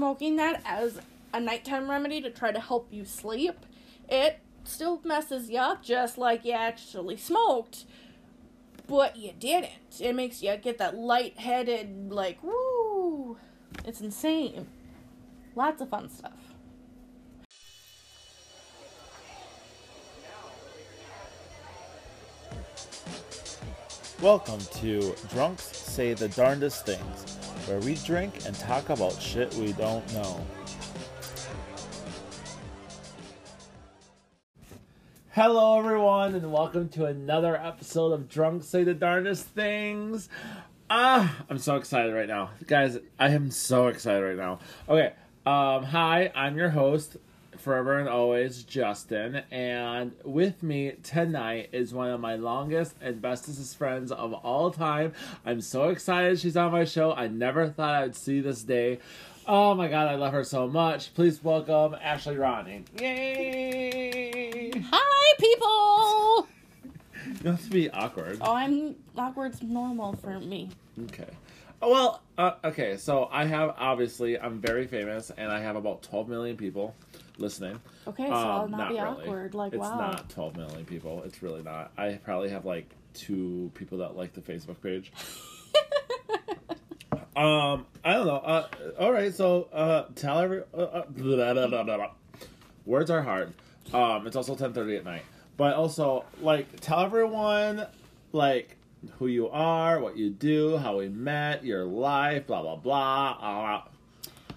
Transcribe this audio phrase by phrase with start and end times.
[0.00, 0.98] smoking that as
[1.34, 3.66] a nighttime remedy to try to help you sleep,
[4.08, 7.84] it still messes you up just like you actually smoked,
[8.86, 9.72] but you didn't.
[10.00, 13.36] It makes you get that lightheaded, like, woo.
[13.84, 14.68] It's insane.
[15.54, 16.32] Lots of fun stuff.
[24.22, 27.36] Welcome to Drunks Say the Darndest Things,
[27.66, 30.44] where we drink and talk about shit we don't know.
[35.32, 40.28] Hello, everyone, and welcome to another episode of Drunks Say the Darndest Things.
[40.88, 42.50] Ah, I'm so excited right now.
[42.66, 44.58] Guys, I am so excited right now.
[44.88, 45.12] Okay,
[45.46, 47.16] um, hi, I'm your host,
[47.60, 53.76] forever and always, Justin, and with me tonight is one of my longest and bestest
[53.76, 55.12] friends of all time.
[55.44, 57.12] I'm so excited she's on my show.
[57.12, 58.98] I never thought I'd see this day.
[59.46, 61.14] Oh my god, I love her so much.
[61.14, 62.84] Please welcome Ashley Ronnie.
[62.98, 64.70] Yay!
[64.90, 66.48] Hi, people!
[67.44, 68.38] You have to be awkward.
[68.40, 70.70] Oh, I'm awkward's normal for me.
[71.04, 71.28] Okay.
[71.82, 76.28] Well, uh, okay, so I have obviously I'm very famous and I have about 12
[76.28, 76.94] million people
[77.40, 77.80] listening.
[78.06, 79.06] Okay, so I'll Um, not, be really.
[79.06, 79.54] awkward.
[79.54, 80.10] Like, it's wow.
[80.12, 81.22] It's not 12 million people.
[81.24, 81.92] It's really not.
[81.96, 85.12] I probably have like two people that like the Facebook page.
[87.36, 88.36] um, I don't know.
[88.36, 88.68] Uh,
[88.98, 92.10] all right, so uh, tell every uh, uh, blah, blah, blah, blah, blah.
[92.84, 93.52] words are hard.
[93.92, 95.22] Um, it's also 10:30 at night,
[95.56, 97.86] but also like tell everyone
[98.32, 98.76] like
[99.18, 103.82] who you are, what you do, how we met, your life, blah blah blah.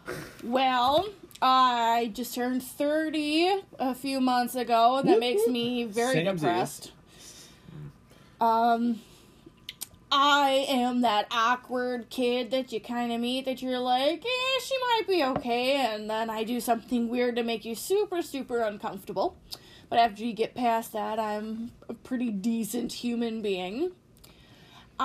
[0.06, 0.12] Uh,
[0.44, 1.08] Well,
[1.42, 6.36] I just turned 30 a few months ago, and that makes me very Samesies.
[6.36, 6.92] depressed.
[8.40, 9.02] Um,
[10.12, 14.78] I am that awkward kid that you kind of meet that you're like, eh, she
[14.78, 19.38] might be okay, and then I do something weird to make you super, super uncomfortable.
[19.90, 23.92] But after you get past that, I'm a pretty decent human being.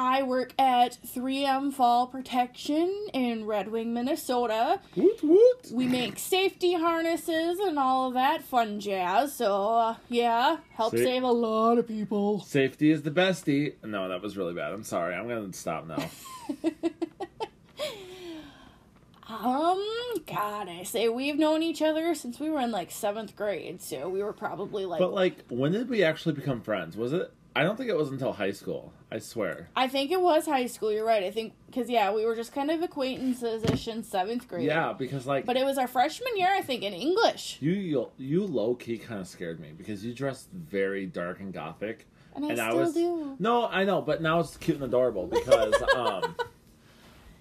[0.00, 4.80] I work at 3M Fall Protection in Red Wing, Minnesota.
[4.94, 5.72] woot woot.
[5.72, 9.34] We make safety harnesses and all of that fun jazz.
[9.34, 11.02] So, uh, yeah, help See?
[11.02, 12.38] save a lot of people.
[12.42, 13.74] Safety is the bestie.
[13.82, 14.72] No, that was really bad.
[14.72, 15.16] I'm sorry.
[15.16, 16.08] I'm gonna stop now.
[19.30, 19.84] Um,
[20.26, 24.08] God, I say we've known each other since we were in like seventh grade, so
[24.08, 26.96] we were probably like, But like, when did we actually become friends?
[26.96, 27.30] Was it?
[27.56, 28.92] I don't think it was until high school.
[29.10, 29.68] I swear.
[29.74, 30.92] I think it was high school.
[30.92, 31.24] You're right.
[31.24, 34.66] I think because yeah, we were just kind of acquaintances in seventh grade.
[34.66, 38.08] Yeah, because like, but it was our freshman year, I think, in English, you you,
[38.16, 42.06] you low key kind of scared me because you dressed very dark and gothic.
[42.36, 43.36] and I And I still was- do.
[43.40, 46.34] No, I know, but now it's cute and adorable because um,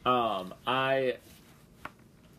[0.05, 1.17] um, I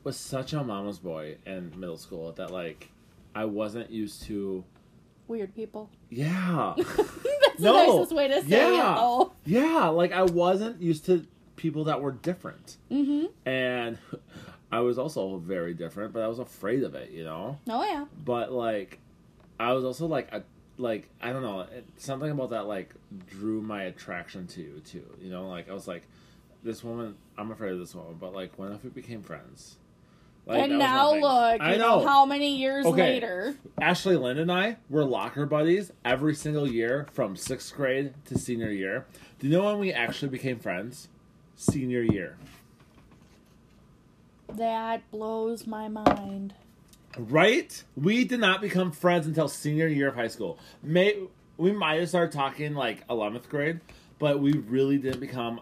[0.05, 2.89] was such a mama's boy in middle school that like
[3.35, 4.65] I wasn't used to.
[5.29, 5.91] Weird people.
[6.11, 6.75] Yeah.
[6.77, 8.93] That's No, the nicest way to say yeah.
[8.95, 8.99] it.
[8.99, 9.33] Oh.
[9.45, 12.77] Yeah, like I wasn't used to people that were different.
[12.91, 13.27] Mm-hmm.
[13.49, 13.99] And
[14.73, 17.59] I was also very different, but I was afraid of it, you know?
[17.69, 18.07] Oh yeah.
[18.25, 18.99] But like
[19.61, 20.43] I was also like a
[20.79, 22.95] like I don't know, something about that like
[23.29, 25.49] drew my attraction to you too, you know?
[25.49, 26.05] Like I was like
[26.63, 29.77] this woman, I'm afraid of this woman, but like what if we became friends?
[30.49, 31.21] Like, and now thing.
[31.21, 32.01] look, I know.
[32.01, 32.07] know.
[32.07, 33.03] how many years Okay.
[33.15, 33.55] later.
[33.81, 38.71] Ashley Lynn and I were locker buddies every single year from sixth grade to senior
[38.71, 39.05] year.
[39.39, 41.09] Do you know when we actually became friends?
[41.55, 42.37] Senior year.
[44.49, 46.55] That blows my mind.
[47.19, 47.83] Right?
[47.97, 50.59] We did not become friends until senior year of high school.
[50.83, 51.17] May
[51.57, 53.81] we might have started talking like eleventh grade,
[54.19, 55.61] but we really didn't become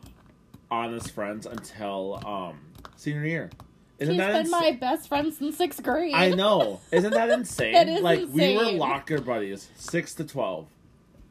[0.71, 2.61] honest friends until um
[2.97, 3.51] senior year.
[3.99, 6.15] Isn't that been ins- my best friend since sixth grade.
[6.15, 6.81] I know.
[6.93, 7.73] Isn't that insane?
[7.73, 10.69] That is like we were locker buddies, six to twelve.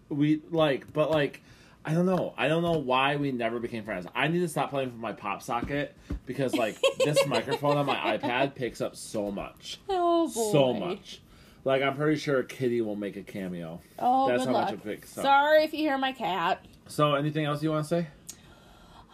[0.10, 1.42] We like, but like,
[1.84, 2.34] I don't know.
[2.38, 4.06] I don't know why we never became friends.
[4.16, 5.96] I need to stop playing with my pop socket
[6.26, 10.52] because like this microphone on my iPad picks up so much, Oh boy.
[10.52, 11.22] so much.
[11.64, 13.82] Like I'm pretty sure Kitty will make a cameo.
[13.98, 14.66] Oh, That's good how luck.
[14.66, 15.24] much it picks up.
[15.24, 16.64] Sorry if you hear my cat.
[16.88, 18.08] So, anything else you want to say?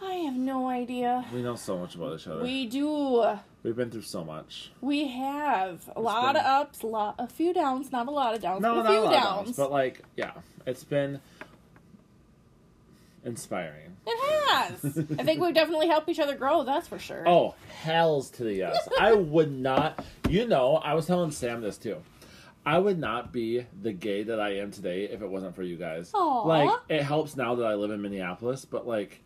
[0.04, 1.24] I have no idea.
[1.32, 2.42] We know so much about each other.
[2.42, 3.24] We do.
[3.62, 4.70] We've been through so much.
[4.80, 8.34] We have a lot been- of ups, a lot, a few downs, not a lot
[8.34, 9.46] of downs, No, but a not few a lot of downs.
[9.46, 10.32] downs, but like, yeah,
[10.66, 11.20] it's been
[13.24, 13.96] inspiring.
[14.06, 14.84] It has.
[15.18, 16.64] I think we've definitely helped each other grow.
[16.64, 17.22] That's for sure.
[17.26, 18.88] Oh, hells to the yes.
[18.98, 21.98] I would not, you know, I was telling Sam this too.
[22.64, 25.76] I would not be the gay that I am today if it wasn't for you
[25.76, 26.10] guys.
[26.14, 26.42] Aw.
[26.46, 29.20] Like, it helps now that I live in Minneapolis, but like,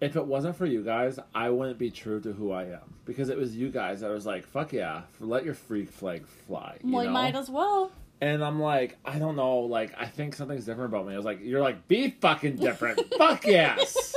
[0.00, 3.28] if it wasn't for you guys, I wouldn't be true to who I am because
[3.28, 6.92] it was you guys that was like, "Fuck yeah, let your freak flag fly." You
[6.92, 7.14] well, you know?
[7.14, 7.90] might as well.
[8.20, 11.14] And I'm like, I don't know, like I think something's different about me.
[11.14, 13.00] I was like, you're like, be fucking different.
[13.18, 14.14] Fuck yes.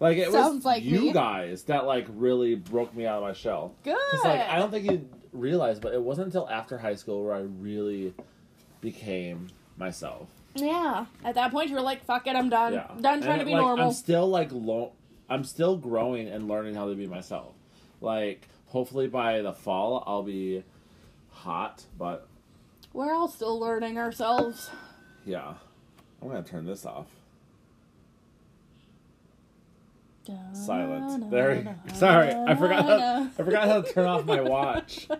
[0.00, 1.12] Like it Sounds was like you me.
[1.12, 3.74] guys that like really broke me out of my shell.
[3.84, 3.96] Good.
[4.10, 7.34] Because like I don't think you realize, but it wasn't until after high school where
[7.34, 8.14] I really
[8.80, 10.28] became myself.
[10.54, 11.06] Yeah.
[11.24, 12.74] At that point, you're like, fuck it, I'm done.
[12.74, 13.88] Yeah, Done trying And, to be like, normal.
[13.88, 14.92] I'm still like lo-
[15.28, 17.54] I'm still growing and learning how to be myself.
[18.00, 20.62] Like hopefully by the fall I'll be
[21.30, 22.26] hot, but
[22.92, 24.70] We're all still learning ourselves.
[25.24, 25.54] yeah,
[26.22, 27.06] I'm gonna turn this off.
[30.52, 31.30] Silent.
[31.30, 31.76] There.
[31.94, 32.84] Sorry, I forgot.
[32.84, 35.08] How, I forgot how to turn off my watch.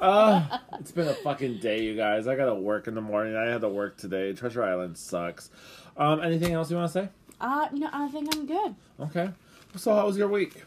[0.00, 2.26] Uh, it's been a fucking day, you guys.
[2.26, 3.36] I gotta work in the morning.
[3.36, 4.32] I had to work today.
[4.32, 5.50] Treasure Island sucks.
[5.94, 7.08] Um, anything else you want to say?
[7.40, 8.74] Uh, no, I think I'm good.
[9.00, 9.30] Okay.
[9.76, 10.62] So, how was your week?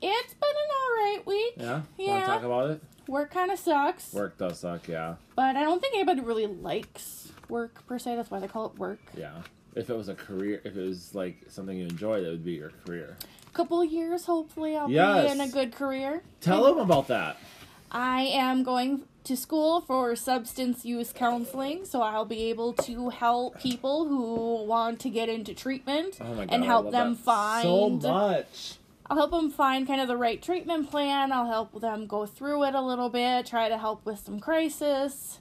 [0.00, 1.54] It's been an alright week.
[1.56, 1.72] Yeah.
[1.72, 2.20] Want Yeah.
[2.20, 2.82] to talk about it?
[3.08, 4.12] Work kind of sucks.
[4.12, 4.86] Work does suck.
[4.86, 5.14] Yeah.
[5.34, 8.16] But I don't think anybody really likes work per se.
[8.16, 9.00] That's why they call it work.
[9.16, 9.32] Yeah.
[9.74, 12.52] If it was a career, if it was like something you enjoyed, it would be
[12.52, 13.16] your career.
[13.54, 15.26] Couple years, hopefully, I'll Yes.
[15.26, 16.22] be in a good career.
[16.40, 17.38] Tell them about that.
[17.90, 23.60] I am going to school for substance use counseling, so I'll be able to help
[23.60, 26.48] people who want to get into treatment Oh god.
[26.50, 27.62] and help them find.
[27.62, 28.74] so much.
[29.10, 31.32] I'll help them find kind of the right treatment plan.
[31.32, 35.38] I'll help them go through it a little bit, try to help with some crisis,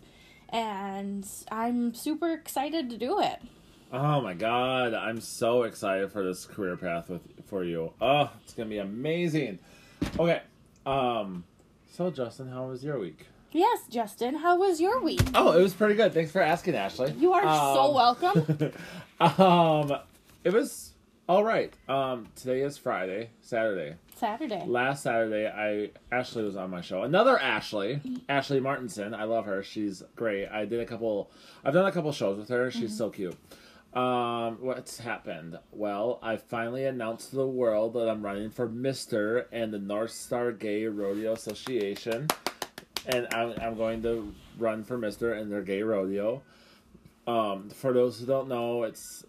[0.49, 3.39] and I'm super excited to do it.
[3.91, 7.93] Oh my god, I'm so excited for this career path with for you.
[8.01, 9.59] Oh, it's gonna be amazing.
[10.19, 10.41] Okay,
[10.85, 11.45] um,
[11.93, 13.27] so Justin, how was your week?
[13.51, 15.21] Yes, Justin, how was your week?
[15.33, 16.13] Oh, it was pretty good.
[16.13, 17.11] Thanks for asking, Ashley.
[17.13, 18.71] You are so Um, welcome.
[19.41, 19.99] um,
[20.43, 20.91] it was
[21.29, 21.73] all right.
[21.87, 23.95] Um, today is Friday, Saturday.
[24.15, 24.63] Saturday.
[24.65, 27.03] Last Saturday, I Ashley was on my show.
[27.03, 29.13] Another Ashley, Ashley Martinson.
[29.13, 29.63] I love her.
[29.63, 30.47] She's great.
[30.47, 31.31] I did a couple.
[31.63, 32.69] I've done a couple shows with her.
[32.69, 33.35] She's so cute.
[33.93, 35.57] Um, what's happened?
[35.71, 40.11] Well, I finally announced to the world that I'm running for Mister and the North
[40.11, 42.27] Star Gay Rodeo Association,
[43.05, 46.41] and I'm, I'm going to run for Mister in their gay rodeo.
[47.27, 49.25] Um, for those who don't know, it's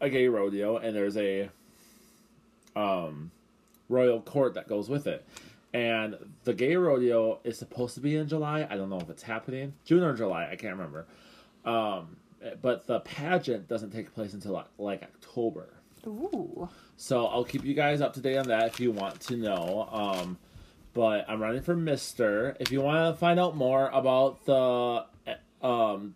[0.00, 1.50] a gay rodeo, and there's a
[2.76, 3.30] um
[3.88, 5.24] royal court that goes with it.
[5.72, 8.66] And the gay rodeo is supposed to be in July.
[8.70, 9.74] I don't know if it's happening.
[9.84, 11.06] June or July, I can't remember.
[11.64, 12.16] Um,
[12.62, 15.68] but the pageant doesn't take place until like, like October.
[16.06, 16.68] Ooh.
[16.96, 19.88] So I'll keep you guys up to date on that if you want to know.
[19.90, 20.38] Um,
[20.98, 22.56] but I'm running for Mister.
[22.58, 25.04] If you want to find out more about the
[25.62, 26.14] um,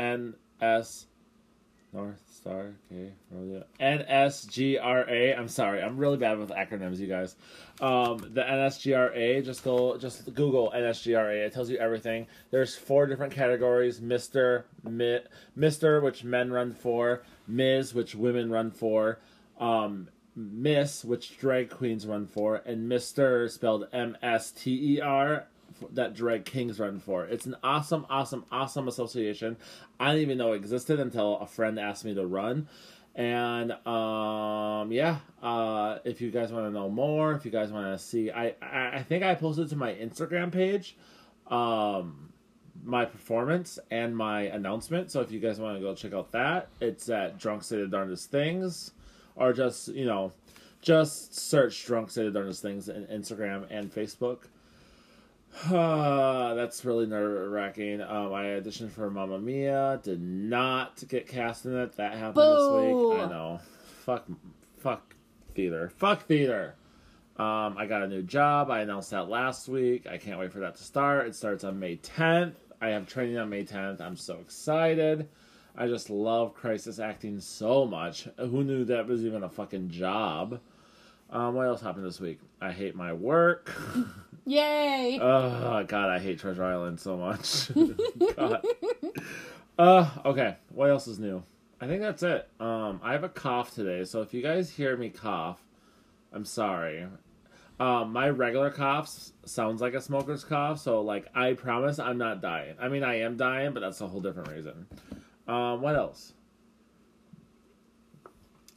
[0.00, 1.04] NS
[1.92, 2.70] North Star
[3.30, 5.38] Rodeo NSGRA.
[5.38, 7.36] I'm sorry, I'm really bad with acronyms, you guys.
[7.78, 9.44] Um, the NSGRA.
[9.44, 11.44] Just go, just Google NSGRA.
[11.44, 12.26] It tells you everything.
[12.50, 15.18] There's four different categories: Mister, Mi,
[15.54, 19.18] Mister, which men run for; Ms, which women run for;
[19.60, 25.46] um, Miss, which drag queens run for; and Mister, spelled M S T E R,
[25.92, 27.24] that drag kings run for.
[27.24, 29.56] It's an awesome, awesome, awesome association.
[30.00, 32.68] I didn't even know it existed until a friend asked me to run.
[33.14, 37.86] And um, yeah, uh, if you guys want to know more, if you guys want
[37.86, 40.96] to see, I, I I think I posted to my Instagram page,
[41.48, 42.32] um,
[42.82, 45.10] my performance and my announcement.
[45.10, 48.30] So if you guys want to go check out that, it's at Drunk of Darndest
[48.30, 48.92] Things,
[49.36, 50.32] or just you know,
[50.80, 54.44] just search Drunk State of Darndest Things in Instagram and Facebook.
[55.70, 58.00] Uh, that's really nerve wracking.
[58.00, 61.96] Um, I auditioned for Mamma Mia, did not get cast in it.
[61.96, 63.20] That happened this week.
[63.20, 63.60] I know.
[64.04, 64.26] Fuck,
[64.78, 65.14] fuck
[65.54, 65.90] theater.
[65.96, 66.74] Fuck theater.
[67.36, 68.70] Um, I got a new job.
[68.70, 70.06] I announced that last week.
[70.06, 71.26] I can't wait for that to start.
[71.26, 72.54] It starts on May 10th.
[72.80, 74.00] I have training on May 10th.
[74.00, 75.28] I'm so excited.
[75.76, 78.28] I just love crisis acting so much.
[78.38, 80.60] Who knew that was even a fucking job?
[81.30, 82.40] Um, what else happened this week?
[82.60, 83.72] I hate my work.
[84.44, 85.18] Yay.
[85.20, 87.70] Oh God, I hate Treasure Island so much.
[88.36, 88.62] God.
[89.78, 90.56] Uh, okay.
[90.70, 91.42] What else is new?
[91.80, 92.48] I think that's it.
[92.60, 95.60] Um, I have a cough today, so if you guys hear me cough,
[96.32, 97.06] I'm sorry.
[97.80, 102.18] Um, my regular cough s- sounds like a smoker's cough, so like I promise I'm
[102.18, 102.74] not dying.
[102.80, 104.86] I mean, I am dying, but that's a whole different reason.
[105.52, 106.32] Um, what else?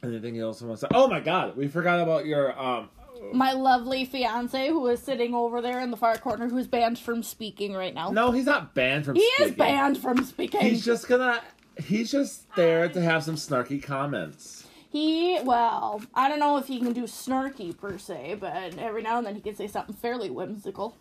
[0.02, 0.88] Anything else I want to say?
[0.92, 2.90] Oh my God, we forgot about your um.
[3.32, 7.22] My lovely fiance, who is sitting over there in the far corner, who's banned from
[7.22, 8.10] speaking right now.
[8.10, 9.14] No, he's not banned from.
[9.14, 9.52] he speaking.
[9.52, 10.60] is banned from speaking.
[10.60, 11.40] He's just gonna.
[11.82, 14.66] He's just there to have some snarky comments.
[14.90, 19.16] He, well, I don't know if he can do snarky per se, but every now
[19.16, 20.96] and then he can say something fairly whimsical.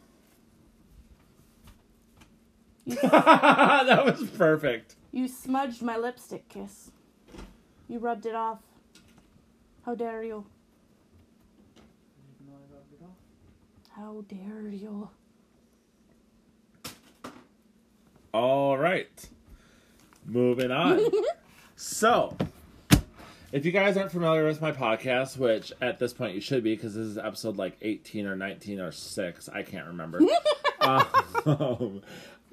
[3.01, 4.95] that was perfect.
[5.11, 6.91] You smudged my lipstick kiss.
[7.87, 8.59] You rubbed it off.
[9.85, 10.45] How dare you?
[13.95, 15.09] How dare you?
[18.33, 19.29] All right.
[20.25, 20.99] Moving on.
[21.77, 22.35] so,
[23.53, 26.75] if you guys aren't familiar with my podcast, which at this point you should be
[26.75, 30.19] because this is episode like 18 or 19 or 6, I can't remember.
[30.81, 32.01] um,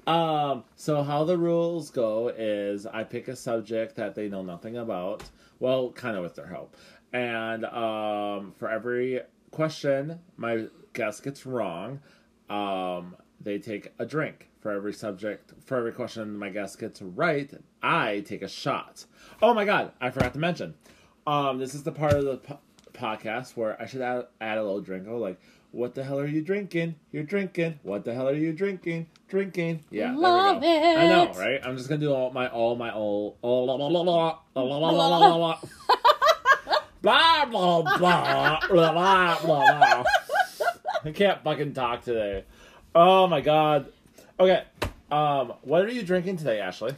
[0.07, 4.77] um, so, how the rules go is I pick a subject that they know nothing
[4.77, 5.23] about,
[5.59, 6.75] well, kind of with their help.
[7.13, 12.01] And um, for every question my guest gets wrong,
[12.49, 14.49] um, they take a drink.
[14.59, 19.05] For every subject, for every question my guest gets right, I take a shot.
[19.41, 20.75] Oh my god, I forgot to mention.
[21.27, 22.59] Um, this is the part of the po-
[22.93, 25.05] podcast where I should add, add a little drink.
[25.09, 25.37] Oh, like,
[25.73, 26.95] what the hell are you drinking?
[27.11, 27.79] You're drinking.
[27.81, 29.07] What the hell are you drinking?
[29.27, 29.83] Drinking.
[29.89, 31.21] Yeah, Love there we go.
[31.21, 31.59] I know, right?
[31.65, 34.77] I'm just gonna do all my all my all all la, la, la, la, la,
[34.77, 35.59] la, la, la, la.
[37.01, 40.03] blah blah blah blah blah blah blah.
[41.03, 42.45] I can't fucking talk today.
[42.93, 43.91] Oh my god.
[44.39, 44.63] Okay.
[45.11, 46.93] Um, what are you drinking today, Ashley?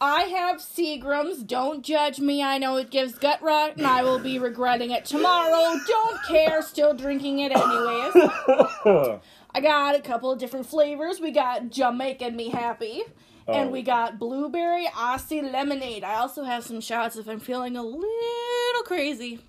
[0.00, 1.42] I have Seagram's.
[1.42, 2.42] Don't judge me.
[2.42, 5.78] I know it gives gut rot, and I will be regretting it tomorrow.
[5.86, 6.60] Don't care.
[6.62, 8.12] Still drinking it anyways.
[9.56, 11.20] I got a couple of different flavors.
[11.20, 13.02] We got Jamaican Me Happy.
[13.46, 13.72] And Oh.
[13.72, 16.02] we got blueberry Aussie lemonade.
[16.02, 19.40] I also have some shots if I'm feeling a little crazy.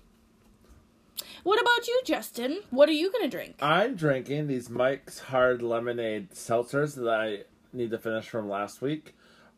[1.44, 2.60] What about you, Justin?
[2.70, 3.56] What are you gonna drink?
[3.62, 9.15] I'm drinking these Mike's Hard Lemonade seltzers that I need to finish from last week.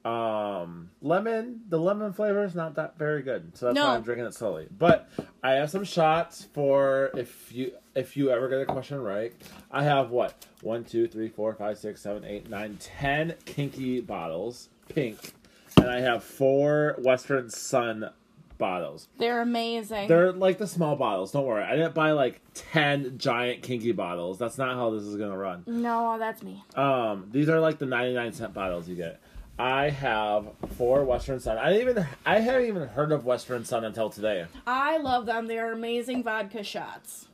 [0.09, 3.87] Um, lemon, the lemon flavor is not that very good, so that's No.
[3.89, 4.67] why I'm drinking it slowly.
[4.77, 5.09] But
[5.43, 9.33] I have some shots for if you if you ever get a question right.
[9.71, 14.69] I have what one, two, three, four, five, six, seven, eight, nine, ten kinky bottles,
[14.89, 15.33] pink,
[15.77, 18.11] and I have four Western Son
[18.57, 19.09] bottles.
[19.19, 20.09] They're amazing.
[20.09, 21.33] They're like the small bottles.
[21.33, 21.63] Don't worry.
[21.65, 24.39] I didn't buy like ten giant kinky bottles.
[24.39, 25.65] That's not how this is gonna run.
[25.67, 26.65] no, that's me.
[26.77, 29.21] Um, these are like the ninety nine cent bottles you get.
[29.59, 30.47] I have
[30.77, 31.59] four Western Son.
[31.59, 34.47] I didn't even I haven't even heard of Western Son until today.
[34.67, 35.47] I love them.
[35.49, 37.27] They are amazing vodka shots.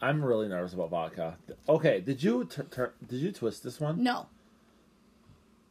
[0.00, 1.36] I'm really nervous about vodka.
[1.68, 4.02] Okay, did you t- tur did you twist this one?
[4.02, 4.26] No.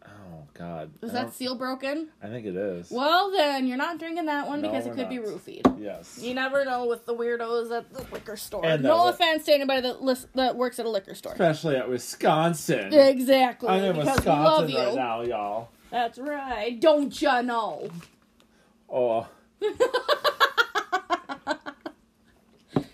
[0.06, 2.10] Oh God, Is that seal broken?
[2.22, 2.90] I think it is.
[2.92, 5.28] Well, then you're not drinking that one No, because we're it could be not.
[5.28, 5.82] roofied.
[5.82, 6.20] Yes.
[6.22, 8.66] You never know with the weirdos at the liquor store.
[8.66, 11.34] And, no uh, offense to anybody that lis- that works at a liquor store.
[11.34, 12.92] Especially at Wisconsin.
[12.94, 13.70] Exactly.
[13.70, 14.78] I'm in because we love Wisconsin you.
[14.88, 15.70] right now, y'all.
[15.92, 16.80] That's right.
[16.80, 17.90] Don't ya know?
[18.90, 19.28] Oh.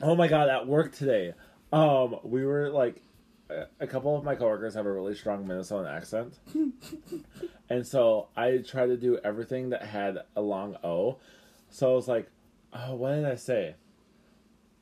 [0.01, 1.33] oh my god, at work today,
[1.71, 3.01] um, we were like,
[3.49, 6.33] a- a couple of my coworkers have a really strong Minnesota accent,
[7.69, 11.17] and so I tried to do everything that had a long O.
[11.69, 12.29] So I was like,
[12.73, 13.75] "Oh, what did I say?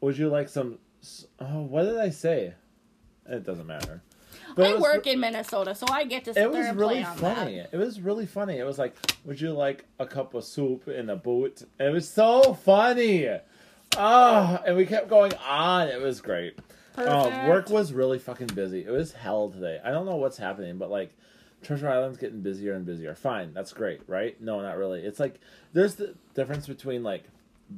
[0.02, 0.80] Would you like some?
[1.40, 2.54] Oh, what did I say?
[3.28, 4.02] It doesn't matter."
[4.58, 7.58] I was work in Minnesota, so I get to sit it there was really funny.
[7.58, 7.70] that.
[7.74, 8.58] It was really funny.
[8.58, 8.96] It was like,
[9.26, 11.64] would you like a cup of soup in a boot?
[11.80, 13.30] It was so funny.
[13.98, 15.88] Ah, and we kept going on.
[15.88, 16.58] It was great.
[16.98, 18.86] Uh, work was really fucking busy.
[18.86, 19.80] It was hell today.
[19.84, 21.14] I don't know what's happening, but like
[21.62, 23.16] Treasure Island's getting busier and busier.
[23.16, 24.40] Fine, that's great, right?
[24.42, 25.02] No, not really.
[25.02, 25.40] It's like
[25.74, 27.24] there's the difference between like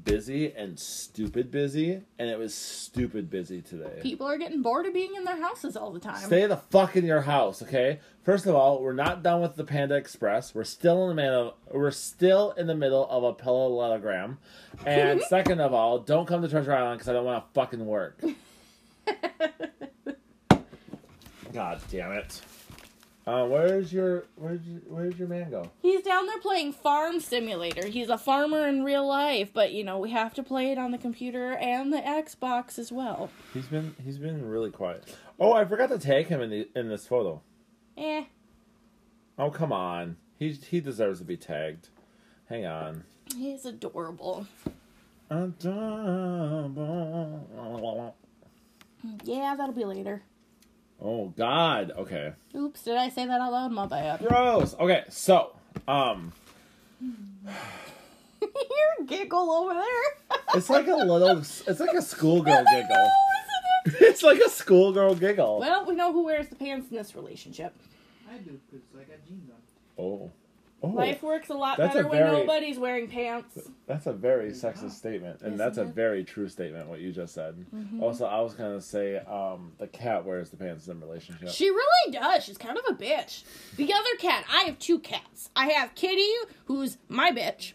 [0.04, 4.00] busy and stupid busy, and it was stupid busy today.
[4.02, 6.18] People are getting bored of being in their houses all the time.
[6.18, 8.00] Stay the fuck in your house, okay?
[8.24, 10.54] First of all, we're not done with the Panda Express.
[10.54, 11.58] We're still in the middle.
[11.72, 14.40] We're still in the middle of a parallelogram.
[14.86, 17.86] And second of all, don't come to Treasure Island because I don't want to fucking
[17.86, 18.22] work.
[21.54, 22.42] God damn it!
[23.28, 25.70] Uh, where's your where's your, where's your man go?
[25.82, 27.86] He's down there playing Farm Simulator.
[27.88, 30.92] He's a farmer in real life, but you know, we have to play it on
[30.92, 33.30] the computer and the Xbox as well.
[33.54, 35.14] He's been he's been really quiet.
[35.42, 37.42] Oh, I forgot to tag him in the in this photo.
[37.98, 38.24] Eh.
[39.38, 41.90] Oh come on, he he deserves to be tagged.
[42.48, 43.04] Hang on.
[43.36, 44.48] He's adorable.
[45.30, 45.76] Adorable.
[49.26, 50.24] Yeah, that'll be later.
[51.02, 51.92] Oh God.
[51.98, 52.34] Okay.
[52.56, 53.72] Oops, did I say that out loud?
[53.72, 54.20] My bad.
[54.28, 54.76] Gross.
[54.80, 55.04] Okay.
[55.10, 55.56] So,
[55.88, 56.34] um,
[58.42, 60.40] Your giggle over there.
[60.56, 61.38] it's like a little.
[61.40, 62.90] It's like a schoolgirl I giggle.
[62.96, 63.10] know,
[63.86, 64.02] isn't it?
[64.10, 65.60] It's like a schoolgirl giggle.
[65.60, 67.74] Well, we know who wears the pants in this relationship.
[68.30, 70.04] I do, because I got jeans on.
[70.04, 70.32] Oh.
[70.84, 73.58] Oh, Life works a lot That's a better when nobody's wearing pants.
[73.88, 76.88] that's a very sexist statement, and Isn't that's a very true statement.
[76.88, 77.66] What you just said.
[77.74, 78.04] Mm-hmm.
[78.04, 81.50] Also, I was gonna say, um, the cat wears the pants in a relationship.
[81.50, 82.44] She really does.
[82.44, 83.44] She's kind of a bitch.
[83.78, 85.50] The other cat, I have two cats.
[85.56, 86.30] I have Kitty,
[86.66, 87.74] who's my bitch.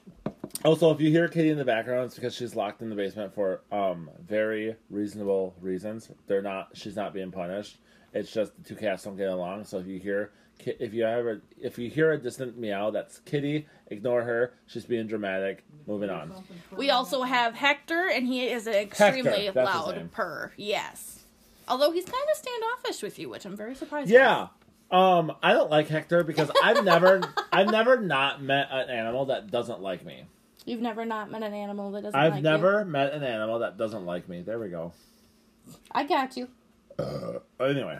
[0.65, 3.35] Also, if you hear Kitty in the background, it's because she's locked in the basement
[3.35, 6.09] for um very reasonable reasons.
[6.29, 6.69] They're not.
[6.75, 7.79] She's not being punished.
[8.15, 9.65] It's just the two cats don't get along.
[9.65, 10.31] So if you hear,
[10.67, 13.67] if you ever, if you hear a distant meow, that's Kitty.
[13.89, 14.55] Ignore her.
[14.67, 15.65] She's being dramatic.
[15.87, 16.33] Moving on.
[16.77, 20.53] We also have Hector, and he is an extremely Hector, loud purr.
[20.57, 21.25] Yes.
[21.69, 24.11] Although he's kind of standoffish with you, which I'm very surprised.
[24.11, 24.49] Yeah.
[24.91, 27.21] Um, I don't like Hector because I've never,
[27.53, 30.25] I've never not met an animal that doesn't like me.
[30.65, 32.27] You've never not met an animal that doesn't like me.
[32.27, 34.43] I've like never met an animal that doesn't like me.
[34.43, 34.93] There we go.
[35.91, 36.49] I got you.
[36.99, 37.99] Uh, Anyway,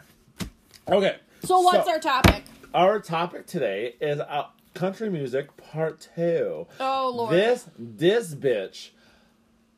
[0.87, 1.17] okay.
[1.43, 2.43] So what's our topic?
[2.73, 6.65] Our topic today is uh, country music part two.
[6.79, 7.31] Oh lord.
[7.31, 8.89] This this bitch.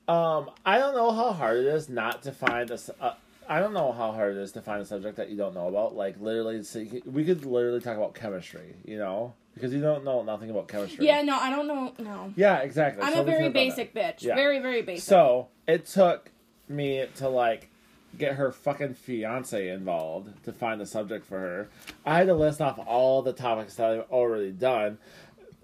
[0.08, 2.80] Um, I don't know how hard it is not to find a.
[3.02, 3.16] Uh,
[3.50, 5.68] I don't know how hard it is to find a subject that you don't know
[5.68, 5.96] about.
[5.96, 6.64] Like literally,
[7.06, 8.76] we could literally talk about chemistry.
[8.86, 11.06] You know, because you don't know nothing about chemistry.
[11.06, 11.94] Yeah, no, I don't know.
[12.00, 12.34] No.
[12.38, 13.04] Yeah, exactly.
[13.04, 14.22] I'm So a very basic bitch.
[14.22, 14.36] Yeah.
[14.36, 15.04] Very, very basic.
[15.04, 16.32] So it took
[16.70, 17.70] me to like
[18.18, 21.68] get her fucking fiance involved to find a subject for her.
[22.06, 24.98] I had to list off all the topics that I've already done,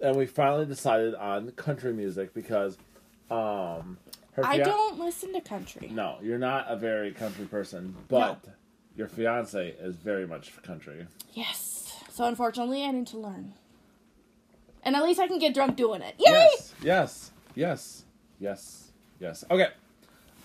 [0.00, 2.78] and we finally decided on country music because
[3.30, 3.98] um
[4.32, 5.88] her I fia- don't listen to country.
[5.92, 8.44] No, you're not a very country person, but
[8.96, 11.06] your fiance is very much country.
[11.32, 11.94] Yes.
[12.10, 13.54] So unfortunately, I need to learn.
[14.82, 16.14] And at least I can get drunk doing it.
[16.18, 16.32] Yay!
[16.32, 18.02] Yes, yes, yes,
[18.40, 18.90] yes,
[19.20, 19.44] yes.
[19.50, 19.68] Okay.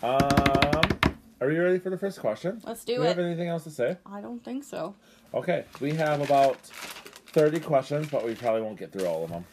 [0.03, 0.99] Um,
[1.39, 2.61] are you ready for the first question?
[2.65, 2.95] Let's Do it.
[2.95, 3.97] do you have anything else to say?
[4.05, 4.95] I don't think so.
[5.33, 9.45] Okay, we have about 30 questions, but we probably won't get through all of them.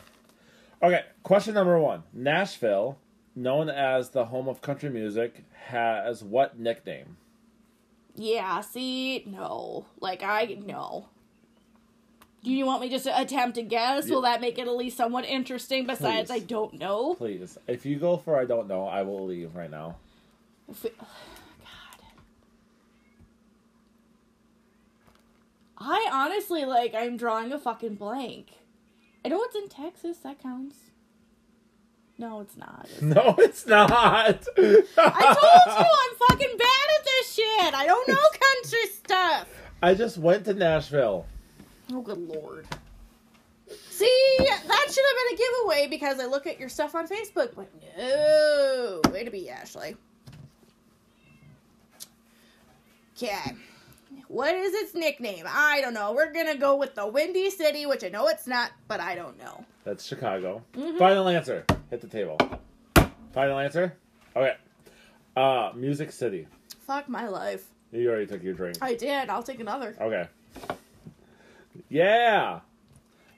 [0.82, 2.98] Okay, question number one Nashville,
[3.34, 7.16] known as the home of country music, has what nickname?
[8.14, 9.86] Yeah, see, no.
[10.00, 11.08] Like, I, no.
[12.44, 14.08] Do you want me just to attempt to guess?
[14.08, 16.42] Will that make it at least somewhat interesting besides Please.
[16.42, 17.14] I don't know?
[17.14, 17.58] Please.
[17.66, 19.96] If you go for I don't know, I will leave right now.
[20.68, 20.96] If it-
[25.86, 28.52] I honestly, like, I'm drawing a fucking blank.
[29.24, 30.76] I know it's in Texas, that counts.
[32.16, 32.88] No, it's not.
[33.02, 33.90] No, it's not.
[33.92, 37.74] I told you I'm fucking bad at this shit.
[37.74, 38.14] I don't know
[38.62, 39.48] country stuff.
[39.82, 41.26] I just went to Nashville.
[41.92, 42.66] Oh, good lord.
[43.90, 47.54] See, that should have been a giveaway because I look at your stuff on Facebook,
[47.54, 47.68] but
[47.98, 49.00] no.
[49.10, 49.96] Way to be, Ashley.
[53.16, 53.54] Okay.
[54.34, 55.44] What is its nickname?
[55.48, 56.12] I don't know.
[56.12, 59.38] We're gonna go with the Windy City, which I know it's not, but I don't
[59.38, 59.64] know.
[59.84, 60.60] That's Chicago.
[60.72, 60.98] Mhm.
[60.98, 61.64] Final answer.
[61.88, 62.36] Hit the table.
[63.32, 63.96] Final answer?
[64.34, 64.56] Okay.
[65.36, 66.48] Uh, Music City.
[66.80, 67.68] Fuck my life.
[67.92, 68.76] You already took your drink.
[68.82, 69.28] I did.
[69.30, 69.94] I'll take another.
[70.00, 70.26] Okay.
[71.88, 72.58] Yeah.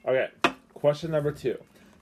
[0.03, 0.29] Okay.
[0.73, 1.59] Question number two.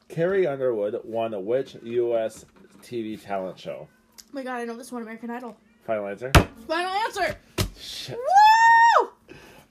[0.07, 2.45] Carrie Underwood won which U.S.
[2.81, 3.89] TV talent show?
[3.89, 5.57] Oh my god, I know this one, American Idol.
[5.85, 6.31] Final answer.
[6.65, 7.35] Final answer.
[7.77, 8.15] Shit.
[8.15, 8.23] Woo!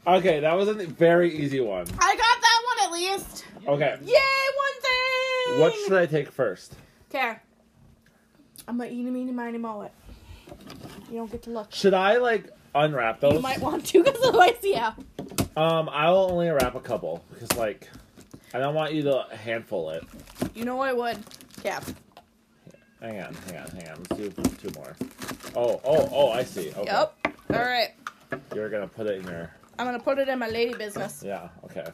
[0.06, 1.86] Okay, that was a very easy one.
[1.98, 3.44] I got that one at least.
[3.66, 3.98] Okay.
[4.04, 4.14] Yay,
[4.56, 5.60] one thing.
[5.60, 6.74] What should I take first?
[7.10, 7.36] Okay.
[8.68, 9.92] I'm gonna eeny, meeny, miny, it.
[11.10, 11.72] You don't get to look.
[11.72, 13.34] Should I like unwrap those?
[13.34, 14.92] You might want to, because otherwise, yeah.
[15.56, 17.88] Um, I will only wrap a couple because like
[18.52, 20.04] I don't want you to handful it.
[20.54, 21.18] You know I would.
[21.64, 21.80] Yeah.
[23.00, 23.96] Hang on, hang on, hang on.
[24.10, 24.96] Let's do two more.
[25.54, 26.30] Oh, oh, oh!
[26.30, 26.70] I see.
[26.70, 26.84] Okay.
[26.84, 27.14] Yep.
[27.52, 27.90] All right.
[28.54, 29.50] You're gonna put it in your.
[29.78, 31.22] I'm gonna put it in my lady business.
[31.24, 31.48] Yeah.
[31.64, 31.84] Okay.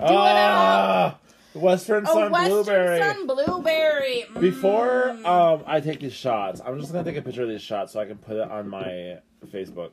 [0.00, 1.18] Ah,
[1.54, 2.98] Western Son Western Blueberry.
[2.98, 4.24] Sun Blueberry.
[4.30, 4.40] Mm.
[4.40, 7.92] Before um, I take these shots, I'm just gonna take a picture of these shots
[7.92, 9.92] so I can put it on my Facebook.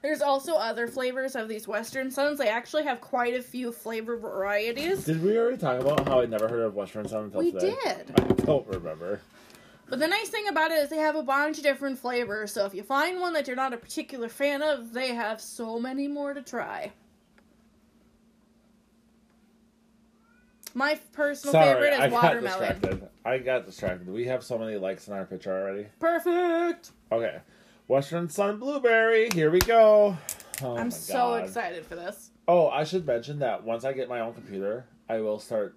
[0.00, 2.38] There's also other flavors of these Western Sons.
[2.38, 5.04] They actually have quite a few flavor varieties.
[5.04, 7.74] Did we already talk about how I never heard of Western Son until We today?
[7.84, 8.12] did.
[8.16, 9.20] I don't remember.
[9.88, 12.52] But the nice thing about it is they have a bunch of different flavors.
[12.52, 15.78] So if you find one that you're not a particular fan of, they have so
[15.78, 16.92] many more to try.
[20.74, 23.08] My personal Sorry, favorite is I got distracted.
[23.24, 24.08] I got distracted.
[24.08, 25.86] We have so many likes in our picture already.
[25.98, 26.90] Perfect.
[27.10, 27.38] Okay.
[27.88, 30.16] Western Son Blueberry, here we go.
[30.62, 31.44] Oh I'm so God.
[31.44, 32.30] excited for this.
[32.46, 35.76] Oh, I should mention that once I get my own computer, I will start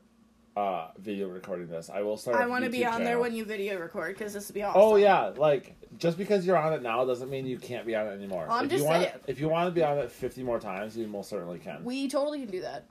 [0.55, 1.89] uh, video recording this.
[1.89, 2.37] I will start.
[2.37, 4.63] I want to be YouTube on there when you video record because this would be
[4.63, 4.81] awesome.
[4.81, 8.07] Oh yeah, like just because you're on it now doesn't mean you can't be on
[8.07, 8.45] it anymore.
[8.47, 9.15] Well, I'm if just you want, saying.
[9.27, 11.83] if you want to be on it 50 more times, you most certainly can.
[11.83, 12.85] We totally can do that.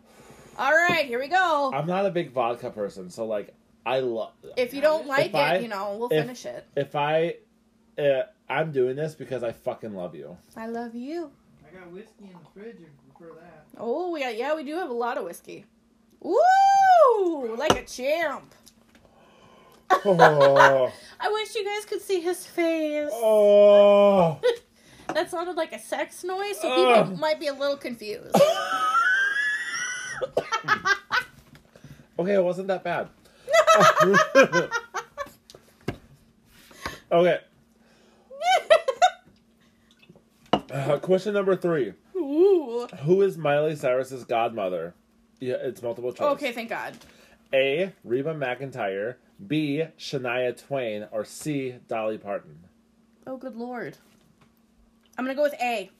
[0.58, 1.70] All right, here we go.
[1.74, 3.54] I'm not a big vodka person, so like
[3.86, 4.32] I love.
[4.56, 6.66] if you don't like if I- it, you know, we'll if- finish it.
[6.76, 7.36] If I,
[7.98, 10.36] uh, I'm doing this because I fucking love you.
[10.56, 11.30] I love you.
[11.66, 13.64] I got whiskey in the fridge if you prefer that.
[13.78, 15.64] Oh, we got, yeah, we do have a lot of whiskey.
[16.20, 17.56] Woo!
[17.56, 18.54] Like a champ.
[19.90, 23.10] Oh, I wish you guys could see his face.
[23.12, 24.40] oh.
[25.14, 28.32] That sounded like a sex noise, so people might be a little confused.
[32.16, 33.08] okay, it wasn't that bad.
[37.10, 37.40] okay,
[40.70, 42.86] uh, question number three: Ooh.
[43.02, 44.94] Who is Miley Cyrus's godmother?
[45.40, 46.26] Yeah, it's multiple choice.
[46.32, 46.96] Okay, thank God.
[47.52, 47.92] A.
[48.04, 49.16] Reba McEntire.
[49.46, 49.84] B.
[49.98, 51.06] Shania Twain.
[51.10, 51.76] Or C.
[51.88, 52.58] Dolly Parton.
[53.26, 53.96] Oh, good lord.
[55.18, 55.90] I'm gonna go with A.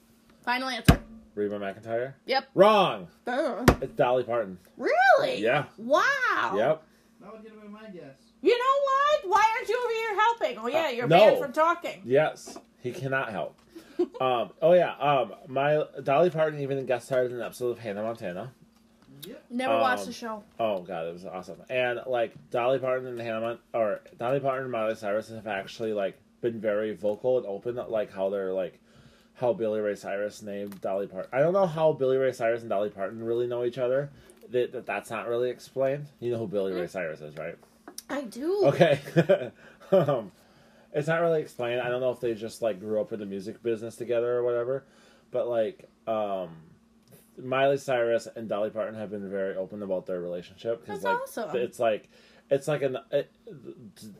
[0.44, 1.00] Final answer.
[1.34, 2.14] Reba McEntire.
[2.26, 2.48] Yep.
[2.54, 3.08] Wrong.
[3.26, 3.78] Ugh.
[3.82, 4.58] It's Dolly Parton.
[4.76, 5.40] Really?
[5.42, 5.64] Yeah.
[5.78, 6.54] Wow.
[6.56, 6.82] Yep.
[7.20, 8.16] That would have been my guess.
[8.42, 9.30] You know what?
[9.34, 10.58] Why aren't you over here helping?
[10.58, 11.18] Oh yeah, Uh, you're no.
[11.18, 12.00] banned from talking.
[12.04, 12.56] Yes.
[12.82, 13.58] He cannot help.
[14.20, 14.50] um.
[14.62, 14.94] Oh yeah.
[14.96, 15.34] Um.
[15.46, 18.52] My Dolly Parton even guest starred in an episode of Hannah Montana.
[19.26, 19.44] Yep.
[19.50, 20.44] Never watched Um, the show.
[20.58, 21.56] Oh god, it was awesome.
[21.68, 25.92] And like Dolly Parton and Hannah Mon- or Dolly Parton and Miley Cyrus have actually
[25.92, 28.78] like been very vocal and open, like how they're like
[29.34, 31.30] how Billy Ray Cyrus named Dolly Parton.
[31.32, 34.10] I don't know how Billy Ray Cyrus and Dolly Parton really know each other.
[34.50, 36.06] That, that that's not really explained.
[36.18, 37.56] You know who Billy Ray Cyrus is, right?
[38.08, 38.64] I do.
[38.66, 38.98] Okay.
[39.92, 40.32] um,
[40.92, 41.80] it's not really explained.
[41.80, 44.42] I don't know if they just like grew up in the music business together or
[44.42, 44.84] whatever.
[45.30, 46.48] But like, um,
[47.42, 51.56] Miley Cyrus and Dolly Parton have been very open about their relationship That's like awesome.
[51.56, 52.08] it's like
[52.50, 53.32] it's like an it,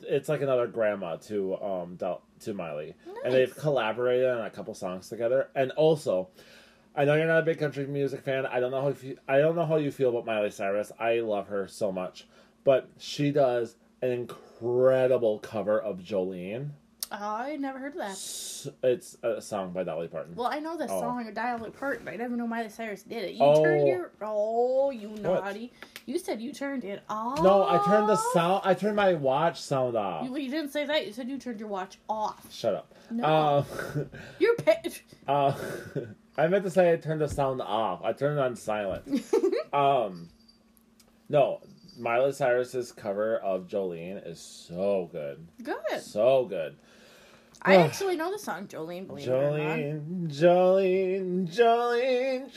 [0.03, 1.99] it's like another grandma to um
[2.41, 5.49] to Miley, and they've collaborated on a couple songs together.
[5.55, 6.29] And also,
[6.95, 8.47] I know you're not a big country music fan.
[8.47, 10.93] I don't know how you, I don't know how you feel about Miley Cyrus.
[10.99, 12.27] I love her so much,
[12.65, 16.71] but she does an incredible cover of Jolene.
[17.13, 18.13] I never heard of that.
[18.85, 20.35] It's a song by Dolly Parton.
[20.37, 21.01] Well, I know the Oh.
[21.01, 23.33] song Dolly Parton, but I never know Miley Cyrus did it.
[23.33, 23.63] You Oh.
[23.65, 25.73] turned your oh, you naughty!
[26.07, 27.43] You said you turned it off.
[27.43, 28.63] No, I turned the sound.
[28.65, 30.25] I turned my watch sound off.
[30.25, 31.07] You, you didn't say that.
[31.07, 32.47] You said you turned your watch off.
[32.53, 32.95] Shut up.
[33.11, 33.25] No.
[33.95, 34.83] Um, You're pa-
[35.29, 35.55] uh,
[36.39, 38.03] I meant to say I turned the sound off.
[38.05, 39.25] I turned it on silent.
[39.73, 40.29] um,
[41.29, 41.61] no,
[41.99, 46.01] Miley Cyrus's cover of Jolene is so good, good.
[46.01, 46.77] so good.
[47.63, 49.07] I actually know the song Jolene.
[49.07, 49.79] Believe it or not.
[49.79, 52.51] Jolene, Jolene, Jolene,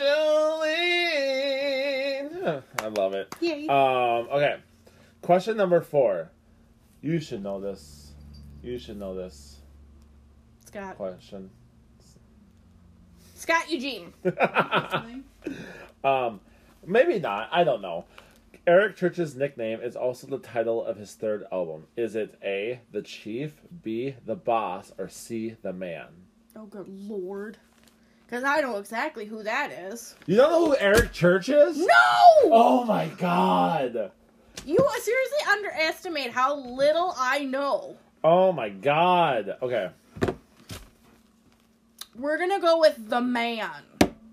[2.33, 2.63] Jolene.
[2.81, 3.35] I love it.
[3.41, 3.67] Yay.
[3.67, 4.55] Um, okay.
[5.21, 6.31] Question number four.
[7.01, 8.13] You should know this.
[8.61, 9.59] You should know this
[10.65, 10.95] Scott.
[10.95, 11.49] question.
[13.35, 14.13] Scott Eugene.
[16.05, 16.41] Um,
[16.85, 17.47] maybe not.
[17.53, 18.03] I don't know.
[18.65, 21.85] Eric Church's nickname is also the title of his third album.
[21.97, 26.07] Is it A, The Chief, B, The Boss, or C, The Man?
[26.55, 27.57] Oh, good lord.
[28.25, 30.15] Because I know exactly who that is.
[30.27, 31.77] You don't know who Eric Church is?
[31.77, 31.87] No!
[32.45, 34.11] Oh my god!
[34.65, 37.97] You seriously underestimate how little I know.
[38.23, 39.57] Oh my god!
[39.61, 39.89] Okay,
[42.15, 43.71] We're gonna go with the man.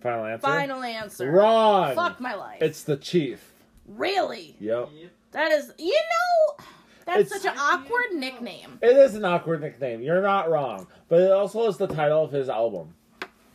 [0.00, 0.46] final answer?
[0.46, 1.30] Final answer.
[1.32, 1.96] Wrong!
[1.96, 2.62] Fuck my life.
[2.62, 3.49] It's The Chief.
[3.90, 4.56] Really?
[4.60, 4.88] Yep.
[5.32, 6.64] That is, you know,
[7.06, 8.78] that's It's- such an awkward nickname.
[8.82, 10.02] It is an awkward nickname.
[10.02, 10.86] You're not wrong.
[11.08, 12.94] But it also is the title of his album,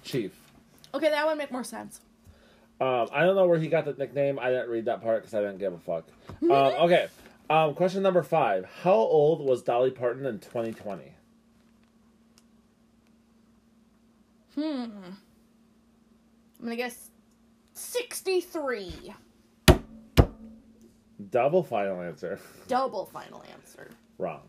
[0.03, 0.33] Chief.
[0.93, 1.99] Okay, that would make more sense.
[2.81, 4.37] Um, I don't know where he got the nickname.
[4.39, 6.05] I didn't read that part because I didn't give a fuck.
[6.43, 7.07] Um, okay.
[7.49, 8.65] Um, question number five.
[8.83, 11.13] How old was Dolly Parton in 2020?
[14.55, 14.61] Hmm.
[14.61, 15.17] I'm
[16.61, 17.09] gonna guess
[17.73, 19.13] 63.
[21.31, 22.39] Double final answer.
[22.67, 23.89] Double final answer.
[24.17, 24.41] Wrong.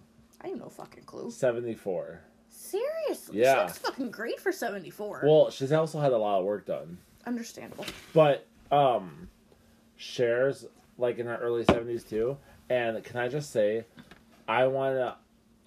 [0.43, 1.31] I have no fucking clue.
[1.31, 2.21] 74.
[2.51, 3.39] Seriously?
[3.41, 3.55] Yeah.
[3.55, 5.23] She looks fucking great for 74.
[5.25, 6.99] Well, she's also had a lot of work done.
[7.27, 7.87] Understandable.
[8.13, 9.29] But um
[9.97, 10.67] shares
[10.99, 12.37] like in her early 70s too.
[12.69, 13.85] And can I just say
[14.49, 15.17] I want to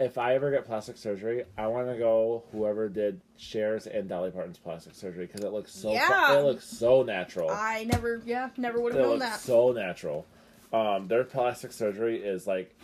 [0.03, 4.31] if I ever get plastic surgery, I want to go whoever did Cher's and Dolly
[4.31, 6.37] Parton's plastic surgery because it looks so fu- Yeah.
[6.39, 7.49] it looks so natural.
[7.49, 9.39] I never, yeah, never would have known looks that.
[9.41, 10.25] so natural.
[10.71, 12.75] Um, their plastic surgery is like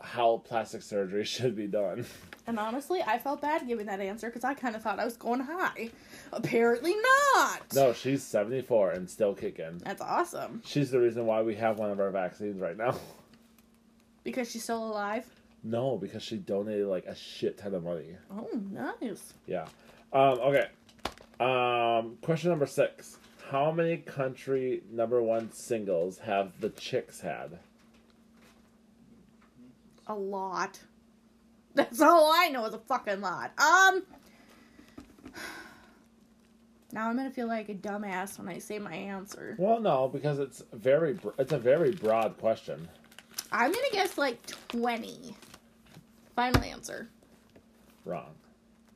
[0.00, 2.06] how plastic surgery should be done.
[2.46, 5.16] And honestly, I felt bad giving that answer because I kind of thought I was
[5.16, 5.90] going high.
[6.32, 6.94] Apparently
[7.34, 7.62] not.
[7.74, 9.78] No, she's 74 and still kicking.
[9.78, 10.60] That's awesome.
[10.64, 12.98] She's the reason why we have one of our vaccines right now.
[14.24, 15.26] Because she's still alive.
[15.62, 18.16] No, because she donated like a shit ton of money.
[18.30, 19.32] Oh, nice.
[19.46, 19.66] Yeah.
[20.12, 20.66] Um, okay.
[21.40, 23.16] Um, question number six.
[23.54, 27.60] How many country number one singles have the chicks had?
[30.08, 30.80] A lot.
[31.76, 33.52] That's all I know is a fucking lot.
[33.60, 34.02] Um.
[36.90, 39.54] Now I'm gonna feel like a dumbass when I say my answer.
[39.56, 42.88] Well, no, because it's very it's a very broad question.
[43.52, 45.32] I'm gonna guess like 20.
[46.34, 47.08] Final answer.
[48.04, 48.34] Wrong.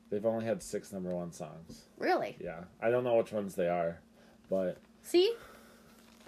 [0.09, 1.85] They've only had six number one songs.
[1.97, 2.35] Really?
[2.41, 3.99] Yeah, I don't know which ones they are,
[4.49, 5.33] but See?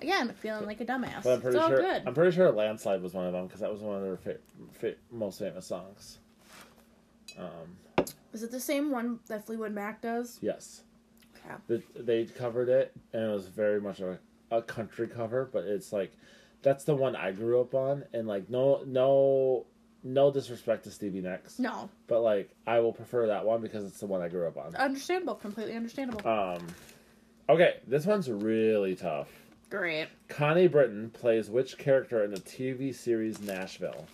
[0.01, 1.23] Again, feeling like a dumbass.
[1.23, 2.03] but I'm pretty it's sure good.
[2.07, 4.37] I'm pretty sure "Landslide" was one of them because that was one of their fa-
[4.71, 6.17] fa- most famous songs.
[7.37, 10.37] Um, Is it the same one that Fleetwood Mac does?
[10.41, 10.81] yes.
[11.45, 11.57] Yeah.
[11.67, 14.19] The- they covered it and it was very much a,
[14.51, 16.11] a country cover but it's like
[16.61, 19.65] that's the one i grew up on and like no no
[20.03, 21.89] no disrespect to stevie nicks No.
[22.05, 24.75] but like i will prefer that one because it's the one i grew up on
[24.75, 25.33] Understandable.
[25.33, 26.27] Completely understandable.
[26.29, 26.67] um
[27.51, 29.27] okay this one's really tough
[29.69, 30.07] Great.
[30.27, 34.05] connie britton plays which character in the tv series nashville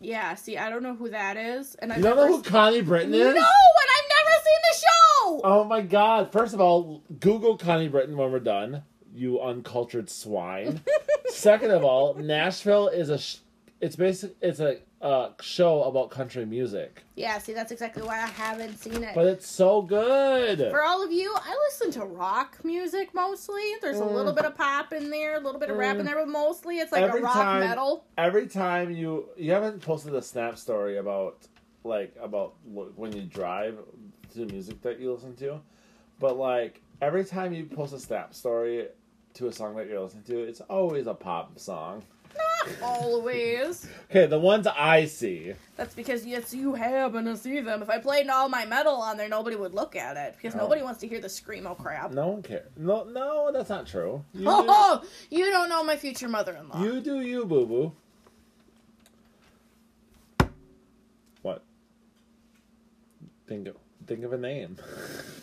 [0.00, 1.74] Yeah, see, I don't know who that is.
[1.76, 3.20] And you don't know who connie britton is.
[3.20, 5.40] No, and I've never seen the show!
[5.44, 8.82] oh my god first of all google connie britton when we're done
[9.12, 10.80] you uncultured swine
[11.30, 13.38] Second of all, Nashville is a sh-
[13.80, 18.26] it's basic it's a uh, show about country music, Yeah, see, that's exactly why I
[18.26, 19.14] haven't seen it.
[19.14, 20.58] but it's so good.
[20.70, 23.62] For all of you, I listen to rock music mostly.
[23.80, 24.12] There's a Mm.
[24.14, 26.06] little bit of pop in there, a little bit of rap in Mm.
[26.06, 28.04] there, but mostly it's like Every a rock time- metal.
[28.16, 31.46] Every time you you haven't posted a snap story about
[31.84, 33.78] like about when you drive
[34.32, 35.60] to the music that you listen to,
[36.18, 38.88] but like every time you post a snap story
[39.34, 42.02] to a song that you're listening to, it's always a pop song.
[42.82, 43.86] Always.
[44.10, 45.52] Okay, the ones I see.
[45.76, 47.82] That's because yes, you happen to see them.
[47.82, 50.82] If I played all my metal on there, nobody would look at it because nobody
[50.82, 52.10] wants to hear the screamo crap.
[52.12, 52.68] No one cares.
[52.76, 54.24] No, no, that's not true.
[54.34, 56.82] You do- Oh, you don't know my future mother-in-law.
[56.82, 57.92] You do you, boo boo.
[61.42, 61.62] What?
[63.46, 64.76] Think of think of a name.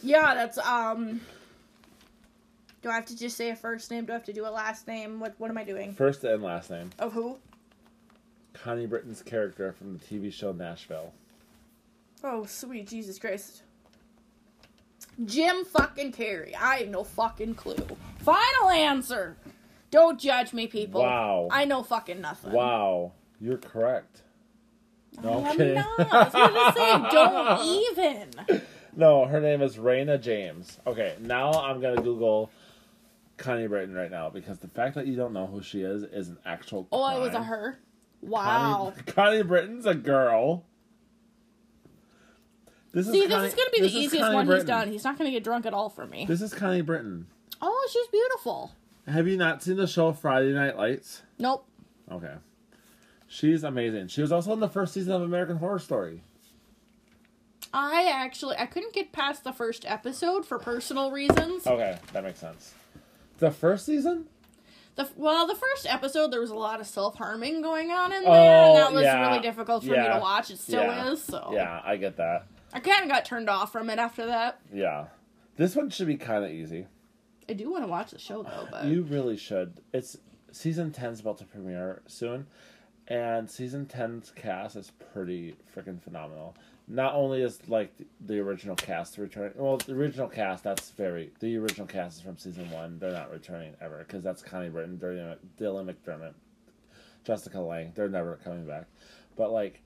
[0.03, 1.21] Yeah, that's um.
[2.85, 4.05] Do I have to just say a first name?
[4.05, 5.19] Do I have to do a last name?
[5.19, 5.91] What What am I doing?
[5.95, 6.91] First and last name.
[6.99, 7.39] Of who?
[8.53, 11.11] Connie Britton's character from the TV show Nashville.
[12.23, 13.63] Oh, sweet Jesus Christ.
[15.25, 16.53] Jim fucking Carrey.
[16.53, 17.87] I have no fucking clue.
[18.19, 19.35] Final answer.
[19.89, 21.01] Don't judge me, people.
[21.01, 21.47] Wow.
[21.49, 22.51] I know fucking nothing.
[22.51, 24.21] Wow, you're correct.
[25.23, 25.73] No, I'm I'm kidding.
[25.73, 26.13] not.
[26.13, 28.61] I was gonna say, don't even.
[28.95, 30.77] No, her name is Rayna Jaymes.
[30.85, 32.51] Okay, now I'm gonna Google
[33.37, 36.29] Connie Britton right now because the fact that you don't know who she is is
[36.29, 36.87] an actual.
[36.91, 37.77] Oh, it was a her.
[38.21, 38.93] Wow.
[39.05, 40.63] Connie, Connie Britton's a girl.
[42.91, 44.61] This See, this Connie- is gonna be the easiest Connie one Britton.
[44.61, 44.87] he's done.
[44.91, 46.25] He's not gonna get drunk at all for me.
[46.25, 47.27] This is Connie Britton.
[47.61, 48.71] Oh, she's beautiful.
[49.07, 51.21] Have you not seen the show Friday Night Lights?
[51.37, 51.67] Nope.
[52.11, 52.33] Okay.
[53.27, 54.07] She's amazing.
[54.07, 56.21] She was also in the first season of American Horror Story.
[57.73, 61.67] I actually I couldn't get past the first episode for personal reasons.
[61.67, 62.73] Okay, that makes sense.
[63.39, 64.25] The first season?
[64.95, 68.23] The well, the first episode there was a lot of self harming going on in
[68.25, 69.27] Oh, there, and that oh, was yeah.
[69.27, 70.49] really difficult for me to watch.
[70.51, 71.11] It still Yeah.
[71.11, 71.21] is.
[71.23, 72.45] So Yeah, I get that.
[72.71, 74.59] I kind of got turned off from it after that.
[74.73, 75.07] Yeah.
[75.57, 76.87] This one should be kind of easy.
[77.49, 79.81] I do want to watch the show though, but You really should.
[79.93, 80.17] It's
[80.51, 82.47] season 10's about to premiere soon,
[83.07, 86.55] and season 10's cast is pretty freaking phenomenal.
[86.87, 87.93] Not only is like
[88.25, 92.37] the original cast returning, well, the original cast that's very the original cast is from
[92.37, 92.99] season one.
[92.99, 96.33] They're not returning ever because that's Connie Britton, Dylan Dylan McDermott,
[97.23, 97.91] Jessica Lange.
[97.95, 98.85] They're never coming back.
[99.35, 99.81] But like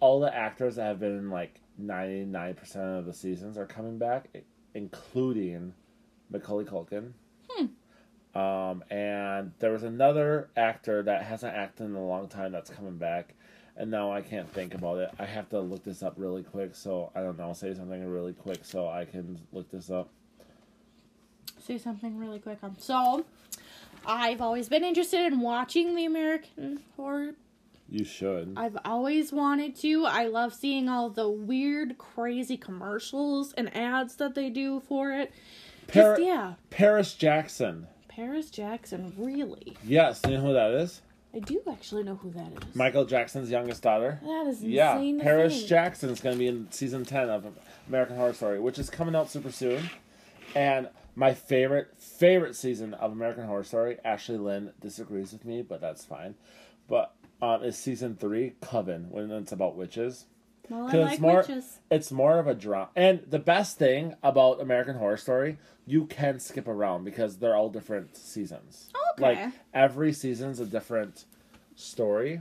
[0.00, 3.66] all the actors that have been in like ninety nine percent of the seasons are
[3.66, 4.28] coming back,
[4.74, 5.74] including
[6.30, 7.12] Macaulay Culkin.
[8.34, 12.98] Um, and there was another actor that hasn't acted in a long time that's coming
[12.98, 13.34] back,
[13.76, 15.10] and now I can't think about it.
[15.18, 17.52] I have to look this up really quick, so I don't know.
[17.52, 20.08] Say something really quick so I can look this up.
[21.58, 22.58] say something really quick.
[22.62, 23.24] Um, so
[24.06, 27.34] I've always been interested in watching the American Horror
[27.88, 28.54] You should.
[28.56, 30.04] I've always wanted to.
[30.06, 35.32] I love seeing all the weird, crazy commercials and ads that they do for it.
[35.88, 36.54] Par- Just, yeah.
[36.70, 37.86] Paris Jackson.
[38.08, 39.76] Paris Jackson, really?
[39.84, 41.02] Yes, you know who that is?
[41.36, 42.74] I do actually know who that is.
[42.74, 44.18] Michael Jackson's youngest daughter.
[44.24, 45.18] that is Yeah, insane.
[45.18, 45.68] to Paris think.
[45.68, 47.46] Jackson's going to be in season 10 of
[47.88, 49.90] American Horror Story, which is coming out super soon.
[50.54, 53.98] And My favorite favorite season of American Horror Story.
[54.04, 56.34] Ashley Lynn disagrees with me, but that's fine.
[56.88, 60.24] But um, is season three Coven when it's about witches.
[60.68, 61.78] Well, I 'Cause like it's more witches.
[61.90, 62.88] it's more of a drama.
[62.96, 67.68] And the best thing about American Horror Story, you can skip around because they're all
[67.70, 68.88] different seasons.
[69.12, 69.22] Okay.
[69.44, 71.24] Like every season's a different
[71.76, 72.40] story,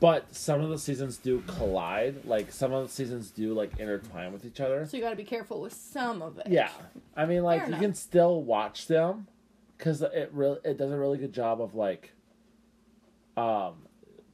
[0.00, 2.24] but some of the seasons do collide.
[2.24, 4.86] Like some of the seasons do like intertwine with each other.
[4.86, 6.46] So you got to be careful with some of it.
[6.48, 6.70] Yeah,
[7.16, 7.82] I mean, like Fair you enough.
[7.82, 9.26] can still watch them
[9.76, 12.12] because it really it does a really good job of like,
[13.36, 13.74] um,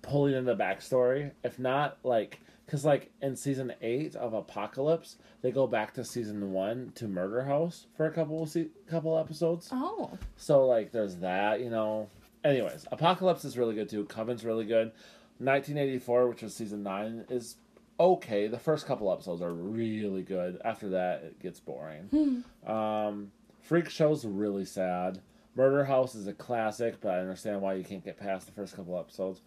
[0.02, 1.32] pulling in the backstory.
[1.42, 6.52] If not, like, because like in season eight of Apocalypse, they go back to season
[6.52, 9.68] one to Murder House for a couple of se- couple episodes.
[9.72, 10.18] Oh.
[10.36, 12.08] So like, there's that, you know.
[12.44, 14.04] Anyways, Apocalypse is really good too.
[14.04, 14.92] Coven's really good.
[15.38, 17.56] 1984, which was season nine, is
[17.98, 18.46] okay.
[18.48, 20.60] The first couple episodes are really good.
[20.64, 22.44] After that, it gets boring.
[22.66, 23.30] um,
[23.62, 25.20] Freak Show's really sad.
[25.56, 28.74] Murder House is a classic, but I understand why you can't get past the first
[28.76, 29.40] couple episodes.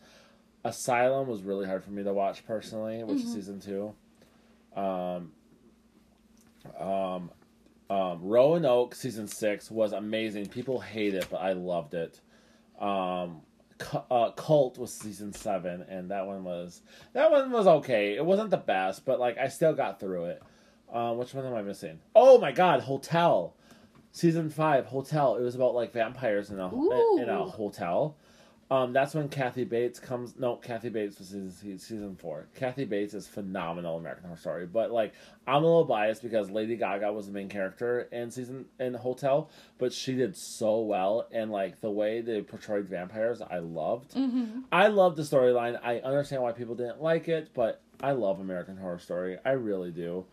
[0.67, 3.93] Asylum was really hard for me to watch personally, which is season two.
[4.75, 5.32] Um,
[6.77, 7.32] um,
[7.89, 10.47] um, Roanoke season six was amazing.
[10.47, 12.19] People hate it, but I loved it.
[12.80, 13.41] Um,
[14.12, 16.82] uh, Cult was season seven, and that one was
[17.13, 18.15] that one was okay.
[18.15, 20.43] It wasn't the best, but like I still got through it.
[20.91, 21.99] Um, which one am I missing?
[22.15, 23.53] Oh my God, Hotel,
[24.12, 25.36] season five, Hotel.
[25.36, 26.67] It was about like vampires in a
[27.21, 28.17] in a hotel.
[28.69, 30.36] Um, that's when Kathy Bates comes.
[30.38, 32.47] No, Kathy Bates was season season four.
[32.56, 35.13] Kathy Bates is phenomenal American Horror Story, but like
[35.45, 39.49] I'm a little biased because Lady Gaga was the main character in season in Hotel,
[39.77, 44.15] but she did so well, and like the way they portrayed vampires, I loved.
[44.15, 44.62] Mm-hmm.
[44.69, 45.80] I love the storyline.
[45.82, 49.38] I understand why people didn't like it, but I love American Horror Story.
[49.45, 50.25] I really do.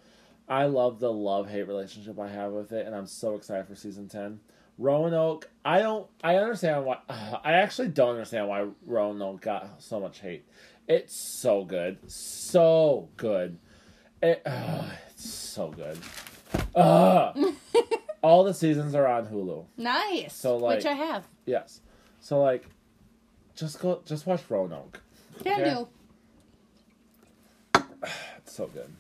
[0.49, 3.77] I love the love hate relationship I have with it, and I'm so excited for
[3.77, 4.41] season ten.
[4.79, 6.07] Roanoke, I don't.
[6.23, 6.99] I understand why.
[7.09, 10.47] I actually don't understand why Roanoke got so much hate.
[10.89, 13.59] It's so good, so good.
[14.23, 15.99] It, ugh, it's so good.
[16.75, 17.55] Ugh.
[18.23, 19.67] All the seasons are on Hulu.
[19.77, 20.35] Nice.
[20.35, 21.27] So, like- Which I have.
[21.45, 21.81] Yes.
[22.21, 22.65] So like,
[23.55, 25.01] just go, just watch Roanoke.
[25.43, 25.75] Can Okay.
[25.75, 25.89] do.
[28.39, 28.91] It's so good.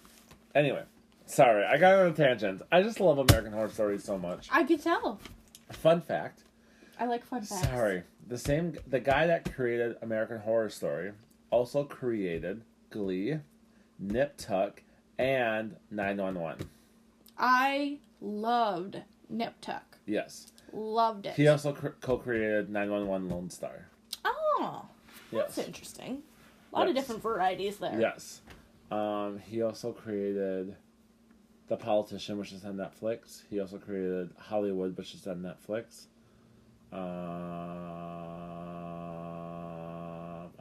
[0.54, 0.82] Anyway,
[1.26, 2.62] sorry, I got on a tangent.
[2.72, 4.48] I just love American Horror Story so much.
[4.50, 5.20] I could tell.
[5.72, 6.42] Fun fact.
[6.98, 7.62] I like fun facts.
[7.68, 11.12] Sorry, the same the guy that created American Horror Story
[11.50, 13.38] also created Glee,
[13.98, 14.82] Nip Tuck,
[15.18, 16.58] and Nine One One.
[17.38, 19.98] I loved Nip Tuck.
[20.06, 21.34] Yes, Loved it.
[21.34, 23.88] he also co-created Nine One One Lone Star.
[24.24, 24.86] Oh,
[25.32, 26.22] that's Yes, interesting.
[26.72, 27.98] A lot of different varieties there.
[28.00, 28.40] yes.
[28.90, 30.76] Um, he also created
[31.68, 33.42] The Politician, which is on Netflix.
[33.48, 36.06] He also created Hollywood, which is on Netflix.
[36.92, 36.96] Uh,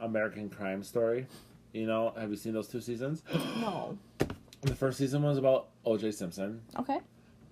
[0.04, 1.26] American Crime Story.
[1.72, 3.22] You know, have you seen those two seasons?
[3.56, 3.98] No.
[4.62, 6.12] The first season was about O.J.
[6.12, 6.62] Simpson.
[6.78, 6.98] Okay.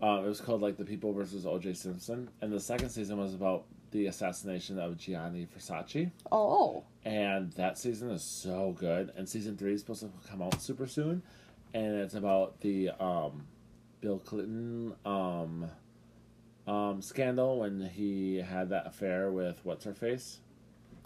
[0.01, 1.75] Um, it was called like The People versus O.J.
[1.75, 6.11] Simpson, and the second season was about the assassination of Gianni Versace.
[6.33, 6.85] Oh.
[7.05, 9.13] And that season is so good.
[9.17, 11.23] And season three is supposed to come out super soon,
[11.75, 13.47] and it's about the um,
[14.01, 15.71] Bill Clinton um,
[16.67, 20.39] um, scandal when he had that affair with what's her face.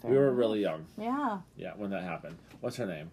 [0.02, 1.38] we were really young, Yeah.
[1.56, 2.36] yeah, when that happened.
[2.60, 3.10] What's her name?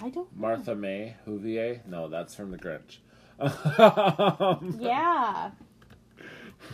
[0.00, 0.16] I don't.
[0.16, 0.48] know.
[0.48, 1.86] Martha May Whovier?
[1.86, 2.98] No, that's from The Grinch.
[4.80, 5.50] Yeah.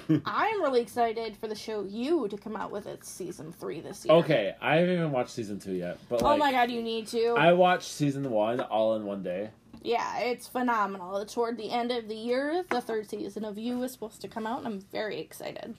[0.25, 4.05] I'm really excited for the show You to come out with its season three this
[4.05, 4.15] year.
[4.19, 7.09] Okay, I haven't even watched season two yet, but like, oh my god, you need
[7.09, 7.31] to.
[7.37, 9.51] I watched season one all in one day.
[9.83, 11.25] Yeah, it's phenomenal.
[11.25, 14.47] Toward the end of the year, the third season of You is supposed to come
[14.47, 15.75] out, and I'm very excited.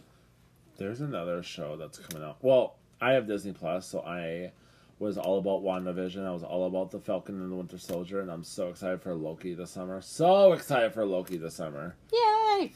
[0.77, 2.37] There's another show that's coming out.
[2.41, 4.51] Well, I have Disney Plus, so I
[4.97, 6.25] was all about WandaVision.
[6.25, 9.13] I was all about the Falcon and the Winter Soldier, and I'm so excited for
[9.13, 10.01] Loki this summer.
[10.01, 11.95] So excited for Loki this summer.
[12.11, 12.71] Yay!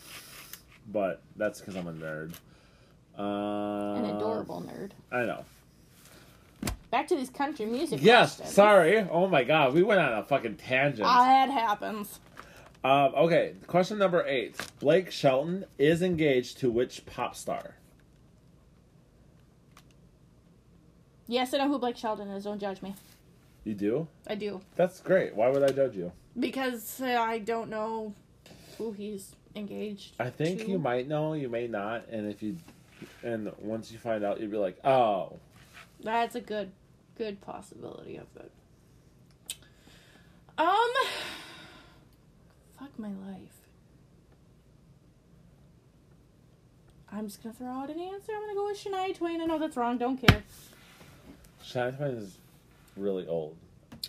[0.92, 2.34] But that's because I'm a nerd.
[3.18, 4.92] Uh, An adorable nerd.
[5.12, 5.46] I know.
[6.96, 8.00] Back to these country music.
[8.02, 8.56] Yes, questions.
[8.56, 9.00] sorry.
[9.12, 11.04] Oh my god, we went on a fucking tangent.
[11.04, 12.22] That happens.
[12.86, 14.56] Um, okay, question number eight.
[14.80, 17.76] Blake Shelton is engaged to which pop star?
[21.28, 22.46] Yes, I know who Blake Shelton is.
[22.46, 22.96] Don't judge me.
[23.66, 24.08] You do?
[24.26, 24.62] I do.
[24.78, 25.36] That's great.
[25.36, 26.14] Why would I judge you?
[26.40, 28.14] Because uh, I don't know
[28.78, 30.70] who he's engaged I think to.
[30.70, 32.56] you might know, you may not, and if you,
[33.22, 35.34] and once you find out, you'd be like, oh,
[36.02, 36.72] That's a good,
[37.18, 38.52] good possibility of it.
[40.58, 40.92] Um,
[42.80, 43.52] fuck my life.
[47.12, 48.34] I'm just gonna throw out an answer.
[48.36, 49.42] I'm gonna go with Shania Twain.
[49.42, 49.98] I know that's wrong.
[49.98, 50.44] Don't care.
[51.64, 52.38] Shania Twain is
[52.98, 53.56] really old,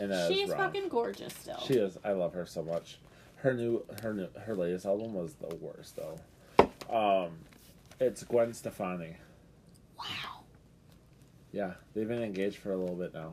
[0.01, 0.59] and that is She's wrong.
[0.59, 1.61] fucking gorgeous still.
[1.67, 1.99] She is.
[2.05, 2.99] I love her so much.
[3.37, 6.19] Her new, her new, her latest album was the worst though.
[6.91, 7.31] Um,
[8.01, 9.17] it's Gwen Stefani.
[9.99, 10.36] wow.
[11.57, 13.33] Yeah, they've been engaged for a little bit now.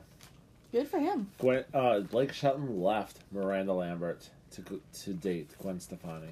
[0.71, 1.29] Good for him.
[1.39, 6.29] Gwen, uh, Blake Shelton left Miranda Lambert to to date Gwen Stefani.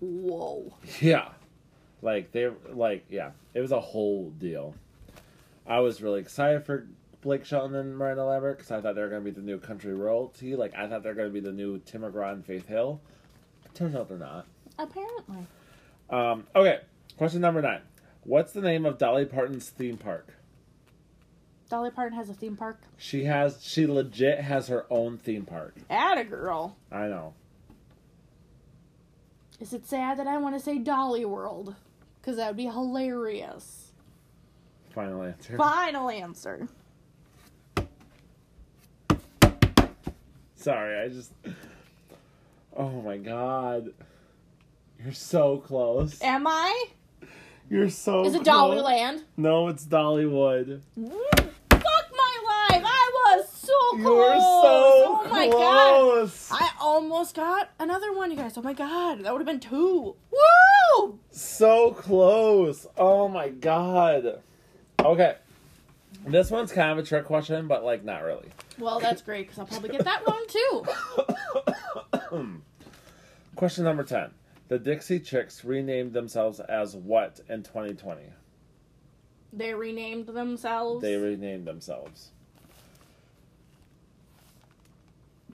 [0.00, 0.74] Whoa.
[1.00, 1.28] Yeah,
[2.02, 4.74] like they like yeah, it was a whole deal.
[5.64, 6.88] I was really excited for
[7.22, 9.60] Blake Shelton and Miranda Lambert because I thought they were going to be the new
[9.60, 10.56] country royalty.
[10.56, 13.00] Like I thought they were going to be the new Tim McGraw and Faith Hill.
[13.74, 14.44] Turns out they're not.
[14.76, 15.46] Apparently.
[16.10, 16.80] Um, okay,
[17.16, 17.82] question number nine.
[18.24, 20.34] What's the name of Dolly Parton's theme park?
[21.74, 22.78] Dolly Parton has a theme park.
[22.96, 25.74] She has she legit has her own theme park.
[25.90, 26.76] Atta girl.
[26.92, 27.34] I know.
[29.58, 31.74] Is it sad that I want to say Dolly World?
[32.20, 33.90] Because that would be hilarious.
[34.90, 35.56] Final answer.
[35.56, 36.68] Final answer.
[40.54, 41.32] Sorry, I just.
[42.76, 43.92] Oh my god.
[45.02, 46.22] You're so close.
[46.22, 46.86] Am I?
[47.68, 48.24] You're so.
[48.24, 48.84] Is it close.
[48.84, 49.22] Dollyland?
[49.36, 50.80] No, it's Dollywood.
[51.70, 52.82] Fuck my life!
[52.84, 54.04] I was so close.
[54.04, 55.98] You were so oh my god!
[55.98, 56.48] close.
[56.50, 58.56] I almost got another one, you guys.
[58.56, 60.14] Oh my god, that would have been two.
[60.30, 61.18] Woo!
[61.30, 62.86] So close.
[62.96, 64.40] Oh my god.
[65.00, 65.34] Okay.
[66.26, 68.48] This one's kind of a trick question, but like not really.
[68.78, 70.84] Well, that's great because I'll probably get that wrong too.
[73.56, 74.30] Question number 10.
[74.68, 78.22] The Dixie Chicks renamed themselves as what in 2020?
[79.52, 81.02] They renamed themselves.
[81.02, 82.30] They renamed themselves.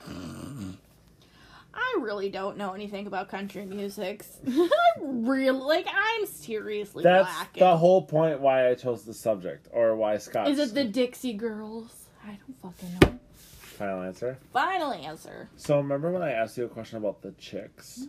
[0.07, 4.25] I really don't know anything about country music.
[4.49, 4.69] I
[5.01, 5.87] really like.
[5.89, 7.61] I'm seriously That's lacking.
[7.61, 10.49] the whole point why I chose the subject, or why Scott.
[10.49, 12.07] Is it the Dixie Girls?
[12.27, 13.19] I don't fucking know.
[13.63, 14.39] final answer?
[14.53, 15.49] Final answer.
[15.57, 18.07] So remember when I asked you a question about the chicks?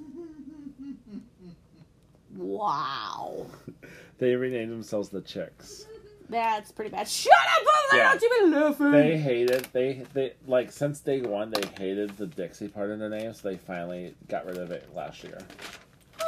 [2.35, 3.45] Wow,
[4.17, 5.85] They renamed themselves the chicks.
[6.31, 7.07] That's pretty bad.
[7.07, 7.67] Shut up!
[7.91, 8.03] I'm Yeah.
[8.05, 8.91] not even laughing.
[8.91, 13.09] They hated they they like since day one they hated the Dixie part in their
[13.09, 15.37] name, so they finally got rid of it last year.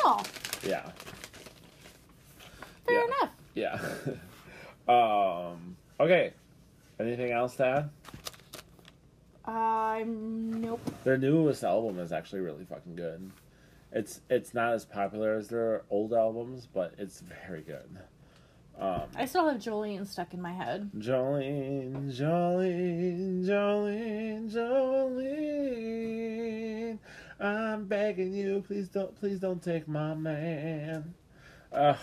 [0.05, 0.21] Oh,
[0.67, 0.89] Yeah,
[2.85, 3.05] fair Yeah.
[3.05, 3.31] enough.
[4.87, 4.93] yeah.
[4.93, 5.77] um.
[5.99, 6.33] Okay.
[6.99, 7.89] Anything else to add?
[9.45, 10.79] Um, nope.
[11.03, 13.31] Their newest album is actually really fucking good.
[13.91, 17.97] It's it's not as popular as their old albums, but it's very good.
[18.79, 20.89] Um, I still have Jolene stuck in my head.
[20.97, 25.73] Jolene, Jolene, Jolene, Jolene.
[27.39, 31.13] I'm begging you, please don't, please don't take my man.
[31.71, 31.97] Ugh,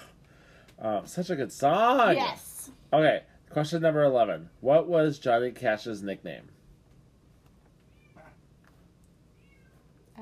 [0.79, 2.15] um, such a good song.
[2.17, 2.71] Yes.
[2.93, 4.51] Okay, question number eleven.
[4.61, 6.49] What was Johnny Cash's nickname?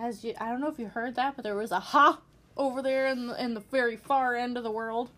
[0.00, 2.20] As you, I don't know if you heard that, but there was a ha
[2.56, 5.10] over there in the, in the very far end of the world.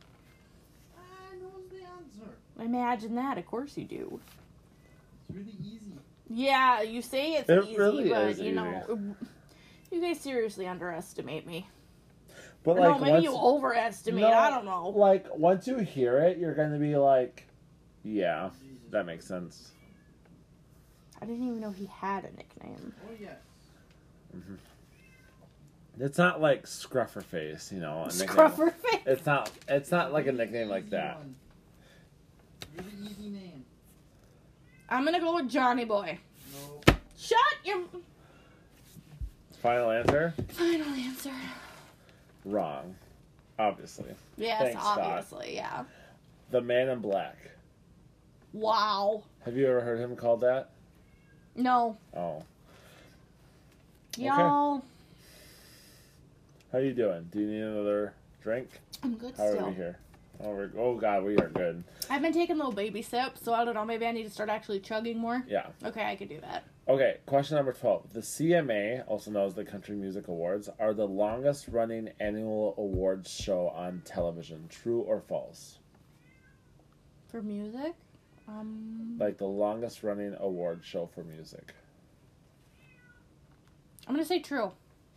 [0.97, 2.35] I know the answer.
[2.61, 3.39] Imagine that.
[3.39, 4.21] Of course you do.
[5.29, 5.93] It's really easy.
[6.29, 9.15] Yeah, you say it's It easy, really but is you know,
[9.91, 11.67] you guys seriously underestimate me.
[12.63, 14.21] But Or no, maybe once- you overestimate.
[14.23, 14.91] No, I don't know.
[14.91, 17.47] Like once you hear it, you're gonna be like,
[18.05, 18.91] "Yeah, Jesus.
[18.91, 19.73] that makes sense."
[21.23, 22.93] I didn't even know he had a nickname.
[23.09, 23.39] Oh yes.
[24.37, 24.55] Mm-hmm.
[26.03, 28.05] It's not like Scruffer Face, you know.
[28.05, 28.29] A nickname.
[28.29, 29.01] Scruffer face.
[29.07, 29.51] It's not.
[29.69, 31.19] It's not like a nickname like that.
[32.77, 32.87] One.
[32.87, 33.65] Really easy name.
[34.89, 36.19] I'm gonna go with Johnny Boy.
[36.53, 36.81] No.
[37.17, 37.83] Shut your
[39.63, 40.33] Final answer?
[40.49, 41.33] final answer.
[42.47, 42.95] Wrong.
[43.59, 44.99] Obviously, Yes, Thanks, Scott.
[44.99, 45.85] obviously, yeah.
[46.51, 47.37] the Man in Black.
[48.55, 49.25] Wow.
[49.45, 50.71] Have you ever heard him called that?
[51.57, 52.43] No, Oh,
[54.17, 54.83] y'all.
[56.73, 57.29] how you doing?
[57.31, 58.69] Do you need another drink?
[59.03, 59.69] I'm good How are still.
[59.69, 59.99] we here?
[60.43, 61.85] Oh, we're, oh God, we are good.
[62.09, 63.85] I've been taking little baby sips, so I don't know.
[63.85, 65.45] Maybe I need to start actually chugging more.
[65.47, 65.67] Yeah.
[65.85, 66.65] Okay, I could do that.
[66.89, 68.13] Okay, question number 12.
[68.15, 73.31] The CMA, also known as the Country Music Awards, are the longest running annual awards
[73.31, 74.67] show on television.
[74.71, 75.79] True or false?
[77.29, 77.95] For music,
[78.49, 81.75] um, Like the longest running award show for music.
[84.09, 84.73] I'm gonna say true.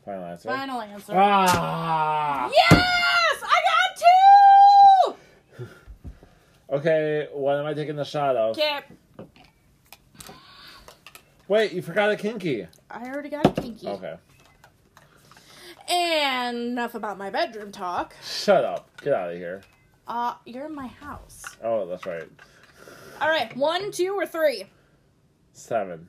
[0.05, 0.49] Final answer?
[0.49, 1.13] Final answer.
[1.15, 2.51] Ah!
[2.53, 3.97] Yes, I got
[5.57, 5.65] two.
[6.73, 8.57] Okay, what am I taking the shot of?
[8.57, 8.79] Okay,
[11.47, 12.65] Wait, you forgot a kinky.
[12.89, 13.87] I already got a kinky.
[13.87, 14.15] Okay.
[15.87, 18.15] And enough about my bedroom talk.
[18.23, 18.89] Shut up.
[19.01, 19.61] Get out of here.
[20.07, 21.43] Uh, you're in my house.
[21.63, 22.27] Oh, that's right.
[23.21, 24.63] All right, one, two, or three.
[25.51, 26.07] Seven.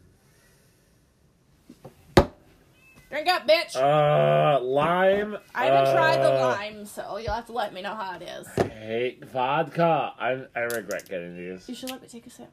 [3.14, 3.76] Drink up, bitch.
[3.76, 5.36] Uh, lime.
[5.54, 8.22] I haven't tried the uh, lime, so you'll have to let me know how it
[8.22, 8.48] is.
[8.72, 10.12] Hate vodka.
[10.18, 11.68] I I regret getting these.
[11.68, 12.50] You should let me take a sip.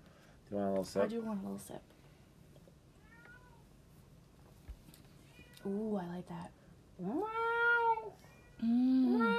[0.52, 1.02] Do you want a little sip?
[1.02, 1.82] I do want a little sip.
[5.66, 6.52] Ooh, I like that.
[8.64, 9.36] Mm.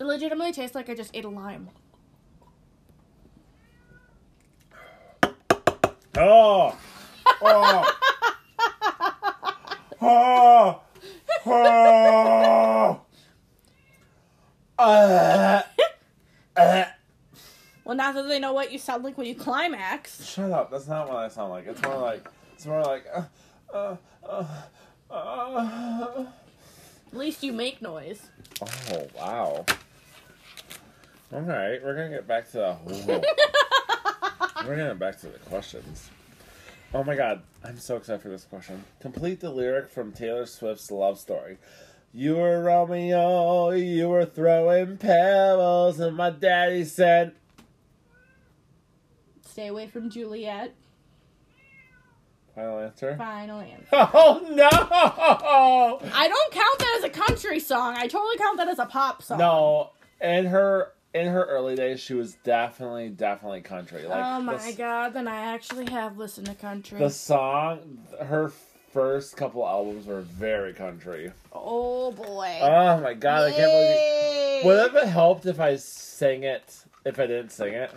[0.00, 1.68] It legitimately tastes like I just ate a lime.
[6.16, 6.76] Oh.
[7.40, 7.98] Oh.
[10.02, 10.80] oh.
[11.46, 13.00] Oh.
[14.78, 15.62] Uh,
[16.56, 16.84] uh.
[17.84, 20.24] Well, now that they know what you sound like when you climax.
[20.24, 20.70] Shut up.
[20.70, 21.66] That's not what I sound like.
[21.66, 23.22] It's more like it's more like uh,
[23.74, 24.44] uh, uh,
[25.10, 26.26] uh.
[27.10, 28.22] At least you make noise.
[28.62, 29.66] Oh wow.
[31.32, 33.24] All right, we're gonna get back to the.
[34.64, 36.10] we're gonna get back to the questions.
[36.94, 38.84] Oh my god, I'm so excited for this question.
[39.00, 41.58] Complete the lyric from Taylor Swift's Love Story.
[42.14, 47.32] You were Romeo, you were throwing pebbles, and my daddy said,
[49.46, 50.74] Stay away from Juliet.
[52.54, 53.86] "Final answer." Final answer.
[53.92, 56.10] Oh no!
[56.14, 57.94] I don't count that as a country song.
[57.96, 59.38] I totally count that as a pop song.
[59.38, 64.06] No, and her in her early days, she was definitely definitely country.
[64.06, 66.98] Like oh my the god, then I actually have listened to country.
[66.98, 68.52] The song, her
[68.92, 71.32] first couple albums were very country.
[71.52, 72.58] oh boy.
[72.60, 74.64] Oh my god, I can't believe.
[74.64, 74.66] It.
[74.66, 76.84] Would it have helped if I sang it?
[77.04, 77.90] If I didn't sing it,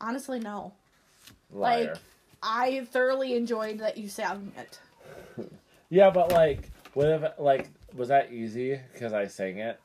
[0.00, 0.72] Honestly, no.
[1.52, 1.84] liar.
[1.84, 1.96] Like,
[2.42, 4.80] I thoroughly enjoyed that you sang it.
[5.90, 9.80] yeah, but like, would have like was that easy because I sang it?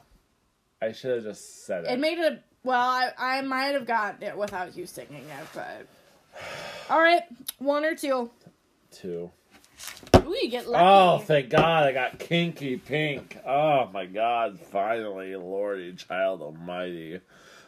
[0.84, 1.92] I should have just said it.
[1.92, 2.44] It made it.
[2.64, 5.88] Well, I, I might have gotten it without you singing it, but.
[6.90, 7.24] Alright,
[7.60, 8.30] one or two.
[8.92, 9.32] Two.
[10.18, 10.84] Ooh, you get lucky.
[10.86, 13.38] Oh, thank God, I got kinky pink.
[13.46, 17.20] Oh my God, finally, Lordy, child almighty.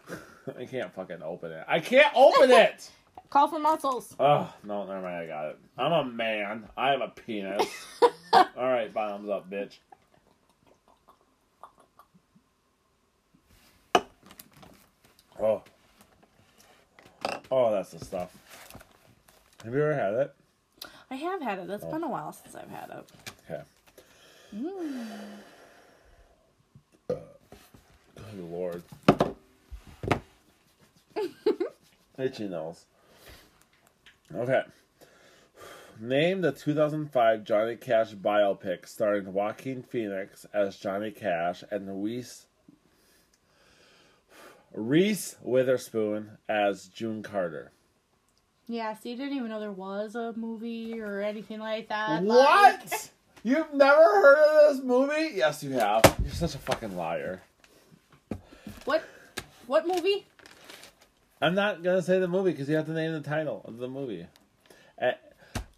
[0.59, 1.63] I can't fucking open it.
[1.67, 2.89] I can't open it!
[3.29, 4.15] Call for muscles.
[4.19, 5.59] Oh, no, never mind, I got it.
[5.77, 6.67] I'm a man.
[6.77, 7.67] I have a penis.
[8.33, 9.77] Alright, bottoms up, bitch.
[15.39, 15.63] Oh.
[17.51, 18.35] Oh, that's the stuff.
[19.63, 20.33] Have you ever had it?
[21.09, 21.69] I have had it.
[21.69, 21.91] It's Oh.
[21.91, 23.11] been a while since I've had it.
[23.49, 23.61] Okay.
[24.55, 25.07] Mm.
[27.07, 28.83] Good lord.
[32.17, 32.85] Itchy nose.
[34.33, 34.61] Okay.
[35.99, 42.47] Name the 2005 Johnny Cash biopic starring Joaquin Phoenix as Johnny Cash and Reese
[44.75, 47.71] Reese Witherspoon as June Carter.
[48.67, 52.23] Yeah, see, you didn't even know there was a movie or anything like that.
[52.23, 53.09] What?
[53.43, 55.31] You've never heard of this movie?
[55.35, 56.03] Yes, you have.
[56.21, 57.41] You're such a fucking liar.
[58.83, 59.03] What?
[59.67, 60.25] What movie?
[61.41, 63.87] I'm not gonna say the movie because you have to name the title of the
[63.87, 64.25] movie.
[65.01, 65.11] Uh,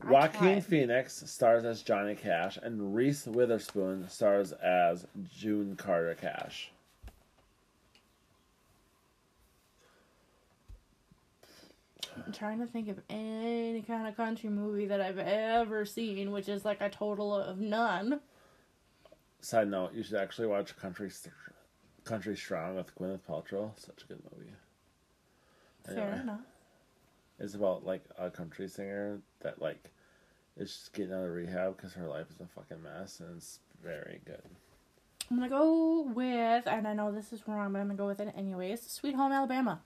[0.07, 0.61] Joaquin.
[0.61, 5.05] Phoenix stars as Johnny Cash, and Reese Witherspoon stars as
[5.37, 6.71] June Carter Cash.
[12.25, 16.49] I'm trying to think of any kind of country movie that I've ever seen, which
[16.49, 18.19] is like a total of none.
[19.41, 21.11] Side note: You should actually watch Country
[22.03, 23.71] Country Strong with Gwyneth Paltrow.
[23.79, 24.51] Such a good movie.
[25.85, 26.21] Fair Anyway.
[26.21, 26.41] enough.
[27.39, 29.91] It's about like a country singer that like
[30.57, 33.59] is just getting out of rehab because her life is a fucking mess, and it's
[33.83, 34.41] very good.
[35.29, 38.19] I'm gonna go with, and I know this is wrong, but I'm gonna go with
[38.19, 38.81] it anyways.
[38.81, 39.81] Sweet Home Alabama.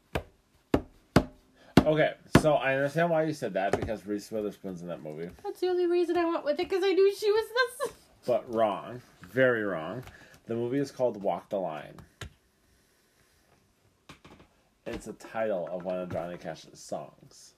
[1.85, 5.29] Okay, so I understand why you said that because Reese Witherspoon's in that movie.
[5.43, 7.45] That's the only reason I went with it because I knew she was
[7.79, 7.93] this.
[8.25, 9.01] but wrong,
[9.31, 10.03] very wrong.
[10.45, 11.95] The movie is called Walk the Line.
[14.85, 17.53] It's a title of one of Johnny Cash's songs.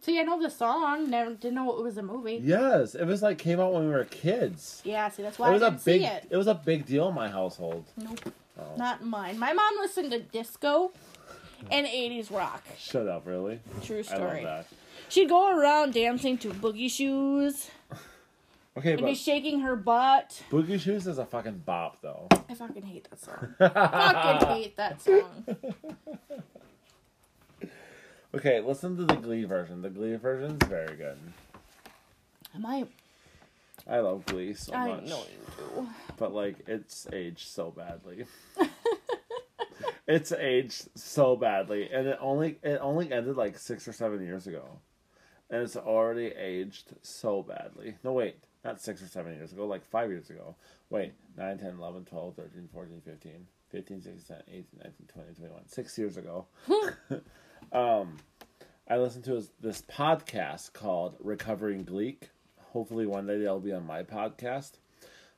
[0.00, 1.08] See, I know the song.
[1.10, 2.40] Never didn't know it was a movie.
[2.42, 4.82] Yes, it was like came out when we were kids.
[4.84, 6.00] Yeah, see, that's why it was I a didn't big.
[6.02, 6.26] see it.
[6.30, 7.84] It was a big deal in my household.
[7.96, 9.38] Nope, Oh, not mine.
[9.38, 10.90] My mom listened to disco
[11.70, 12.64] and 80s rock.
[12.78, 13.26] shut up!
[13.26, 13.60] Really?
[13.82, 14.44] True I love story.
[14.44, 14.66] that.
[15.08, 17.70] She'd go around dancing to boogie shoes
[18.78, 20.42] Okay, and be shaking her butt.
[20.50, 22.26] Boogie Shoes is a fucking bop, though.
[22.48, 23.54] I fucking hate that song.
[23.58, 25.44] fucking hate that song.
[28.34, 29.82] Okay, listen to the Glee version.
[29.82, 31.18] The Glee version is very good.
[32.54, 32.86] Am I?
[33.86, 35.02] I love Glee so I much.
[35.04, 35.88] I know you do.
[36.16, 38.24] but like it's aged so badly.
[40.06, 44.46] It's aged so badly, and it only it only ended like six or seven years
[44.46, 44.80] ago,
[45.48, 47.94] and it's already aged so badly.
[48.02, 50.56] No, wait, not six or seven years ago, like five years ago.
[50.90, 53.32] Wait, 9, 10, 11, 12, 13, 14, 15,
[53.70, 55.68] 15, 16, 17, 18, 19, 20, 21.
[55.68, 56.46] Six years ago.
[57.72, 58.18] um,
[58.88, 62.28] I listened to this podcast called Recovering Gleek.
[62.72, 64.72] Hopefully, one day they'll be on my podcast.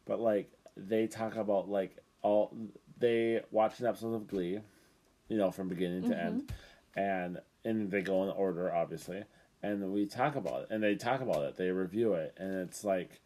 [0.06, 2.52] But, like, they talk about, like, all.
[2.98, 4.60] They watch an episode of Glee,
[5.28, 6.42] you know, from beginning to end.
[6.42, 7.00] Mm-hmm.
[7.00, 9.24] And, and they go in order, obviously.
[9.62, 10.68] And we talk about it.
[10.70, 11.56] And they talk about it.
[11.56, 12.34] They review it.
[12.36, 13.20] And it's like.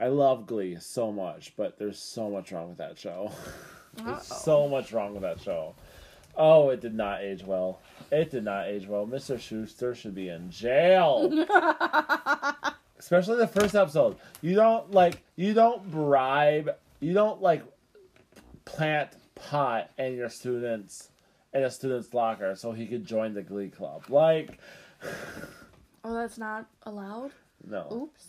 [0.00, 3.30] I love Glee so much, but there's so much wrong with that show.
[3.94, 5.74] there's so much wrong with that show.
[6.36, 7.80] Oh, it did not age well.
[8.10, 9.06] It did not age well.
[9.06, 9.36] Mr.
[9.36, 11.30] Schuester should be in jail.
[12.98, 14.16] Especially the first episode.
[14.40, 17.64] You don't like you don't bribe you don't like
[18.64, 21.08] plant pot in your students
[21.54, 24.04] in a student's locker so he could join the glee club.
[24.08, 24.58] Like
[26.04, 27.30] Oh, that's not allowed?
[27.66, 27.88] no.
[27.92, 28.26] Oops.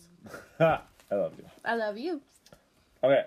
[0.60, 0.80] I
[1.16, 1.46] love you.
[1.66, 2.22] I love you.
[3.04, 3.24] Okay.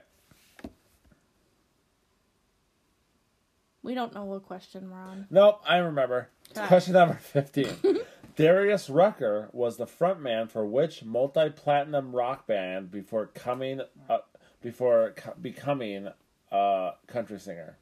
[3.83, 5.27] We don't know what question we're on.
[5.31, 6.29] Nope, I remember.
[6.55, 7.69] Question number 15.
[8.37, 13.81] Darius Rucker was the frontman for which multi-platinum rock band before coming
[14.11, 14.19] uh,
[14.61, 16.09] before co- becoming
[16.51, 17.76] a country singer?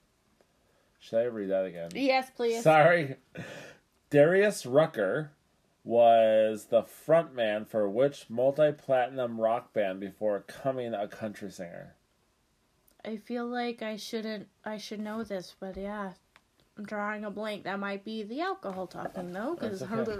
[1.00, 1.90] Should I read that again?
[1.94, 2.62] Yes, please.
[2.62, 3.16] Sorry.
[4.10, 5.32] Darius Rucker
[5.84, 11.94] was the frontman for which multi-platinum rock band before becoming a country singer?
[13.04, 14.48] I feel like I shouldn't.
[14.64, 16.12] I should know this, but yeah,
[16.78, 17.64] I'm drawing a blank.
[17.64, 20.10] That might be the alcohol talking though, because okay.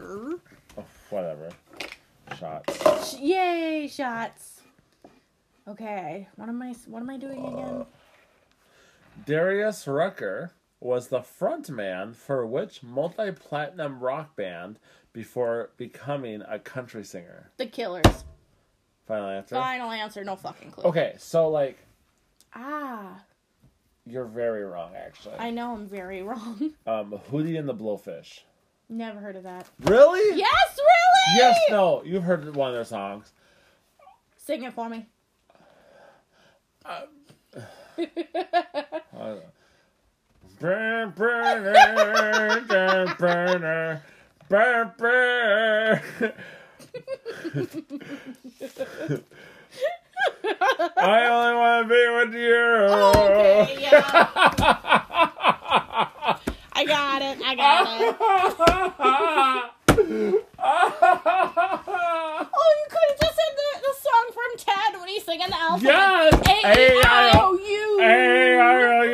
[0.76, 1.48] Oh, whatever.
[2.38, 3.18] Shots.
[3.18, 4.60] yay shots.
[5.66, 6.74] Okay, what am I?
[6.86, 7.86] What am I doing again?
[9.26, 14.78] Darius Rucker was the frontman for which multi-platinum rock band
[15.12, 17.50] before becoming a country singer?
[17.56, 18.24] The Killers.
[19.06, 19.54] Final answer.
[19.54, 20.24] Final answer.
[20.24, 20.84] No fucking clue.
[20.84, 21.78] Okay, so like
[22.54, 23.22] Ah,
[24.06, 25.34] you're very wrong actually.
[25.38, 26.72] I know I'm very wrong.
[26.86, 28.40] Um, Hootie and the Blowfish.
[28.88, 29.66] Never heard of that.
[29.84, 30.36] Really?
[30.38, 31.38] Yes, really?
[31.38, 31.58] Yes.
[31.70, 32.02] No.
[32.04, 33.32] You've heard one of their songs.
[34.36, 35.06] Sing it for me.
[36.84, 37.02] Uh,
[40.60, 41.64] Burn, burn, burn,
[43.18, 44.00] burn,
[44.48, 46.00] burn, burn.
[50.96, 52.64] I only want to be with you.
[53.20, 54.00] Okay, yeah.
[56.72, 57.38] I got it.
[57.44, 58.16] I got it.
[60.66, 63.33] Oh, you could have just said the, the
[64.24, 66.42] song from Ted when he's singing the alphabet.
[66.46, 66.64] Yes.
[66.66, 67.98] A I O U.
[68.00, 69.04] Hey, I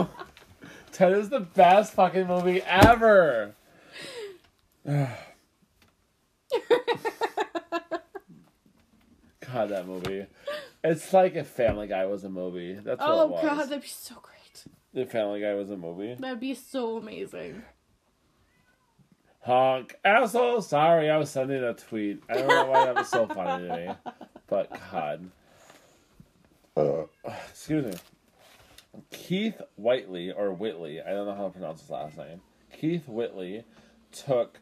[0.00, 0.08] you.
[0.92, 3.54] Ted is the best fucking movie ever.
[4.86, 5.08] God,
[9.70, 10.26] that movie.
[10.82, 12.74] It's like if Family Guy was a movie.
[12.74, 13.44] That's what Oh it was.
[13.44, 14.64] god, that'd be so great.
[14.94, 16.14] If Family Guy was a movie.
[16.18, 17.62] That'd be so amazing.
[19.46, 19.94] Honk.
[20.04, 20.60] Asshole.
[20.60, 22.20] Sorry, I was sending a tweet.
[22.28, 23.88] I don't know why that was so funny to me.
[24.48, 25.30] But God.
[26.76, 27.04] Uh.
[27.48, 29.02] Excuse me.
[29.12, 32.40] Keith Whitley, or Whitley, I don't know how to pronounce his last name.
[32.72, 33.64] Keith Whitley
[34.10, 34.58] took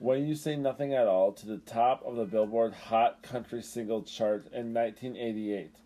[0.00, 4.02] When You Say Nothing at All to the top of the Billboard Hot Country Single
[4.02, 5.76] chart in 1988.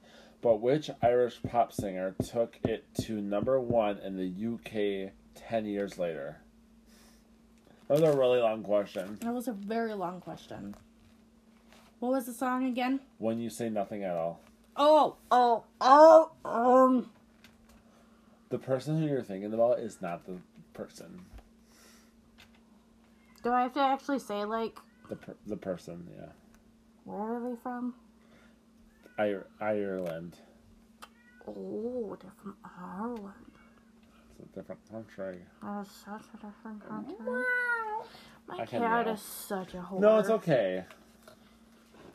[0.41, 5.99] But which Irish pop singer took it to number one in the UK 10 years
[5.99, 6.39] later?
[7.89, 9.19] That was a really long question.
[9.23, 10.75] That was a very long question.
[12.01, 13.01] What was the song again?
[13.19, 14.41] When you say nothing at all.
[14.77, 17.11] Oh, oh, oh, um.
[18.51, 20.37] The person who you're thinking about is not the
[20.75, 21.21] person.
[23.43, 24.79] Do I have to actually say, like,
[25.09, 26.27] The per- the person, yeah.
[27.05, 27.95] where are they from?
[29.19, 30.37] Ir- Ireland.
[31.47, 33.48] Oh, they're from Ireland.
[34.59, 35.39] It's a different country.
[35.63, 37.15] That's such a different country.
[38.49, 39.15] My I can cat yell.
[39.15, 40.01] is such a whore.
[40.01, 40.85] No, it's okay.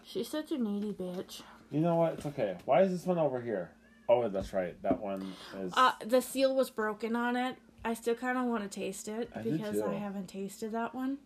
[0.03, 1.41] She's such a needy bitch.
[1.71, 2.13] You know what?
[2.13, 2.57] It's okay.
[2.65, 3.71] Why is this one over here?
[4.09, 4.81] Oh, that's right.
[4.83, 5.71] That one is.
[5.75, 7.55] Uh, the seal was broken on it.
[7.85, 9.81] I still kind of want to taste it I because.
[9.81, 11.19] I haven't tasted that one.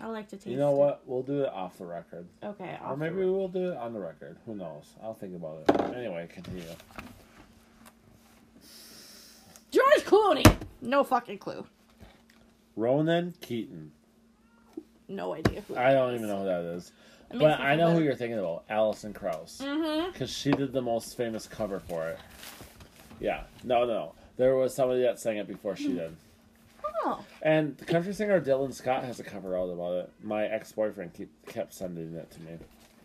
[0.00, 0.48] I like to taste.
[0.48, 0.78] you know it.
[0.78, 1.02] what?
[1.06, 2.26] We'll do it off the record.
[2.42, 2.78] Okay.
[2.86, 4.38] Or maybe the- we'll do it on the record.
[4.46, 4.94] Who knows?
[5.02, 5.80] I'll think about it.
[5.94, 6.64] Anyway, continue.
[10.02, 10.56] George Clooney.
[10.80, 11.64] No fucking clue.
[12.76, 13.92] Ronan Keating.
[15.08, 15.76] No idea who.
[15.76, 16.92] I don't even know who that is.
[17.30, 18.64] But I know who you're thinking about.
[18.68, 19.60] Alison Krauss.
[19.62, 20.12] Mm-hmm.
[20.12, 22.18] Because she did the most famous cover for it.
[23.20, 23.44] Yeah.
[23.64, 24.14] No, no.
[24.36, 26.16] There was somebody that sang it before she did.
[27.04, 30.10] Oh, And the country singer Dylan Scott has a cover out about it.
[30.22, 32.58] My ex boyfriend keep, kept sending it to me.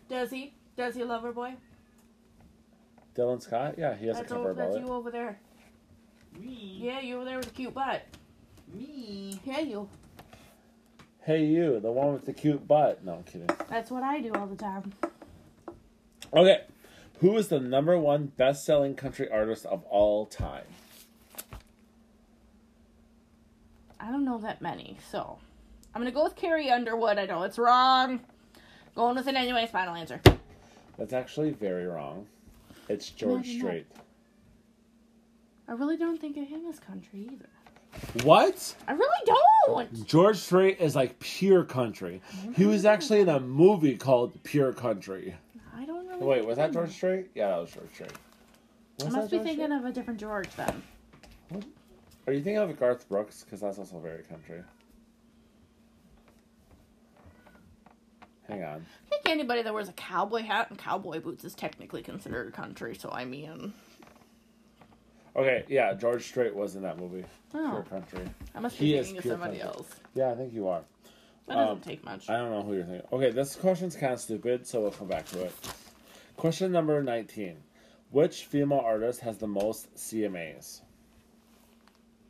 [0.08, 0.52] does he?
[0.76, 1.54] Does he, lover boy?
[3.16, 3.74] Dylan Scott?
[3.76, 4.86] Yeah, he has That's, a cover o- about that's it.
[4.86, 5.40] you over there.
[6.38, 6.78] Me.
[6.80, 8.06] Yeah, you over there with the cute butt.
[8.72, 9.40] Me.
[9.44, 9.88] Yeah, you.
[11.20, 13.04] Hey, you, the one with the cute butt.
[13.04, 13.50] No, I'm kidding.
[13.68, 14.92] That's what I do all the time.
[16.32, 16.62] Okay.
[17.20, 20.64] Who is the number one best selling country artist of all time?
[23.98, 25.38] I don't know that many, so
[25.94, 27.18] I'm gonna go with Carrie Underwood.
[27.18, 28.20] I know it's wrong.
[28.94, 29.70] Going with it anyways.
[29.70, 30.20] Final answer.
[30.96, 32.26] That's actually very wrong.
[32.88, 34.04] It's George Imagine that.
[35.68, 35.76] Strait.
[35.76, 37.48] I really don't think of him as country either.
[38.24, 38.74] What?
[38.86, 39.24] I really
[39.66, 40.06] don't.
[40.06, 42.20] George Strait is like pure country.
[42.54, 42.86] He was mm-hmm.
[42.88, 45.34] actually in a movie called Pure Country.
[45.76, 46.24] I don't really.
[46.24, 46.72] Wait, was that.
[46.72, 47.28] George Strait?
[47.34, 48.12] Yeah, that was George Strait.
[49.00, 49.78] I must be George thinking Strait?
[49.78, 50.82] of a different George then.
[52.26, 53.42] Are you thinking of Garth Brooks?
[53.42, 54.62] Because that's also very country.
[58.48, 58.86] Hang on.
[59.06, 62.94] I think anybody that wears a cowboy hat and cowboy boots is technically considered country.
[62.94, 63.74] So I mean,
[65.38, 67.24] Okay, yeah, George Strait was in that movie.
[67.54, 67.70] Oh.
[67.70, 68.24] Pure country.
[68.56, 69.78] I must He be is thinking of somebody country.
[69.78, 69.94] else.
[70.14, 70.82] Yeah, I think you are.
[71.46, 72.28] That doesn't Um, take much.
[72.28, 73.08] I don't know who you're thinking.
[73.12, 75.52] Okay, this question's kind of stupid, so we'll come back to it.
[76.36, 77.56] Question number 19.
[78.10, 80.80] Which female artist has the most CMAs?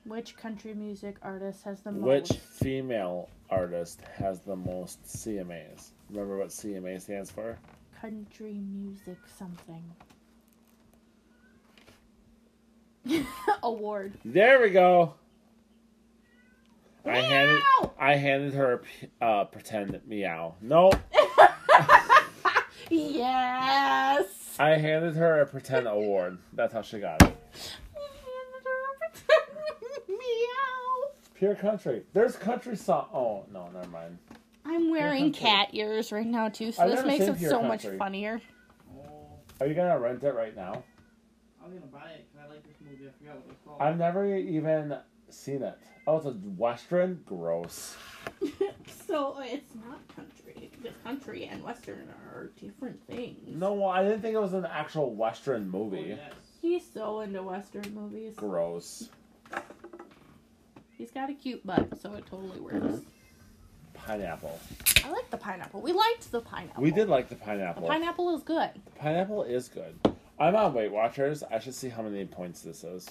[0.05, 2.31] Which country music artist has the most?
[2.31, 5.93] Which female artist has the most CMAs?
[6.11, 7.59] Remember what CMA stands for?
[8.01, 9.83] country music something?
[13.63, 14.15] Award.
[14.25, 15.15] There we go.
[17.05, 17.93] I handed Meow!
[17.99, 20.55] I handed her a p- uh, pretend meow.
[20.61, 20.91] No,
[22.91, 24.57] Yes.
[24.59, 26.39] I handed her a pretend award.
[26.53, 27.37] That's how she got it.
[30.09, 30.17] Meow.
[31.35, 32.03] Pure country.
[32.13, 33.09] There's country song.
[33.13, 34.19] Oh no, never mind.
[34.65, 37.87] I'm wearing cat ears right now too, so I've this makes it Pure so much
[37.99, 38.41] funnier.
[39.61, 40.83] Are you gonna rent it right now?
[41.63, 43.11] I was gonna buy it because I like this movie.
[43.11, 43.81] I forgot what it's called.
[43.83, 44.97] I've never even
[45.31, 45.79] seen it.
[46.07, 47.21] Oh, it's a western.
[47.27, 47.97] Gross.
[49.07, 53.37] so it's not country The country and western are different things.
[53.47, 56.05] No, I didn't think it was an actual western Oh, movie.
[56.17, 56.33] yes.
[56.63, 58.35] He's so into western movies.
[58.37, 59.09] Gross.
[60.97, 62.77] He's got a cute butt, so it totally works.
[62.77, 62.99] Mm-hmm.
[63.95, 64.59] Pineapple.
[65.05, 65.81] I like the pineapple.
[65.83, 66.83] We liked the pineapple.
[66.83, 67.87] We did like the The pineapple.
[67.89, 68.71] pineapple is good.
[68.97, 69.95] Pineapple is good.
[70.41, 71.43] I'm on Weight Watchers.
[71.43, 73.11] I should see how many points this is.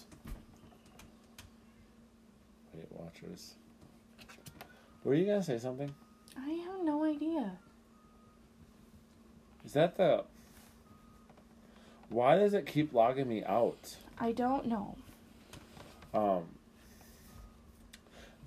[2.73, 3.55] Weight Watchers.
[5.03, 5.93] Were you gonna say something?
[6.37, 7.57] I have no idea.
[9.65, 10.23] Is that the?
[12.09, 13.97] Why does it keep logging me out?
[14.19, 14.95] I don't know.
[16.13, 16.45] Um.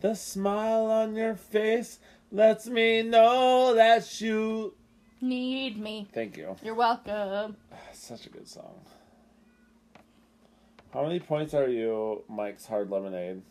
[0.01, 1.99] The smile on your face
[2.33, 4.75] lets me know that you.
[5.21, 6.09] Need me.
[6.13, 6.57] Thank you.
[6.63, 7.57] You're welcome.
[7.93, 8.75] Such a good song.
[10.93, 13.43] How many points are you, Mike's Hard Lemonade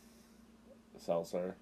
[0.98, 1.56] Seltzer?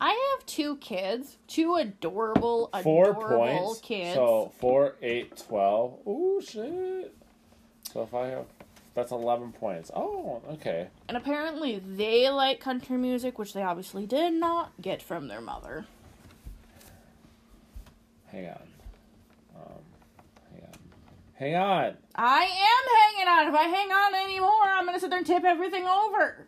[0.00, 3.80] I have two kids, two adorable, Four adorable points.
[3.80, 4.14] kids.
[4.14, 6.00] So four, eight, twelve.
[6.06, 7.14] Ooh, shit.
[7.92, 8.46] So if I have.
[8.94, 9.90] That's 11 points.
[9.92, 10.86] Oh, okay.
[11.08, 15.86] And apparently they like country music, which they obviously did not get from their mother.
[18.30, 18.68] Hang on.
[21.34, 21.82] Hang on.
[21.82, 21.96] Hang on.
[22.14, 22.84] I am
[23.16, 23.48] hanging on.
[23.48, 26.46] If I hang on anymore, I'm gonna sit there and tip everything over.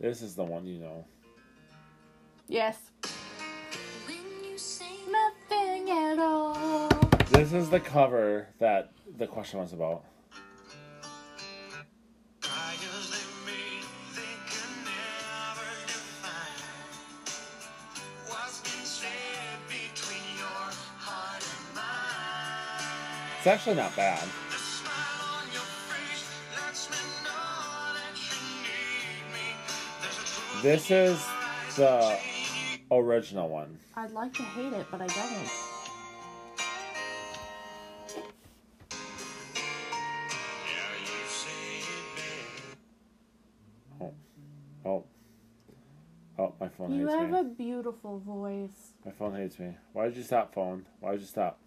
[0.00, 1.06] This is the one you know.
[2.48, 2.78] Yes.
[4.06, 6.88] When you say Nothing at all.
[7.30, 10.04] This is the cover that the question was about.
[23.46, 24.18] It's actually not bad.
[24.50, 26.26] The smile on your face
[26.56, 29.46] lets me know that you need me.
[30.02, 31.24] There's a truth This is
[31.76, 32.18] the
[32.90, 33.78] original one.
[33.94, 35.48] I'd like to hate it, but I don't.
[40.66, 42.04] Yeah, you say it,
[44.00, 44.12] babe.
[44.84, 45.04] Oh.
[46.38, 47.38] Oh, my phone You hates have me.
[47.38, 48.92] a beautiful voice.
[49.04, 49.76] My phone hates me.
[49.92, 50.84] Why did you stop, phone?
[50.98, 51.60] Why did you stop?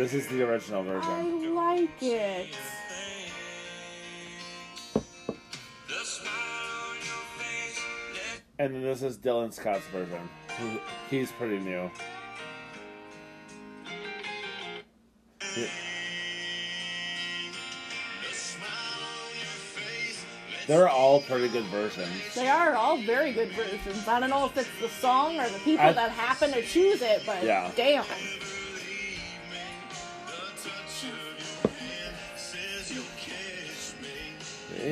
[0.00, 1.10] This is the original version.
[1.10, 2.56] I like it.
[8.58, 10.26] And then this is Dylan Scott's version.
[11.10, 11.90] He's pretty new.
[20.66, 22.34] They're all pretty good versions.
[22.34, 24.08] They are all very good versions.
[24.08, 27.02] I don't know if it's the song or the people I, that happen to choose
[27.02, 27.70] it, but yeah.
[27.76, 28.06] damn.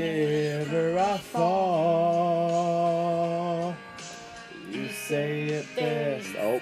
[0.01, 2.55] If I fall,
[4.71, 6.29] you say it best.
[6.39, 6.61] Oh,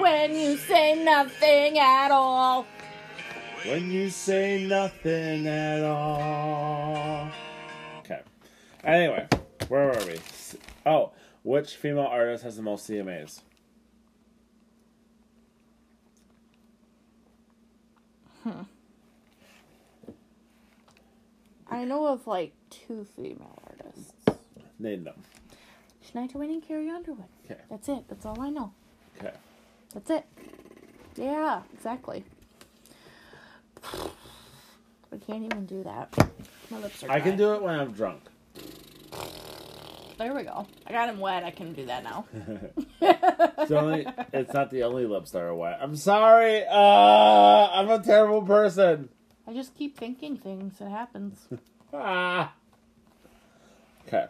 [0.00, 2.66] When you say nothing at all.
[3.64, 7.30] when you say nothing at all.
[8.00, 8.22] Okay.
[8.82, 9.28] Anyway,
[9.68, 10.18] where were we?
[10.84, 11.12] Oh,
[11.44, 13.42] which female artist has the most CMAs?
[18.42, 18.62] Hmm.
[21.72, 24.12] I know of like two female artists.
[24.78, 25.22] Name them.
[26.04, 27.24] Shania Twain and Carrie Underwood.
[27.44, 27.60] Okay.
[27.70, 28.04] That's it.
[28.08, 28.72] That's all I know.
[29.18, 29.34] Okay.
[29.94, 30.24] That's it.
[31.16, 32.24] Yeah, exactly.
[33.84, 36.14] I can't even do that.
[36.70, 38.22] My lips are I can do it when I'm drunk.
[40.18, 40.66] There we go.
[40.86, 41.42] I got him wet.
[41.42, 42.26] I can do that now.
[43.62, 44.06] It's only.
[44.32, 45.78] It's not the only lips that are wet.
[45.80, 46.64] I'm sorry.
[46.68, 49.08] Uh, I'm a terrible person.
[49.52, 50.80] I just keep thinking things.
[50.80, 51.46] It happens.
[51.94, 52.54] Ah.
[54.08, 54.24] Okay.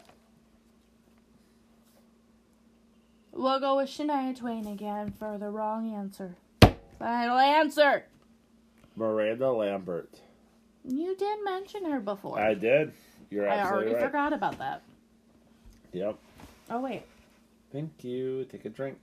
[3.31, 6.35] We'll go with Shania Twain again for the wrong answer.
[6.99, 8.03] Final answer.
[8.97, 10.09] Miranda Lambert.
[10.83, 12.37] You did mention her before.
[12.37, 12.91] I did.
[13.29, 14.11] You're I absolutely already right.
[14.11, 14.81] forgot about that.
[15.93, 16.17] Yep.
[16.69, 17.03] Oh wait.
[17.71, 18.43] Thank you.
[18.51, 18.97] Take a drink.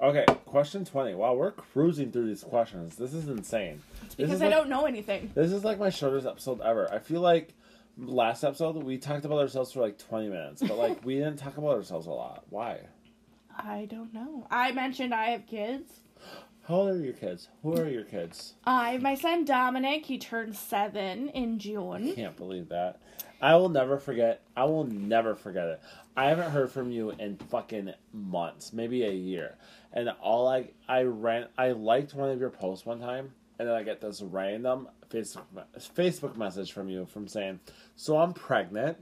[0.00, 1.14] Okay, question 20.
[1.14, 2.96] Wow, we're cruising through these questions.
[2.96, 3.82] This is insane.
[4.02, 5.30] This Because I like, don't know anything.
[5.34, 6.92] This is like my shortest episode ever.
[6.92, 7.54] I feel like
[7.96, 11.56] last episode we talked about ourselves for like 20 minutes, but like we didn't talk
[11.56, 12.44] about ourselves a lot.
[12.50, 12.80] Why?
[13.56, 14.46] I don't know.
[14.50, 15.90] I mentioned I have kids.
[16.66, 17.48] How old are your kids?
[17.62, 18.54] Who are your kids?
[18.64, 20.06] I have my son Dominic.
[20.06, 22.10] He turned seven in June.
[22.10, 23.00] I can't believe that.
[23.42, 24.42] I will never forget.
[24.56, 25.80] I will never forget it.
[26.16, 29.56] I haven't heard from you in fucking months, maybe a year.
[29.92, 33.74] And all I I ran I liked one of your posts one time, and then
[33.74, 35.42] I get this random Facebook
[35.96, 37.58] Facebook message from you from saying,
[37.96, 38.98] "So I'm pregnant."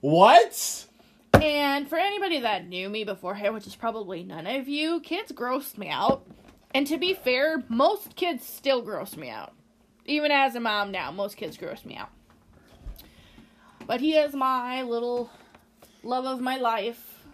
[0.00, 0.86] What?
[1.34, 5.78] And for anybody that knew me beforehand, which is probably none of you, kids grossed
[5.78, 6.26] me out.
[6.72, 9.52] And to be fair, most kids still gross me out.
[10.06, 12.10] Even as a mom now, most kids gross me out.
[13.90, 15.28] But he is my little
[16.04, 17.24] love of my life.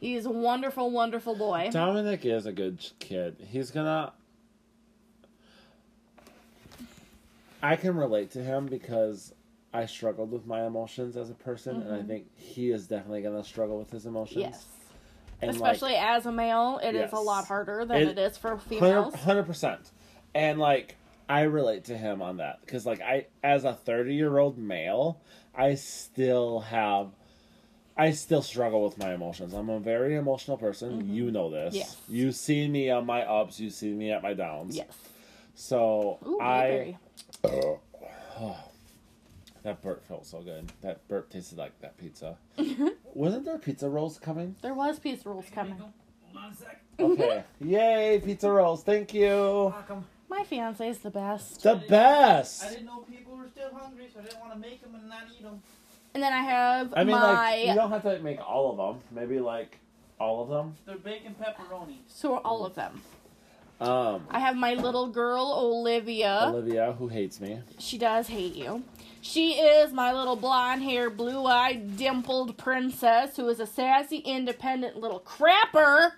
[0.00, 1.68] He's a wonderful, wonderful boy.
[1.70, 3.36] Dominic is a good kid.
[3.48, 4.12] He's gonna.
[7.62, 9.32] I can relate to him because
[9.72, 12.08] I struggled with my emotions as a person, and I mm-hmm.
[12.08, 14.40] think he is definitely gonna struggle with his emotions.
[14.40, 14.66] Yes.
[15.40, 17.12] and like, Especially as a male, it is Yes.
[17.12, 19.14] a lot harder than It- it is for females.
[19.14, 19.92] hundred percent.
[20.34, 20.96] And like
[21.28, 25.20] I relate to him on that because like I, as a thirty year old male,
[25.54, 27.08] I still have.
[27.96, 29.52] I still struggle with my emotions.
[29.52, 31.12] I'm a very emotional person.
[31.12, 31.74] You know this.
[31.74, 31.76] Mm-hmm.
[31.76, 31.96] Yes.
[32.08, 33.60] You've seen me on my ups.
[33.60, 34.76] You've seen me at my downs.
[34.76, 34.96] Yes.
[35.54, 36.96] So Ooh, I
[37.42, 37.78] blueberry.
[39.62, 40.72] that burp felt so good.
[40.80, 42.38] That burp tasted like that pizza.
[43.14, 44.56] Wasn't there pizza rolls coming?
[44.62, 45.76] There was pizza rolls coming.
[45.76, 45.92] Hold
[46.36, 46.80] on a sec.
[46.98, 47.44] Okay.
[47.60, 48.82] Yay, pizza rolls.
[48.82, 49.74] Thank you.
[49.74, 50.06] Welcome.
[50.30, 51.64] My fiance is the best.
[51.64, 52.64] The best.
[52.64, 55.08] I didn't know people were still hungry, so I didn't want to make them and
[55.08, 55.60] not eat them.
[56.14, 58.76] And then I have I mean, my like, you don't have to make all of
[58.76, 59.02] them.
[59.10, 59.78] Maybe like
[60.20, 60.76] all of them.
[60.86, 61.98] They're bacon pepperoni.
[62.06, 63.02] so all of them.
[63.80, 66.44] Um, I have my little girl Olivia.
[66.46, 67.60] Olivia, who hates me.
[67.78, 68.84] She does hate you.
[69.22, 74.96] She is my little blonde hair, blue eyed, dimpled princess who is a sassy, independent
[74.96, 76.12] little crapper.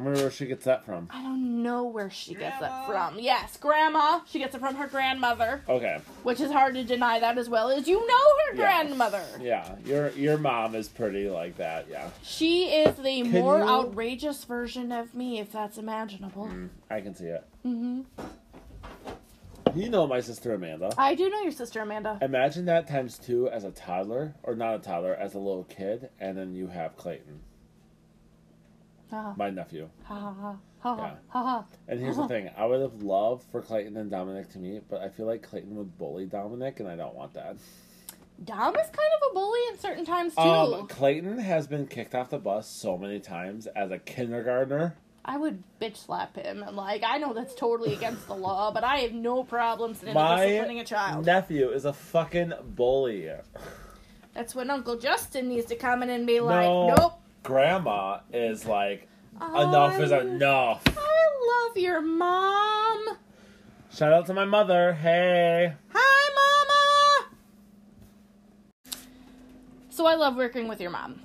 [0.00, 1.08] I wonder where she gets that from.
[1.10, 2.86] I don't know where she gets it Grandma.
[3.10, 3.18] from.
[3.18, 4.20] Yes, grandma.
[4.26, 5.98] She gets it from her grandmother, Okay.
[6.22, 8.14] which is hard to deny that as well as you know
[8.48, 8.82] her Yeah.
[8.82, 9.22] grandmother.
[9.40, 11.86] Yeah, your your mom is pretty like that.
[11.90, 16.46] Yeah, She is the more you- outrageous version of me, if that's imaginable.
[16.46, 17.44] Mm, I can see it.
[17.62, 18.00] hmm
[19.74, 20.92] You know my sister Amanda.
[20.98, 22.18] I do know your sister Amanda.
[22.22, 26.08] Imagine that times two as a toddler, or not a toddler, as a little kid,
[26.18, 27.40] and then you have Clayton,
[29.10, 29.88] Ha my nephew.
[30.04, 31.14] ha ha ha ha Yeah.
[31.28, 31.64] ha ha.
[31.88, 35.00] And here's the thing: I would have loved for Clayton and Dominic to meet, but
[35.00, 37.56] I feel like Clayton would bully Dominic, and I don't want that.
[38.42, 40.40] Dom is kind of a bully in certain times too.
[40.40, 44.96] Um, Clayton has been kicked off the bus so many times as a kindergartner.
[45.22, 48.82] I would bitch slap him and like I know that's totally against the law, but
[48.82, 51.26] I have no problem sitting My disciplining a child.
[51.26, 53.30] My nephew is a fucking bully.
[54.32, 56.94] That's when Uncle Justin needs to come in and be like, No.
[56.96, 57.19] Nope.
[57.42, 59.08] Grandma is like,
[59.40, 60.82] enough is enough.
[60.86, 63.16] I love your mom.
[63.92, 64.92] Shout out to my mother.
[64.92, 65.72] Hey.
[65.92, 67.34] Hi, Mama!
[69.88, 71.20] So I love working with your mom.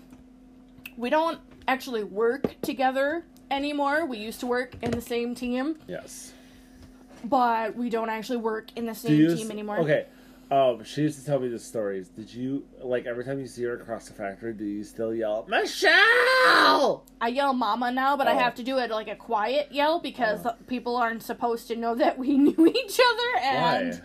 [0.98, 4.06] We don't actually work together anymore.
[4.06, 6.34] We used to work in the same team, Yes.
[7.24, 9.80] but we don't actually work in the same team s- anymore.
[9.80, 10.06] Okay.
[10.52, 12.10] Um, she used to tell me the stories.
[12.10, 14.54] Did you like every time you see her across the factory?
[14.54, 17.04] Do you still yell Michelle?
[17.20, 18.38] I yell mama now, but I Oh.
[18.40, 20.54] have to do it like a quiet yell because Oh.
[20.68, 24.02] people aren't supposed to know that we knew each other and Why?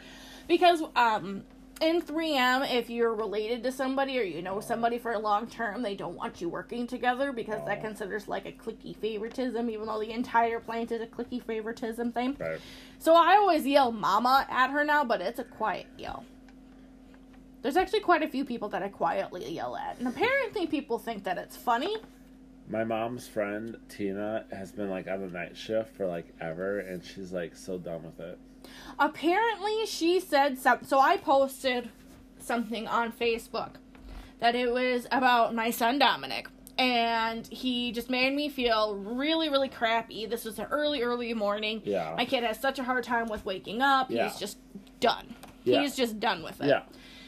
[0.48, 1.44] because um
[1.82, 5.80] in 3M if you're related to somebody or you know somebody for a long term,
[5.82, 7.82] they don't want you working together because that Oh.
[7.82, 12.36] considers like a clicky favoritism even though the entire plant is a clicky favoritism thing.
[12.40, 12.60] Right.
[12.98, 16.24] So I always yell mama at her now, but it's a quiet yell.
[17.62, 19.98] There's actually quite a few people that I quietly yell at.
[19.98, 21.96] And apparently people think that it's funny.
[22.68, 27.04] My mom's friend Tina has been like on the night shift for like ever, and
[27.04, 28.38] she's like so done with it.
[28.98, 31.88] apparently she said something so i posted
[32.38, 33.72] something on facebook
[34.38, 36.46] that it was about my son dominic
[36.78, 41.80] and he just made me feel really really crappy this was an early early morning
[41.84, 42.14] Yeah.
[42.16, 44.28] my kid has such a hard time with waking up Yeah.
[44.28, 44.58] he's just
[45.00, 45.34] done
[45.64, 45.80] Yeah.
[45.80, 46.82] he's just done with it Yeah.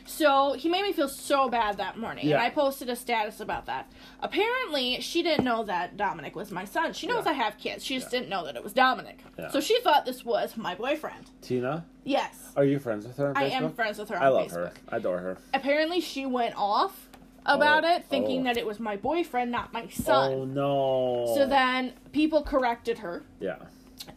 [0.07, 2.37] So he made me feel so bad that morning, Yeah.
[2.37, 3.91] and I posted a status about that.
[4.21, 6.93] Apparently, she didn't know that Dominic was my son.
[6.93, 7.31] She knows Yeah.
[7.33, 7.85] I have kids.
[7.85, 8.19] She just Yeah.
[8.21, 9.21] didn't know that it was Dominic.
[9.51, 11.31] So she thought this was my boyfriend.
[11.41, 12.53] Tina, Yes.
[12.57, 14.55] are you friends with her on I am friends with her on I love Facebook.
[14.55, 14.73] her.
[14.89, 15.39] I adore her.
[15.53, 17.09] Apparently, she went off
[17.45, 18.45] about Oh, it, thinking oh.
[18.45, 20.33] that it was my boyfriend, not my oh, son.
[20.33, 21.35] Oh no.
[21.35, 23.57] So then people corrected her, Yeah.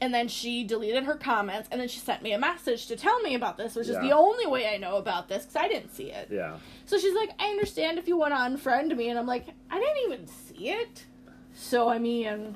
[0.02, 3.20] And then she deleted her comments, and then she sent me a message to tell
[3.22, 5.94] me about this, which is the only way I know about this because I didn't
[5.94, 6.30] see it.
[6.32, 6.58] Yeah.
[6.86, 9.80] So she's like, I understand if you want to unfriend me, and I'm like, I
[9.80, 11.06] didn't even see it.
[11.54, 12.56] So I mean,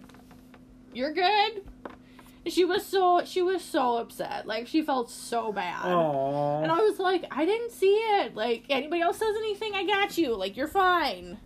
[0.94, 1.64] you're good.
[2.46, 5.84] And she was so she was so upset, like she felt so bad.
[5.84, 6.64] Aww.
[6.64, 8.34] And I was like, I didn't see it.
[8.34, 10.36] Like, anybody else says anything, I got you.
[10.36, 11.38] Like, you're fine.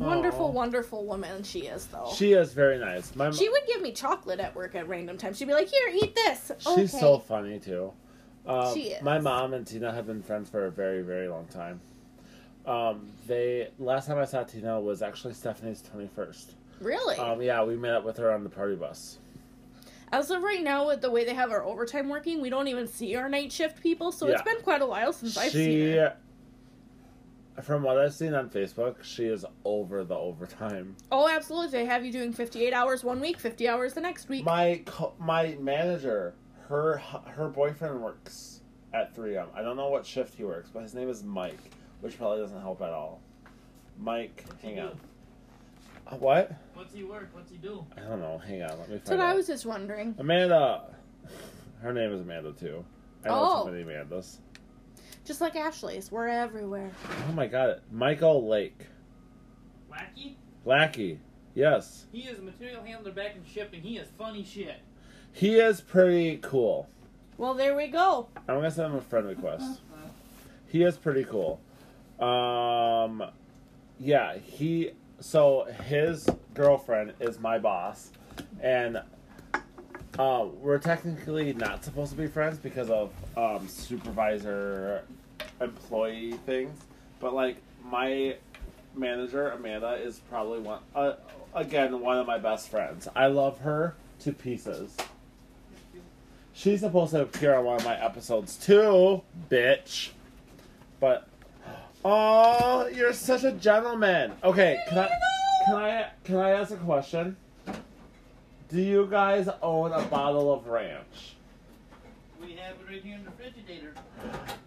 [0.00, 0.50] Wonderful, Aw.
[0.50, 2.10] wonderful woman she is, though.
[2.16, 3.14] She is very nice.
[3.14, 5.36] My She would give me chocolate at work at random times.
[5.36, 6.50] She'd be like, here, eat this.
[6.58, 6.86] She's okay.
[6.86, 7.92] so funny too.
[8.46, 9.02] Um, She is.
[9.02, 11.80] My mom and Tina have been friends for a very, very long time.
[12.66, 16.54] Um, they last time I saw Tina was actually Stephanie's twenty first.
[16.80, 17.16] Really?
[17.16, 19.18] Um, yeah, we met up with her on the party bus.
[20.12, 22.86] As of right now, with the way they have our overtime working, we don't even
[22.86, 26.16] see our night shift people, so it's been quite a while since I've seen her.
[27.64, 30.96] From what I've seen on Facebook, she is over the overtime.
[31.12, 31.70] Oh, absolutely.
[31.78, 34.44] They have you doing 58 hours one week, 50 hours the next week.
[34.44, 36.34] My co- my manager,
[36.68, 38.60] her her boyfriend works
[38.92, 39.46] at 3M.
[39.54, 41.58] I don't know what shift he works, but his name is Mike,
[42.00, 43.20] which probably doesn't help at all.
[43.98, 44.88] Mike, hang on.
[44.92, 44.96] do?
[46.06, 46.52] Uh, What?
[46.74, 47.28] What's he work?
[47.32, 47.84] What's he do?
[47.96, 48.38] I don't know.
[48.38, 48.70] Hang on.
[48.78, 50.14] Let me That's find what I was just wondering.
[50.18, 50.82] Amanda.
[51.82, 52.84] Her name is Amanda too.
[53.24, 53.64] I know Oh.
[53.66, 54.38] so many Amandas.
[55.24, 56.90] Just like Ashley's, we're everywhere.
[57.28, 57.80] Oh my god.
[57.90, 58.86] Michael Lake.
[59.90, 60.34] Wacky?
[60.64, 61.20] Lackey.
[61.54, 62.06] Yes.
[62.12, 63.82] He is a material handler back in shipping.
[63.82, 64.80] He is funny shit.
[65.32, 66.88] He is pretty cool.
[67.38, 68.28] Well, there we go.
[68.48, 69.80] I'm gonna send him a friend request.
[70.66, 71.60] He is pretty cool.
[72.18, 73.24] Um,
[73.98, 74.92] yeah, he.
[75.20, 78.10] So his girlfriend is my boss,
[78.60, 79.00] and
[80.18, 85.04] um, we're technically not supposed to be friends because of um, supervisor
[85.60, 86.78] employee things.
[87.20, 88.36] But like my
[88.94, 90.80] manager Amanda is probably one.
[90.94, 91.14] Uh,
[91.54, 93.08] again, one of my best friends.
[93.14, 94.96] I love her to pieces.
[96.52, 100.10] She's supposed to appear on one of my episodes too, bitch.
[100.98, 101.28] But
[102.04, 104.32] oh, you're such a gentleman.
[104.42, 105.08] Okay, can I
[105.64, 107.36] can I can I ask a question?
[108.70, 111.34] Do you guys own a bottle of ranch?
[112.40, 113.94] We have it right here in the refrigerator.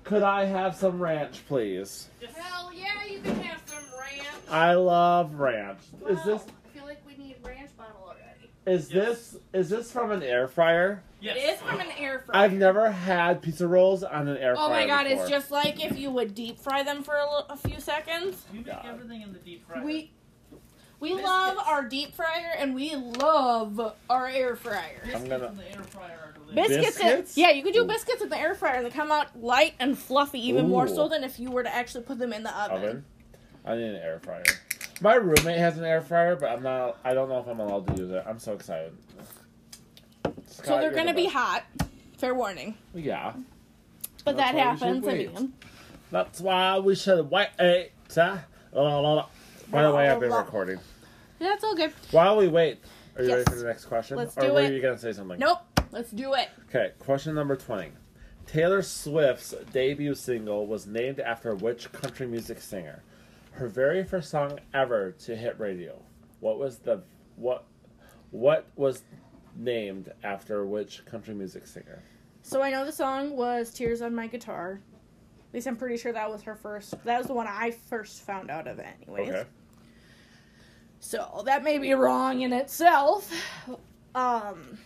[0.04, 2.10] Could I have some ranch, please?
[2.22, 4.28] Just Hell yeah, you can have some ranch.
[4.50, 5.80] I love ranch.
[6.10, 8.50] Is this I feel like we need ranch bottle already.
[8.66, 11.02] is this is this from an air fryer?
[11.22, 11.38] yes.
[11.38, 12.44] It is from an air fryer.
[12.44, 14.68] I've never had pizza rolls on an air Oh fryer.
[14.68, 15.22] Oh my god, before.
[15.24, 18.44] it's just like if you would deep fry them for a, a few seconds.
[18.52, 18.86] We make God.
[18.86, 19.84] everything in the deep fryer.
[19.84, 20.12] We
[21.04, 21.28] we Biscuits.
[21.30, 25.02] love our deep fryer and we love our air fryer.
[25.04, 26.68] Biscuits I'm gonna- in the air fryer are delicious.
[26.78, 27.38] Biscuits, in- Biscuits?
[27.38, 27.88] yeah, you can do Ooh.
[27.88, 31.08] biscuits in the air fryer and they come out light and fluffy, even more so
[31.10, 32.78] than if you were to actually put them in the oven.
[32.78, 33.06] oven.
[33.66, 34.44] I need an air fryer.
[35.02, 36.98] My roommate has an air fryer, but I'm not.
[37.04, 38.24] I don't know if I'm allowed to use it.
[38.26, 38.96] I'm so excited.
[40.48, 41.64] So they're gonna the be hot.
[42.18, 42.78] Fair warning.
[42.94, 43.34] Yeah,
[44.24, 45.54] But That's that why we should happens again.
[46.12, 47.50] that's why we should wait.
[47.58, 48.40] la,
[48.74, 49.26] la, la.
[49.70, 50.80] By the way, I've been recording.
[51.44, 51.92] That's all good.
[52.12, 52.80] While we wait,
[53.18, 53.38] are you Yes.
[53.40, 54.18] ready for the next question?
[54.18, 54.74] Let's or do were it.
[54.74, 55.40] you gonna say something?
[55.40, 55.60] Nope.
[55.92, 56.50] Let's do it.
[56.70, 57.92] Okay, question number 20.
[58.48, 63.04] Taylor Swift's debut single was named after which country music singer?
[63.52, 66.02] Her very first song ever to hit radio.
[66.40, 67.02] What was the
[67.36, 67.66] what
[68.32, 69.04] what was
[69.56, 72.02] named after which country music singer?
[72.42, 74.82] So I know the song was "Tears on My Guitar."
[75.50, 76.96] At least I'm pretty sure that was her first.
[77.04, 79.30] That was the one I first found out of, anyways.
[79.30, 79.46] Okay.
[81.04, 83.30] So that may be wrong in itself.
[84.16, 84.78] Um,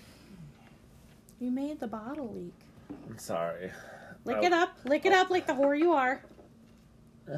[1.40, 2.56] you made the bottle leak.
[3.08, 3.72] I'm sorry.
[4.26, 4.46] Lick Oh.
[4.46, 4.80] it up.
[4.84, 6.24] Lick it up like the whore you are.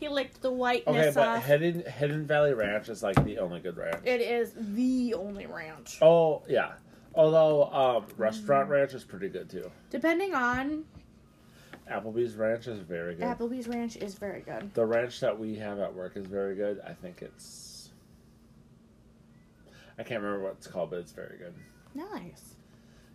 [0.00, 1.44] he licked the Okay, whiteness but off.
[1.44, 4.00] Hidden Hidden Valley Ranch is like the only good ranch.
[4.06, 5.98] It is the only ranch.
[6.00, 6.72] Oh yeah.
[7.14, 8.06] Although um.
[8.16, 9.70] Restaurant Ranch is pretty good too.
[9.90, 10.84] Depending on
[11.90, 13.24] Applebee's Ranch is very good.
[13.24, 14.74] Applebee's ranch is very good.
[14.74, 16.80] The ranch that we have at work is very good.
[16.86, 17.90] I think it's.
[19.98, 21.54] I can't remember what it's called, but it's very good.
[21.94, 22.56] Nice.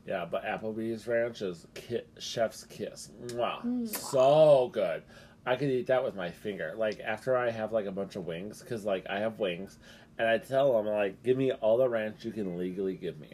[0.07, 3.09] Yeah, but Applebee's ranch is ki- chef's kiss.
[3.33, 3.87] Wow, Mwah.
[3.87, 5.03] so good.
[5.45, 6.73] I could eat that with my finger.
[6.75, 9.77] Like after I have like a bunch of wings, because like I have wings,
[10.17, 13.29] and I tell them like, give me all the ranch you can legally give me,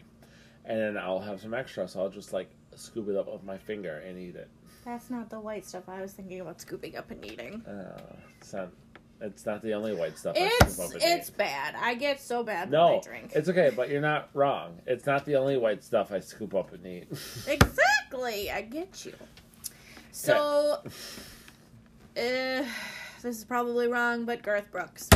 [0.64, 3.56] and then I'll have some extra, so I'll just like scoop it up with my
[3.56, 4.48] finger and eat it.
[4.88, 7.60] That's not the white stuff I was thinking about scooping up and eating.
[7.66, 8.00] Uh,
[8.40, 8.70] it's not.
[9.20, 10.34] It's not the only white stuff.
[10.38, 11.36] I It's scoop up and it's eat.
[11.36, 11.74] bad.
[11.74, 13.32] I get so bad when No, I drink.
[13.34, 14.78] it's okay, but you're not wrong.
[14.86, 17.08] It's not the only white stuff I scoop up and eat.
[17.48, 18.50] Exactly.
[18.50, 19.12] I get you.
[20.12, 20.88] So, uh,
[22.16, 22.64] this
[23.24, 25.10] is probably wrong, but Garth Brooks.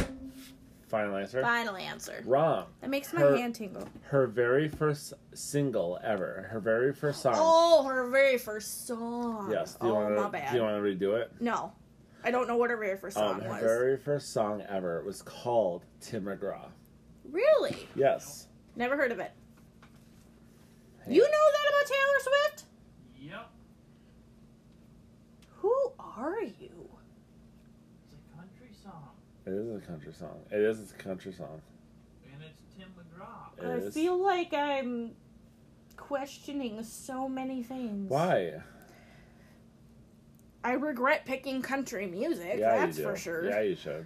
[0.92, 1.40] Final answer.
[1.40, 2.22] Final answer.
[2.26, 2.66] Wrong.
[2.82, 3.88] That makes my Her- hand tingle.
[4.02, 6.46] Her very first single ever.
[6.50, 7.32] Her very first song.
[7.38, 9.50] Oh, her very first song.
[9.50, 9.74] yes.
[9.80, 10.28] Do you oh, want my to?
[10.28, 10.50] bad.
[10.52, 11.32] Do you want to redo it?
[11.40, 11.72] No,
[12.22, 13.62] I don't know what her very first song Um, her was.
[13.62, 16.66] very first song ever was called Tim McGraw.
[17.30, 17.88] Really?
[17.94, 18.48] Yes.
[18.76, 19.32] Never heard of it.
[21.06, 21.14] Hey.
[21.14, 22.64] You know that about Taylor Swift?
[23.18, 23.50] Yep.
[25.56, 26.90] Who are you?
[28.04, 29.08] It's a country song.
[29.44, 30.38] It is a country song.
[30.50, 31.60] It is a country song.
[32.32, 33.58] And it's Tim McGraw.
[33.58, 33.94] It I is.
[33.94, 35.12] feel like I'm
[35.96, 38.08] questioning so many things.
[38.08, 38.62] Why?
[40.64, 43.10] I regret picking country music, yeah, that's you do.
[43.10, 43.48] for sure.
[43.48, 44.04] Yeah, you should.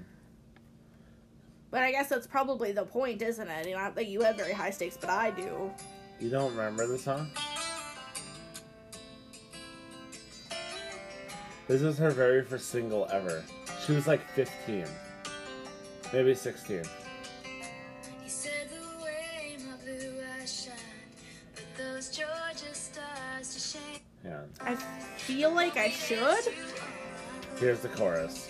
[1.70, 3.70] But I guess that's probably the point, isn't it?
[3.72, 5.70] Not that you have very high stakes, but I do.
[6.18, 7.30] You don't remember the song?
[11.68, 13.43] This is her very first single ever.
[13.84, 14.87] She was like 15.
[16.12, 16.76] Maybe 16.
[16.76, 16.84] You
[18.26, 20.74] said the way my blue eyes shine,
[21.54, 24.00] but those Georgia stars to shine.
[24.24, 24.40] Yeah.
[24.61, 24.76] I
[25.18, 26.54] feel like I should.
[27.59, 28.48] Here's the chorus.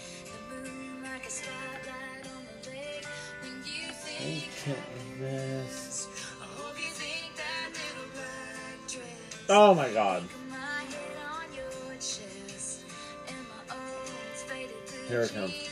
[0.49, 3.07] The moon like a spotlight on the lake.
[3.43, 6.09] When you I think can't miss.
[6.41, 9.49] I hope you think that little black dress.
[9.49, 10.23] Oh my god.
[10.51, 12.85] My head on your chest,
[13.29, 14.09] and my old
[14.47, 15.66] faded blue Here it comes.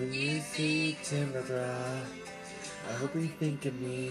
[0.00, 0.12] Jeans.
[0.12, 2.00] When you see Tim McGraw,
[2.88, 4.10] I hope you think of me.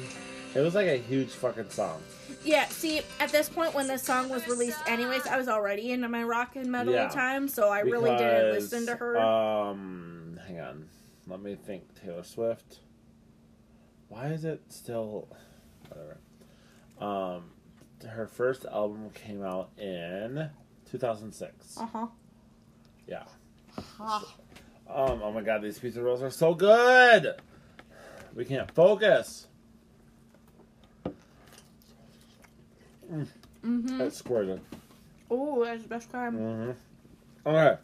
[0.55, 2.01] It was like a huge fucking song.
[2.43, 6.09] Yeah, see, at this point when this song was released, anyways, I was already into
[6.09, 7.09] my rock and metal Yeah.
[7.09, 9.19] time, so I really didn't listen to her.
[9.19, 10.89] Um, hang on.
[11.27, 11.83] Let me think.
[12.01, 12.79] Taylor Swift.
[14.07, 15.27] Why is it still
[15.87, 16.17] whatever?
[16.99, 17.51] Um,
[18.07, 20.49] her first album came out in
[20.89, 21.77] 2006.
[21.77, 22.07] Uh huh.
[23.07, 23.23] Yeah.
[23.97, 24.21] Huh.
[24.89, 25.21] Um.
[25.23, 27.35] Oh my God, these pizza rolls are so good.
[28.35, 29.47] We can't focus.
[33.11, 33.97] Mm-hmm.
[33.97, 34.61] That's squirted.
[35.29, 36.35] Oh, that's the best kind.
[36.35, 36.71] Mm-hmm.
[37.47, 37.77] Okay.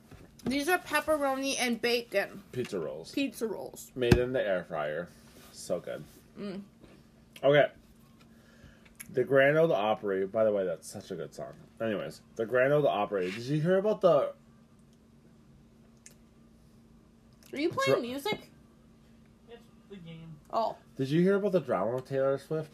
[0.45, 3.11] These are pepperoni and bacon Pizza rolls.
[3.11, 3.91] pizza rolls.
[3.95, 5.07] Made in the air fryer.
[5.51, 6.03] So good.
[6.39, 6.61] Mm.
[7.43, 7.65] Okay.
[9.13, 10.27] The Grand Ole Opry.
[10.27, 11.53] By the way, that's such a good song.
[11.81, 13.31] Anyways, the Grand Ole Opry.
[13.31, 14.33] Did you hear about the?
[17.55, 18.51] Are you playing Dr- music?
[19.49, 20.35] It's the game.
[20.51, 22.69] Oh, Did you hear about the drama with Taylor Swift?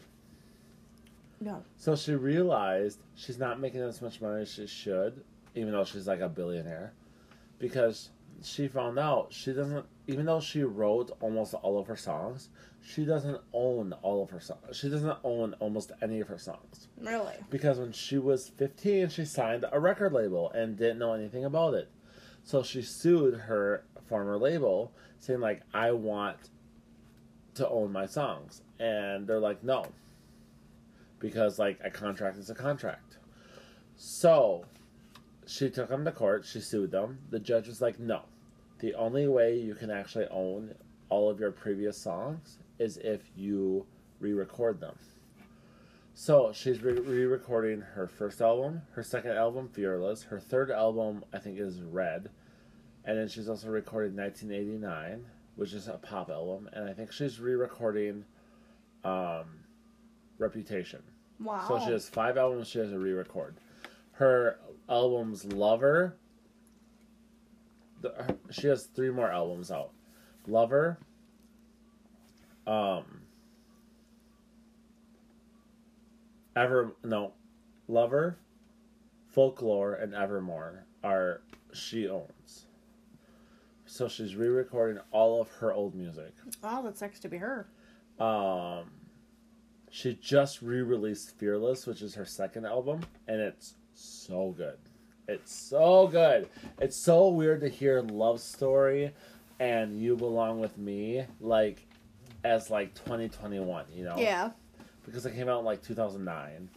[1.40, 1.62] no.
[1.76, 5.22] So she realized she's not making as much money as she should,
[5.54, 6.92] even though she's like a billionaire,
[7.58, 8.10] because
[8.42, 9.84] she found out she doesn't.
[10.08, 12.48] Even though she wrote almost all of her songs,
[12.84, 14.76] she doesn't own all of her songs.
[14.76, 16.88] She doesn't own almost any of her songs.
[17.00, 17.34] Really?
[17.50, 21.74] because when she was 15 she signed a record label and didn't know anything about
[21.74, 21.88] it
[22.44, 26.36] so she sued her former label saying like i want
[27.54, 28.62] to own my songs.
[28.78, 29.84] And they're like no.
[31.18, 33.18] Because like a contract is a contract.
[33.96, 34.64] So
[35.46, 36.44] she took them to court.
[36.44, 37.18] She sued them.
[37.30, 38.22] The judge was like no.
[38.80, 40.74] The only way you can actually own
[41.08, 43.86] all of your previous songs is if you
[44.18, 44.96] re-record them.
[46.14, 50.24] So she's re- re-recording her first album, her second album, Fearless.
[50.24, 52.28] Her third album, I think, is Red,
[53.04, 55.24] and then she's also recorded 1989,
[55.56, 58.24] which is a pop album, and I think she's re-recording
[59.04, 59.44] um,
[60.38, 61.02] Reputation.
[61.40, 61.64] Wow.
[61.66, 63.56] So she has five albums she has to re-record.
[64.12, 64.58] Her
[64.88, 66.16] albums Lover.
[68.00, 69.90] The, her- she has three more albums out.
[70.46, 70.98] Lover.
[72.66, 73.04] Um.
[76.54, 77.32] Ever no,
[77.88, 78.36] Lover,
[79.30, 81.40] Folklore, and Evermore are
[81.72, 82.66] she owns.
[83.92, 86.32] So she's re-recording all of her old music.
[86.64, 87.66] Oh, that sucks to be her.
[88.18, 88.84] Um,
[89.90, 94.78] she just re-released Fearless, which is her second album, and it's so good.
[95.28, 96.48] It's so good.
[96.80, 99.12] It's so weird to hear "Love Story"
[99.60, 101.86] and "You Belong with Me" like
[102.44, 103.84] as like 2021.
[103.92, 104.16] You know?
[104.16, 104.52] Yeah.
[105.04, 106.70] Because it came out in like 2009.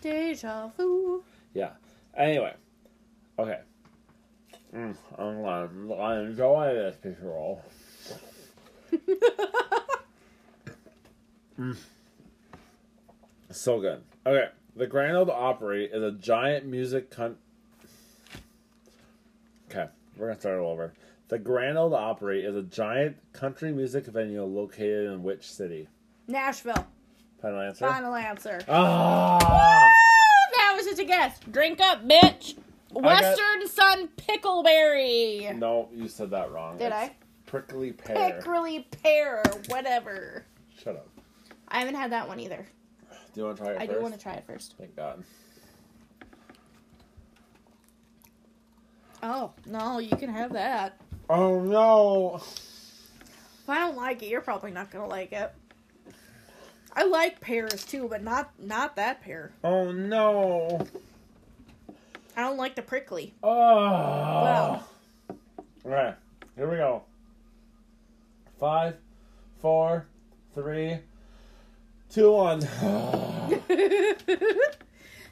[0.00, 1.22] Deja vu.
[1.52, 1.72] Yeah.
[2.16, 2.54] Anyway,
[3.38, 3.60] okay.
[4.74, 7.62] Mm, I'm gonna I enjoy this picture roll.
[11.58, 11.76] Mm.
[13.50, 14.02] So good.
[14.26, 17.36] Okay, the Grand Ole Opry is a giant music con.
[19.70, 19.86] Okay,
[20.16, 20.94] we're gonna start it over.
[21.28, 25.88] The Grand Ole Opry is a giant country music venue located in which city?
[26.26, 26.86] Nashville.
[27.40, 27.86] Final answer.
[27.86, 28.60] Final answer.
[28.68, 29.38] Ah.
[30.56, 31.38] That was just a guess.
[31.50, 32.54] Drink up, bitch.
[32.94, 35.56] Got- Western Son Pickleberry.
[35.58, 36.76] No, you said that wrong.
[36.78, 37.16] Did It's I?
[37.46, 38.40] Prickly pear.
[38.40, 40.44] Prickly pear, whatever.
[40.78, 41.08] Shut up.
[41.68, 42.66] I haven't had that one either.
[43.34, 43.98] Do you want to try it I first?
[43.98, 44.74] do want to try it first.
[44.78, 45.24] Thank God.
[49.22, 51.00] Oh, no, you can have that.
[51.30, 52.36] Oh no!
[52.36, 55.52] If I don't like it, you're probably not going to like it.
[56.94, 59.52] I like pears too, but not not that pear.
[59.64, 60.86] Oh no!
[62.36, 63.34] I don't like the prickly.
[63.42, 63.48] Oh.
[63.50, 64.84] Wow.
[65.84, 66.14] Alright,
[66.56, 67.02] here we go.
[68.58, 68.96] Five,
[69.60, 70.06] four,
[70.54, 70.98] three,
[72.10, 72.60] two, one.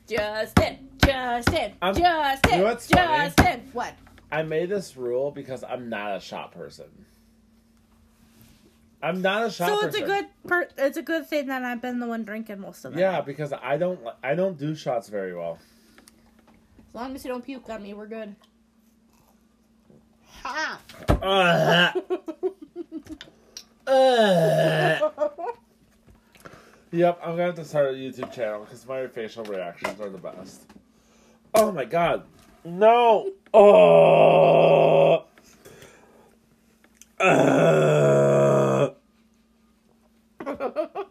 [0.09, 3.06] Justin, Justin, I'm- Justin, you know what's funny?
[3.06, 3.70] Justin.
[3.72, 3.94] What?
[4.32, 6.86] I made this rule because I'm not a shot person.
[9.02, 9.89] I'm not a shot So person.
[9.89, 12.85] it's a good per- it's a good thing that I've been the one drinking most
[12.85, 15.59] of the Yeah, because I don't I don't do shots very well.
[16.90, 18.34] As long as you don't puke on me, we're good.
[20.42, 20.80] Ha!
[21.22, 22.02] Ugh.
[23.86, 25.12] Ugh.
[26.92, 30.18] Yep, I'm gonna have to start a YouTube channel because my facial reactions are the
[30.18, 30.62] best.
[31.54, 32.24] Oh my god.
[32.64, 33.30] No!
[33.54, 35.26] Oh!
[37.20, 38.94] Ugh.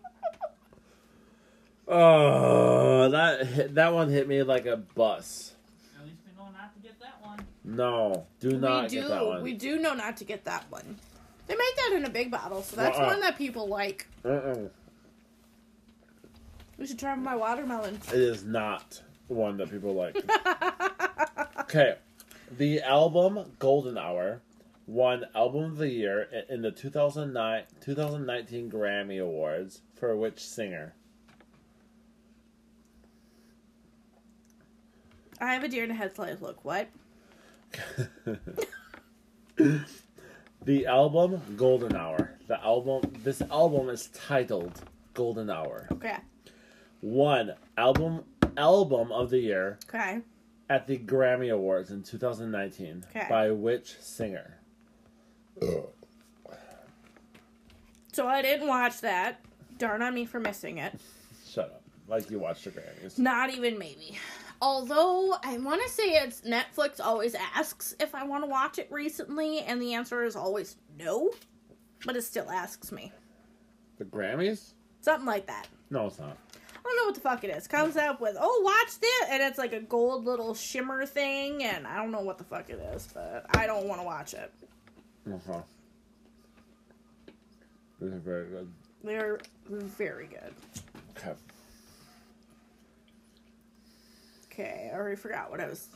[1.92, 5.56] Oh, that hit, that one hit me like a bus.
[5.98, 7.40] At least we know not to get that one.
[7.64, 9.44] No, do not we do get that one.
[9.44, 10.98] we do know not to get that one.
[11.48, 13.06] They make that in a big bottle, so that's Uh-uh.
[13.08, 14.08] one that people like.
[14.26, 14.68] Uh-uh.
[16.78, 18.00] We should try my watermelon.
[18.10, 20.16] It is not one that people like.
[21.62, 21.98] Okay,
[22.58, 24.42] the album Golden Hour
[24.88, 30.96] won Album of the Year in the 2009 2019 Grammy Awards for which singer?
[35.42, 36.64] I have a deer in a headlight look.
[36.66, 36.88] What?
[40.66, 42.32] The album Golden Hour.
[42.48, 43.14] The album.
[43.24, 44.82] This album is titled
[45.14, 45.88] Golden Hour.
[45.92, 46.18] Okay.
[47.02, 48.24] Won album
[48.58, 50.20] album of the year Okay.
[50.70, 53.26] at the Grammy Awards in 2019 Okay.
[53.30, 54.58] by which singer?
[58.12, 59.40] So I didn't watch that.
[59.78, 61.00] Darn on me for missing it.
[61.50, 61.84] Shut up.
[62.08, 63.18] Like you watched the Grammys.
[63.18, 64.18] Not even maybe.
[64.62, 68.92] Although I want to say it's Netflix always asks if I want to watch it
[68.92, 71.32] recently, and the answer is always no.
[72.06, 73.12] But it still asks me.
[73.98, 74.74] The Grammys?
[75.02, 75.68] Something like that.
[75.90, 76.38] No, it's not.
[76.76, 77.68] I don't know what the fuck it is.
[77.68, 81.86] Comes up with, oh, watch this, and it's like a gold little shimmer thing, and
[81.86, 84.52] I don't know what the fuck it is, but I don't want to watch it.
[85.32, 85.62] Uh-huh.
[88.02, 88.72] Is very good.
[89.04, 90.54] They're very good.
[91.18, 91.38] Okay.
[94.60, 95.88] Okay, I already forgot what I was.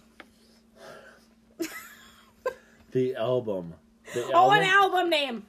[2.91, 3.73] The album.
[4.14, 5.45] The Oh, album, an album name.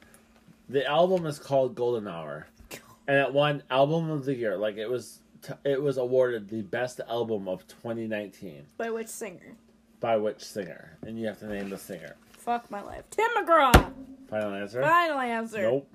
[0.67, 2.47] The album is called Golden Hour,
[3.07, 4.57] and it won Album of the Year.
[4.57, 9.53] Like it was, t- it was awarded the best album of 2019 By which singer?
[10.01, 10.97] by which singer?
[11.03, 12.15] And you have to name the singer.
[12.33, 13.05] Fuck my life.
[13.11, 13.93] Tim McGraw.
[14.29, 14.81] Final answer.
[14.81, 15.61] Final answer.
[15.61, 15.87] Nope.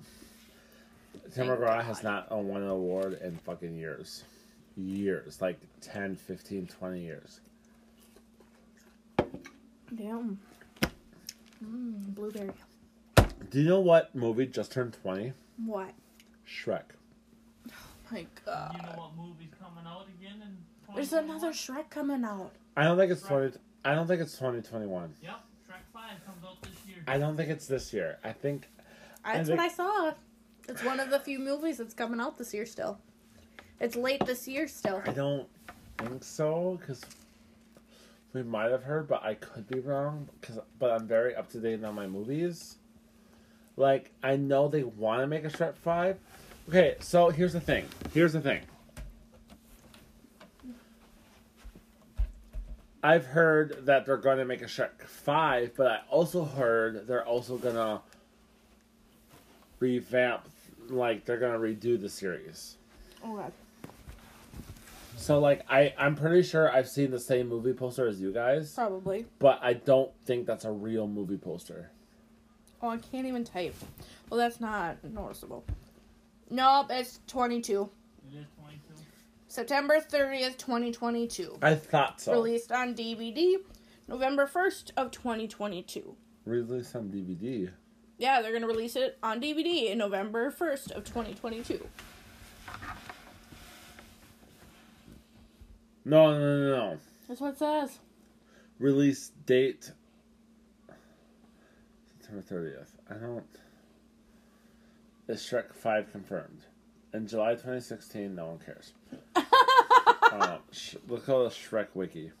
[1.35, 4.23] Tim Thank McGraw has not won an award in fucking years.
[4.77, 5.41] Years.
[5.41, 7.39] Like 10, 15, 20 years.
[9.95, 10.39] Damn.
[11.63, 12.51] Mmm, blueberry.
[13.49, 15.33] Do you know what movie just turned 20?
[15.65, 15.91] What?
[16.47, 16.83] Shrek.
[17.69, 17.73] Oh
[18.11, 18.75] my God.
[18.75, 22.51] You know what movie's coming out again in There's another Shrek coming out.
[22.75, 25.13] I don't think it's 20 I don't think it's 2021.
[25.21, 25.31] Yep,
[25.67, 26.97] Shrek 5 comes out this year.
[27.07, 28.17] I don't think it's this year.
[28.23, 28.67] I think
[29.25, 30.13] That's think- what I saw.
[30.69, 32.99] It's one of the few movies that's coming out this year still.
[33.81, 35.01] It's late this year still.
[35.07, 35.49] I don't
[35.97, 37.01] think so because
[38.31, 40.29] we might have heard, but I could be wrong.
[40.43, 42.75] Cause, but I'm very up to date on my movies.
[43.77, 46.19] Like I know they want to make a Shrek Five.
[46.69, 47.85] Okay, so here's the thing.
[48.13, 48.61] Here's the thing.
[53.03, 57.25] I've heard that they're going to make a Shrek Five, but I also heard they're
[57.25, 58.01] also gonna
[59.79, 60.43] revamp,
[60.87, 62.77] like they're gonna redo the series.
[63.23, 63.51] Oh God.
[65.21, 68.73] So like I I'm pretty sure I've seen the same movie poster as you guys,
[68.73, 69.27] Probably.
[69.37, 71.91] but I don't think that's a real movie poster.
[72.81, 73.75] Oh, I can't even type.
[74.29, 75.63] Well, that's not noticeable.
[76.49, 77.87] Nope, it's 22.
[78.33, 78.81] It is 22.
[79.47, 81.59] September 30th, 2022.
[81.61, 82.33] I thought so.
[82.33, 83.57] Released on DVD
[84.07, 86.15] November 1st of 2022.
[86.45, 87.69] Released on DVD.
[88.17, 91.87] Yeah, they're going to release it on DVD in November 1st of 2022.
[96.03, 96.97] No, no, no, no.
[97.27, 97.99] That's what it says.
[98.79, 99.91] Release date
[102.19, 102.97] September thirtieth.
[103.09, 103.43] I don't.
[105.27, 106.61] Is Shrek Five confirmed?
[107.13, 108.93] In July 2016, no one cares.
[109.35, 112.31] uh, sh- look at the Shrek wiki.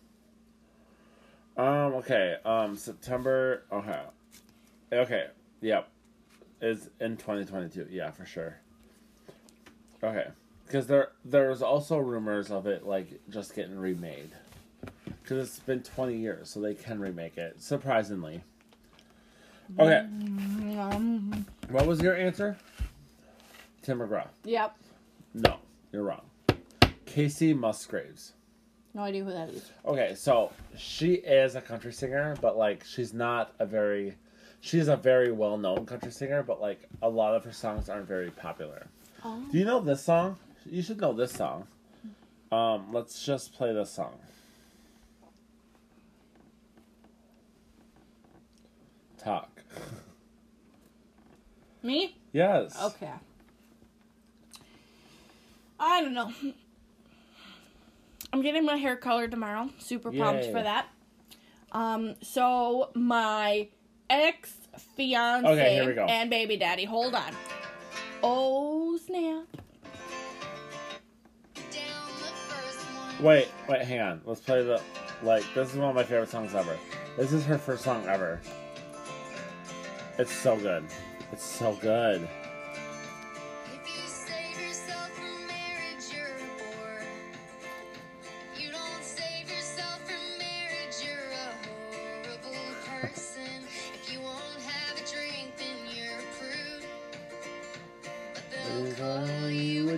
[1.57, 1.93] Um.
[1.95, 2.37] Okay.
[2.43, 2.75] Um.
[2.75, 3.63] September.
[3.71, 4.01] Okay.
[4.93, 5.25] Okay.
[5.61, 5.87] Yep.
[6.61, 7.87] Is in 2022.
[7.91, 8.57] Yeah, for sure.
[10.03, 10.27] Okay.
[10.71, 14.31] Because there there's also rumors of it like just getting remade.
[15.21, 17.61] Because it's been 20 years, so they can remake it.
[17.61, 18.41] Surprisingly.
[19.77, 19.97] Okay.
[20.79, 22.55] Um, What was your answer?
[23.81, 24.29] Tim McGraw.
[24.45, 24.77] yep.
[25.33, 25.57] No,
[25.91, 26.21] you're wrong.
[27.05, 28.31] Kacey Musgraves.
[28.93, 29.71] No idea who that is.
[29.85, 34.15] Okay, so she is a country singer, but like she's not a very
[34.61, 38.07] she's a very well known country singer, but like a lot of her songs aren't
[38.07, 38.87] very popular.
[39.25, 39.43] Oh.
[39.51, 40.37] Do you know this song?
[40.65, 41.67] You should know this song.
[42.51, 44.17] Um, let's just play this song.
[49.17, 49.49] Talk.
[51.83, 52.15] Me?
[52.33, 52.77] Yes.
[52.81, 53.09] Okay.
[55.79, 56.31] I don't know.
[58.33, 59.69] I'm getting my hair colored tomorrow.
[59.79, 60.51] Super pumped Yay.
[60.51, 60.87] for that.
[61.71, 63.67] Um, so my
[64.09, 64.53] ex
[64.95, 66.05] fiance Okay, here we go.
[66.05, 67.33] and baby daddy, hold on.
[68.23, 69.45] Oh snap!
[73.21, 74.21] Wait, wait, hang on.
[74.25, 74.81] Let's play the
[75.21, 75.43] like.
[75.53, 76.75] This is one of my favorite songs ever.
[77.17, 78.41] This is her first song ever.
[80.17, 80.85] It's so good.
[81.31, 82.27] It's so good.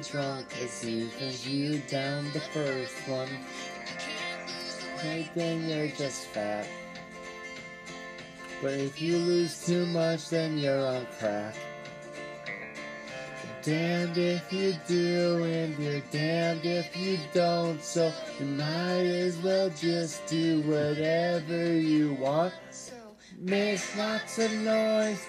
[0.09, 3.27] Drunk as soon as you down the first one.
[3.27, 6.67] You weight, then you're just fat.
[8.61, 11.55] But if you lose too much, then you're on crack.
[13.61, 17.81] Damned if you do, and you're damned if you don't.
[17.81, 22.53] So you might as well just do whatever you want.
[22.71, 22.93] so
[23.39, 25.25] Make lots of noise,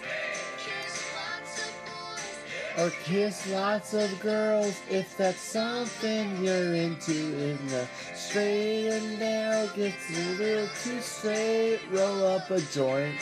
[2.78, 7.12] or kiss lots of girls if that's something you're into.
[7.12, 11.80] In the straight and narrow gets a little too straight.
[11.90, 13.20] Roll up a joint,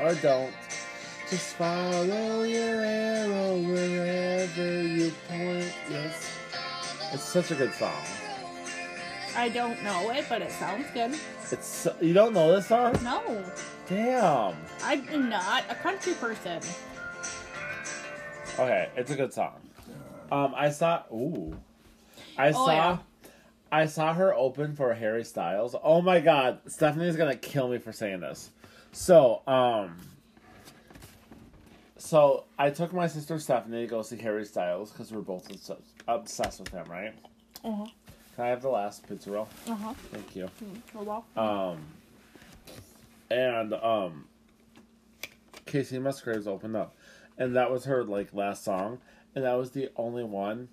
[0.00, 0.52] or don't.
[1.28, 5.72] Just follow your arrow wherever you point.
[5.90, 6.30] Yes,
[7.12, 8.02] it's such a good song.
[9.34, 11.18] I don't know it, but it sounds good.
[11.50, 12.98] It's so, you don't know this song?
[13.02, 13.42] No,
[13.88, 14.56] Damn.
[14.82, 16.60] I'm not a country person.
[18.58, 19.54] Okay, it's a good song.
[20.30, 21.02] Um, I saw.
[21.12, 21.56] Ooh,
[22.38, 22.72] I Oh, saw.
[22.72, 22.98] yeah.
[23.70, 25.74] I saw her open for Harry Styles.
[25.82, 28.50] Oh my god, Stephanie's gonna kill me for saying this.
[28.92, 29.96] So, um,
[31.96, 35.70] so I took my sister Stephanie to go see Harry Styles because we're both obs-
[36.06, 37.14] obsessed with him, right?
[37.64, 37.86] Uh huh.
[38.36, 39.48] Can I have the last pizza roll?
[39.66, 39.94] Uh huh.
[40.10, 40.50] Thank you.
[40.94, 41.24] Well.
[41.36, 41.78] Um,
[43.30, 44.26] and um,
[45.66, 46.94] Kacey Musgraves opened up,
[47.38, 48.98] and that was her like last song.
[49.34, 50.68] and that was the only one.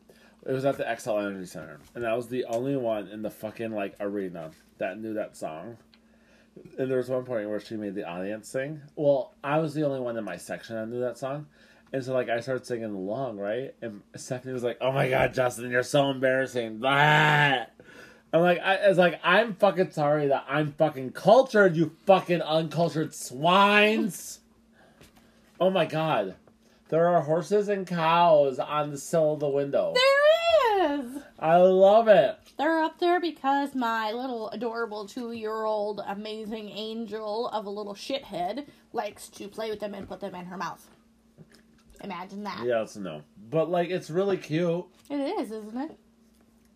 [0.46, 3.30] It was at the Xcel Energy Center, and that was the only one in the
[3.30, 5.78] fucking like arena that knew that song.
[6.78, 8.82] And there was one point where she made the audience sing.
[8.96, 11.48] Well, I was the only one in my section that knew that song,
[11.94, 13.74] and so like I started singing along, right?
[13.82, 17.66] And Stephanie was like, "Oh my god, Justin, you're so embarrassing." Blah.
[18.32, 23.14] I'm like, I, it's like I'm fucking sorry that I'm fucking cultured, you fucking uncultured
[23.16, 24.40] swines.
[25.60, 26.36] Oh my god,
[26.90, 29.94] there are horses and cows on the sill of the window.
[29.96, 31.22] There is.
[31.40, 32.38] I love it.
[32.58, 37.94] They're up there because my little adorable two year old amazing angel of a little
[37.94, 40.86] shithead likes to play with them and put them in her mouth.
[42.04, 42.66] Imagine that.
[42.66, 44.86] Yeah, it's no, but like it's really cute.
[45.10, 45.98] It is, isn't it?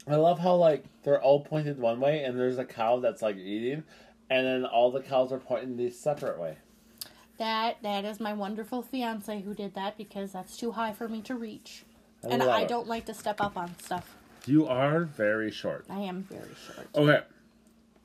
[0.07, 3.37] I love how like they're all pointed one way, and there's a cow that's like
[3.37, 3.83] eating,
[4.29, 6.57] and then all the cows are pointing the separate way.
[7.43, 11.21] That that is my wonderful fiance who did that because that's too high for me
[11.23, 11.83] to reach.
[12.23, 12.69] I and I it.
[12.69, 14.15] don't like to step up on stuff.
[14.45, 15.85] You are very short.
[15.89, 16.87] I am very short.
[16.95, 17.21] Okay.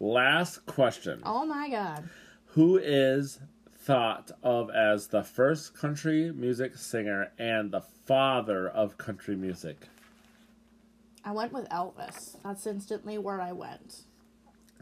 [0.00, 1.20] Last question.
[1.22, 2.08] Oh my god.
[2.46, 3.38] Who is
[3.76, 9.86] thought of as the first country music singer and the father of country music?
[11.24, 12.38] I went with Elvis.
[12.42, 14.02] That's instantly where I went.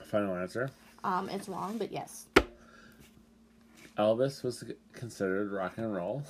[0.02, 0.70] Final answer.
[1.04, 2.24] Um, it's wrong, but yes.
[3.98, 6.22] Elvis was considered rock and roll.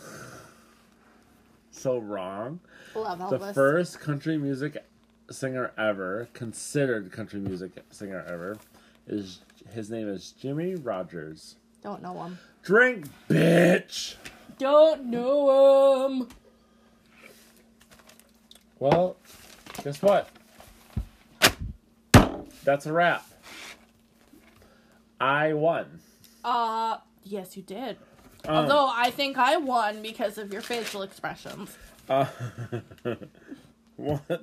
[1.70, 2.60] so wrong.
[2.94, 3.30] Love Elvis.
[3.30, 4.84] The first country music
[5.30, 8.58] singer ever, considered country music singer ever,
[9.06, 9.40] is
[9.72, 11.56] his name is Jimmie Rodgers.
[11.82, 12.38] Don't know him.
[12.62, 14.16] Drink, bitch.
[14.58, 16.28] Don't know him.
[18.78, 19.16] Well,
[19.82, 20.28] guess what?
[22.64, 23.24] That's a wrap.
[25.20, 26.00] I won.
[26.44, 27.96] Uh, yes, you did.
[28.46, 31.76] Um, Although I think I won because of your facial expressions.
[32.08, 32.26] uh,
[33.96, 34.22] what?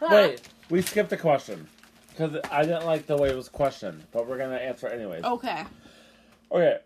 [0.00, 0.40] Wait,
[0.70, 1.66] we skipped a question
[2.10, 5.24] because I didn't like the way it was questioned, but we're gonna answer it anyways.
[5.24, 5.64] Okay.
[6.50, 6.78] Okay,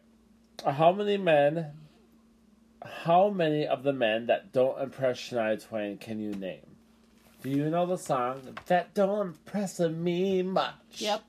[0.66, 1.72] how many men?
[2.84, 6.66] How many of the men that don't impress Shania Twain can you name?
[7.42, 10.74] Do you know the song that don't impress me much?
[10.96, 11.22] Yep.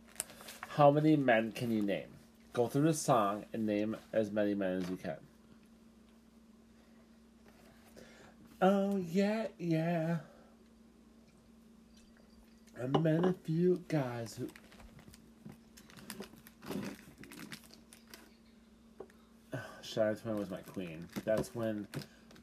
[0.75, 2.07] How many men can you name?
[2.51, 5.17] Go through the song and name as many men as you can.
[8.59, 10.17] Oh yeah, yeah.
[12.81, 14.49] I met a few guys who.
[19.83, 21.07] Shania Twain was my queen.
[21.23, 21.87] That's when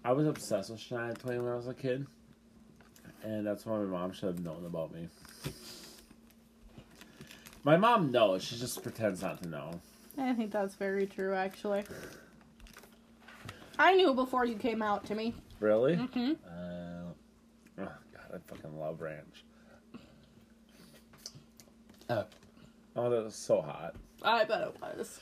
[0.04, 2.06] I was obsessed with Shania Twain when I was a kid,
[3.24, 5.08] and that's why my mom should have known about me.
[7.62, 8.42] My mom knows.
[8.42, 9.80] She just pretends not to know.
[10.18, 11.84] I think that's very true, actually.
[13.78, 15.34] I knew before you came out to me.
[15.60, 15.96] Really?
[15.96, 17.12] hmm Uh,
[17.78, 19.44] oh God, I fucking love ranch.
[22.08, 22.24] Oh,
[22.96, 23.94] oh, that was so hot.
[24.22, 25.20] I bet it was.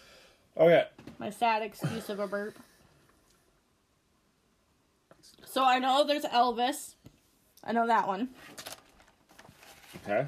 [0.56, 0.84] Okay.
[1.18, 2.56] My sad excuse of a burp.
[5.44, 6.94] So I know there's Elvis.
[7.62, 8.28] I know that one.
[10.04, 10.26] Okay.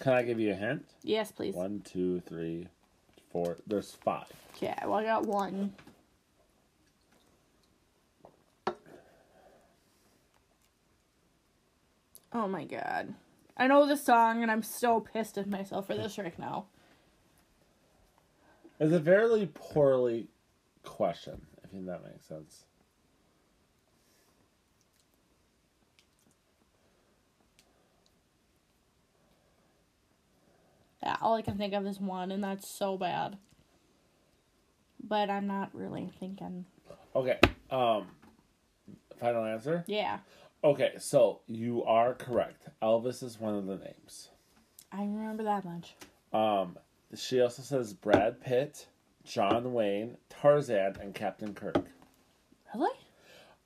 [0.00, 0.84] Can I give you a hint?
[1.02, 1.54] Yes, please.
[1.54, 2.68] One, two, three,
[3.30, 3.56] four.
[3.66, 4.26] There's five.
[4.56, 5.72] Okay, well, I got one.
[12.32, 13.14] Oh my god.
[13.56, 16.66] I know the song and I'm so pissed at myself for this right now.
[18.78, 20.28] It's a fairly poorly
[20.82, 22.66] question, if that makes sense.
[31.20, 33.36] All I can think of is one, and that's so bad.
[35.02, 36.66] But I'm not really thinking.
[37.14, 37.38] Okay.
[37.70, 38.06] Um.
[39.18, 39.82] Final answer.
[39.86, 40.18] Yeah,
[40.66, 42.68] Okay, so you are correct.
[42.82, 44.30] Elvis is one of the names.
[44.90, 45.94] I remember that much.
[46.32, 46.76] Um,
[47.14, 48.88] she also says Brad Pitt,
[49.24, 51.86] John Wayne, Tarzan, and Captain Kirk.
[52.74, 52.98] Really?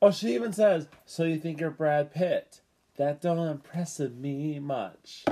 [0.02, 2.60] Oh, she even says, "So you think you're Brad Pitt?
[2.96, 5.24] That don't impress me much."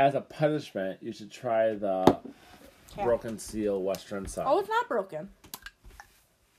[0.00, 2.20] As a punishment, you should try the.
[3.04, 4.46] Broken Seal Western side.
[4.48, 5.28] Oh, it's not broken.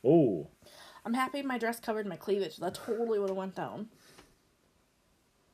[0.06, 0.48] Oh,
[1.04, 2.58] I'm happy my dress covered my cleavage.
[2.58, 3.90] That totally would have went down.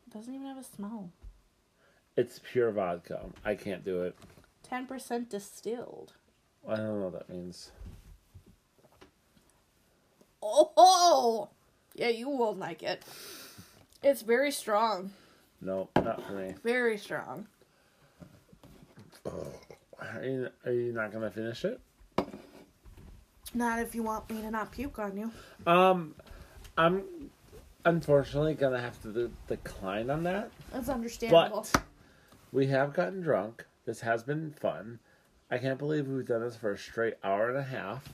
[0.06, 1.12] It doesn't even have a smell.
[2.18, 3.22] it's pure vodka.
[3.46, 4.18] I can't do it.
[4.64, 6.14] Ten percent distilled.
[6.68, 7.72] I don't know what that means.
[10.44, 11.50] Oh,
[11.96, 13.04] yeah, you won't like it.
[14.04, 15.12] It's very strong.
[15.62, 16.54] No, not for me.
[16.64, 17.48] Very strong.
[20.00, 21.80] Are you, are you not gonna finish it?
[23.54, 25.32] Not if you want me to not puke on you.
[25.66, 26.16] Um,
[26.78, 27.04] I'm
[27.86, 30.52] unfortunately gonna have to de- decline on that.
[30.72, 31.66] That's understandable.
[31.72, 31.82] But
[32.52, 33.66] we have gotten drunk.
[33.86, 35.00] This has been fun.
[35.50, 38.14] I can't believe we've done this for a straight hour and a half.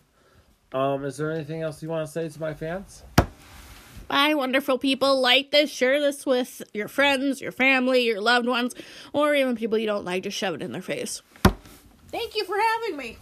[0.72, 3.04] Um, is there anything else you want to say to my fans?
[4.08, 5.20] Bye, wonderful people.
[5.22, 8.76] Like this, share this with your friends, your family, your loved ones,
[9.12, 10.24] or even people you don't like.
[10.24, 11.22] Just shove it in their face.
[12.10, 13.18] Thank you for having me.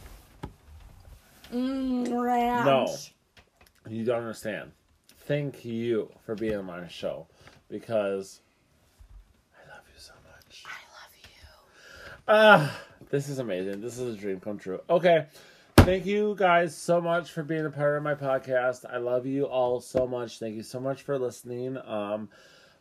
[1.53, 2.65] Mm, ranch.
[2.65, 2.95] No.
[3.89, 4.71] You don't understand.
[5.25, 7.27] Thank you for being on my show
[7.69, 8.41] because
[9.55, 10.63] I love you so much.
[10.65, 11.29] I love you.
[12.27, 12.79] Ah,
[13.09, 13.81] this is amazing.
[13.81, 14.81] This is a dream come true.
[14.89, 15.25] Okay.
[15.83, 18.85] Thank you guys so much for being a part of my podcast.
[18.87, 20.37] I love you all so much.
[20.37, 21.75] Thank you so much for listening.
[21.85, 22.29] Um,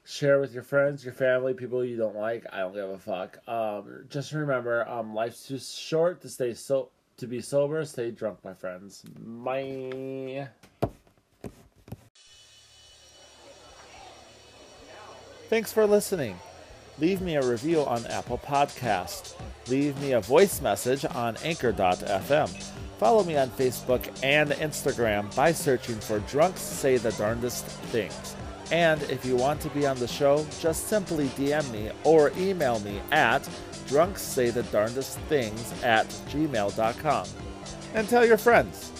[0.04, 2.44] share with your friends, your family, people you don't like.
[2.52, 3.38] I don't give a fuck.
[3.48, 7.84] Um, just remember, um, life's too short to stay so to be sober.
[7.86, 9.02] Stay drunk, my friends.
[9.02, 10.48] Bye.
[15.48, 16.38] Thanks for listening.
[16.98, 19.34] Leave me a review on Apple Podcast.
[19.68, 22.89] Leave me a voice message on Anchor.fm.
[23.00, 28.36] Follow me on Facebook and Instagram by searching for Drunks Say the Darndest Things.
[28.72, 32.78] And if you want to be on the show, just simply DM me or email
[32.80, 33.40] me at
[33.86, 37.26] drunksaythedarndestthings at gmail.com.
[37.94, 38.99] And tell your friends.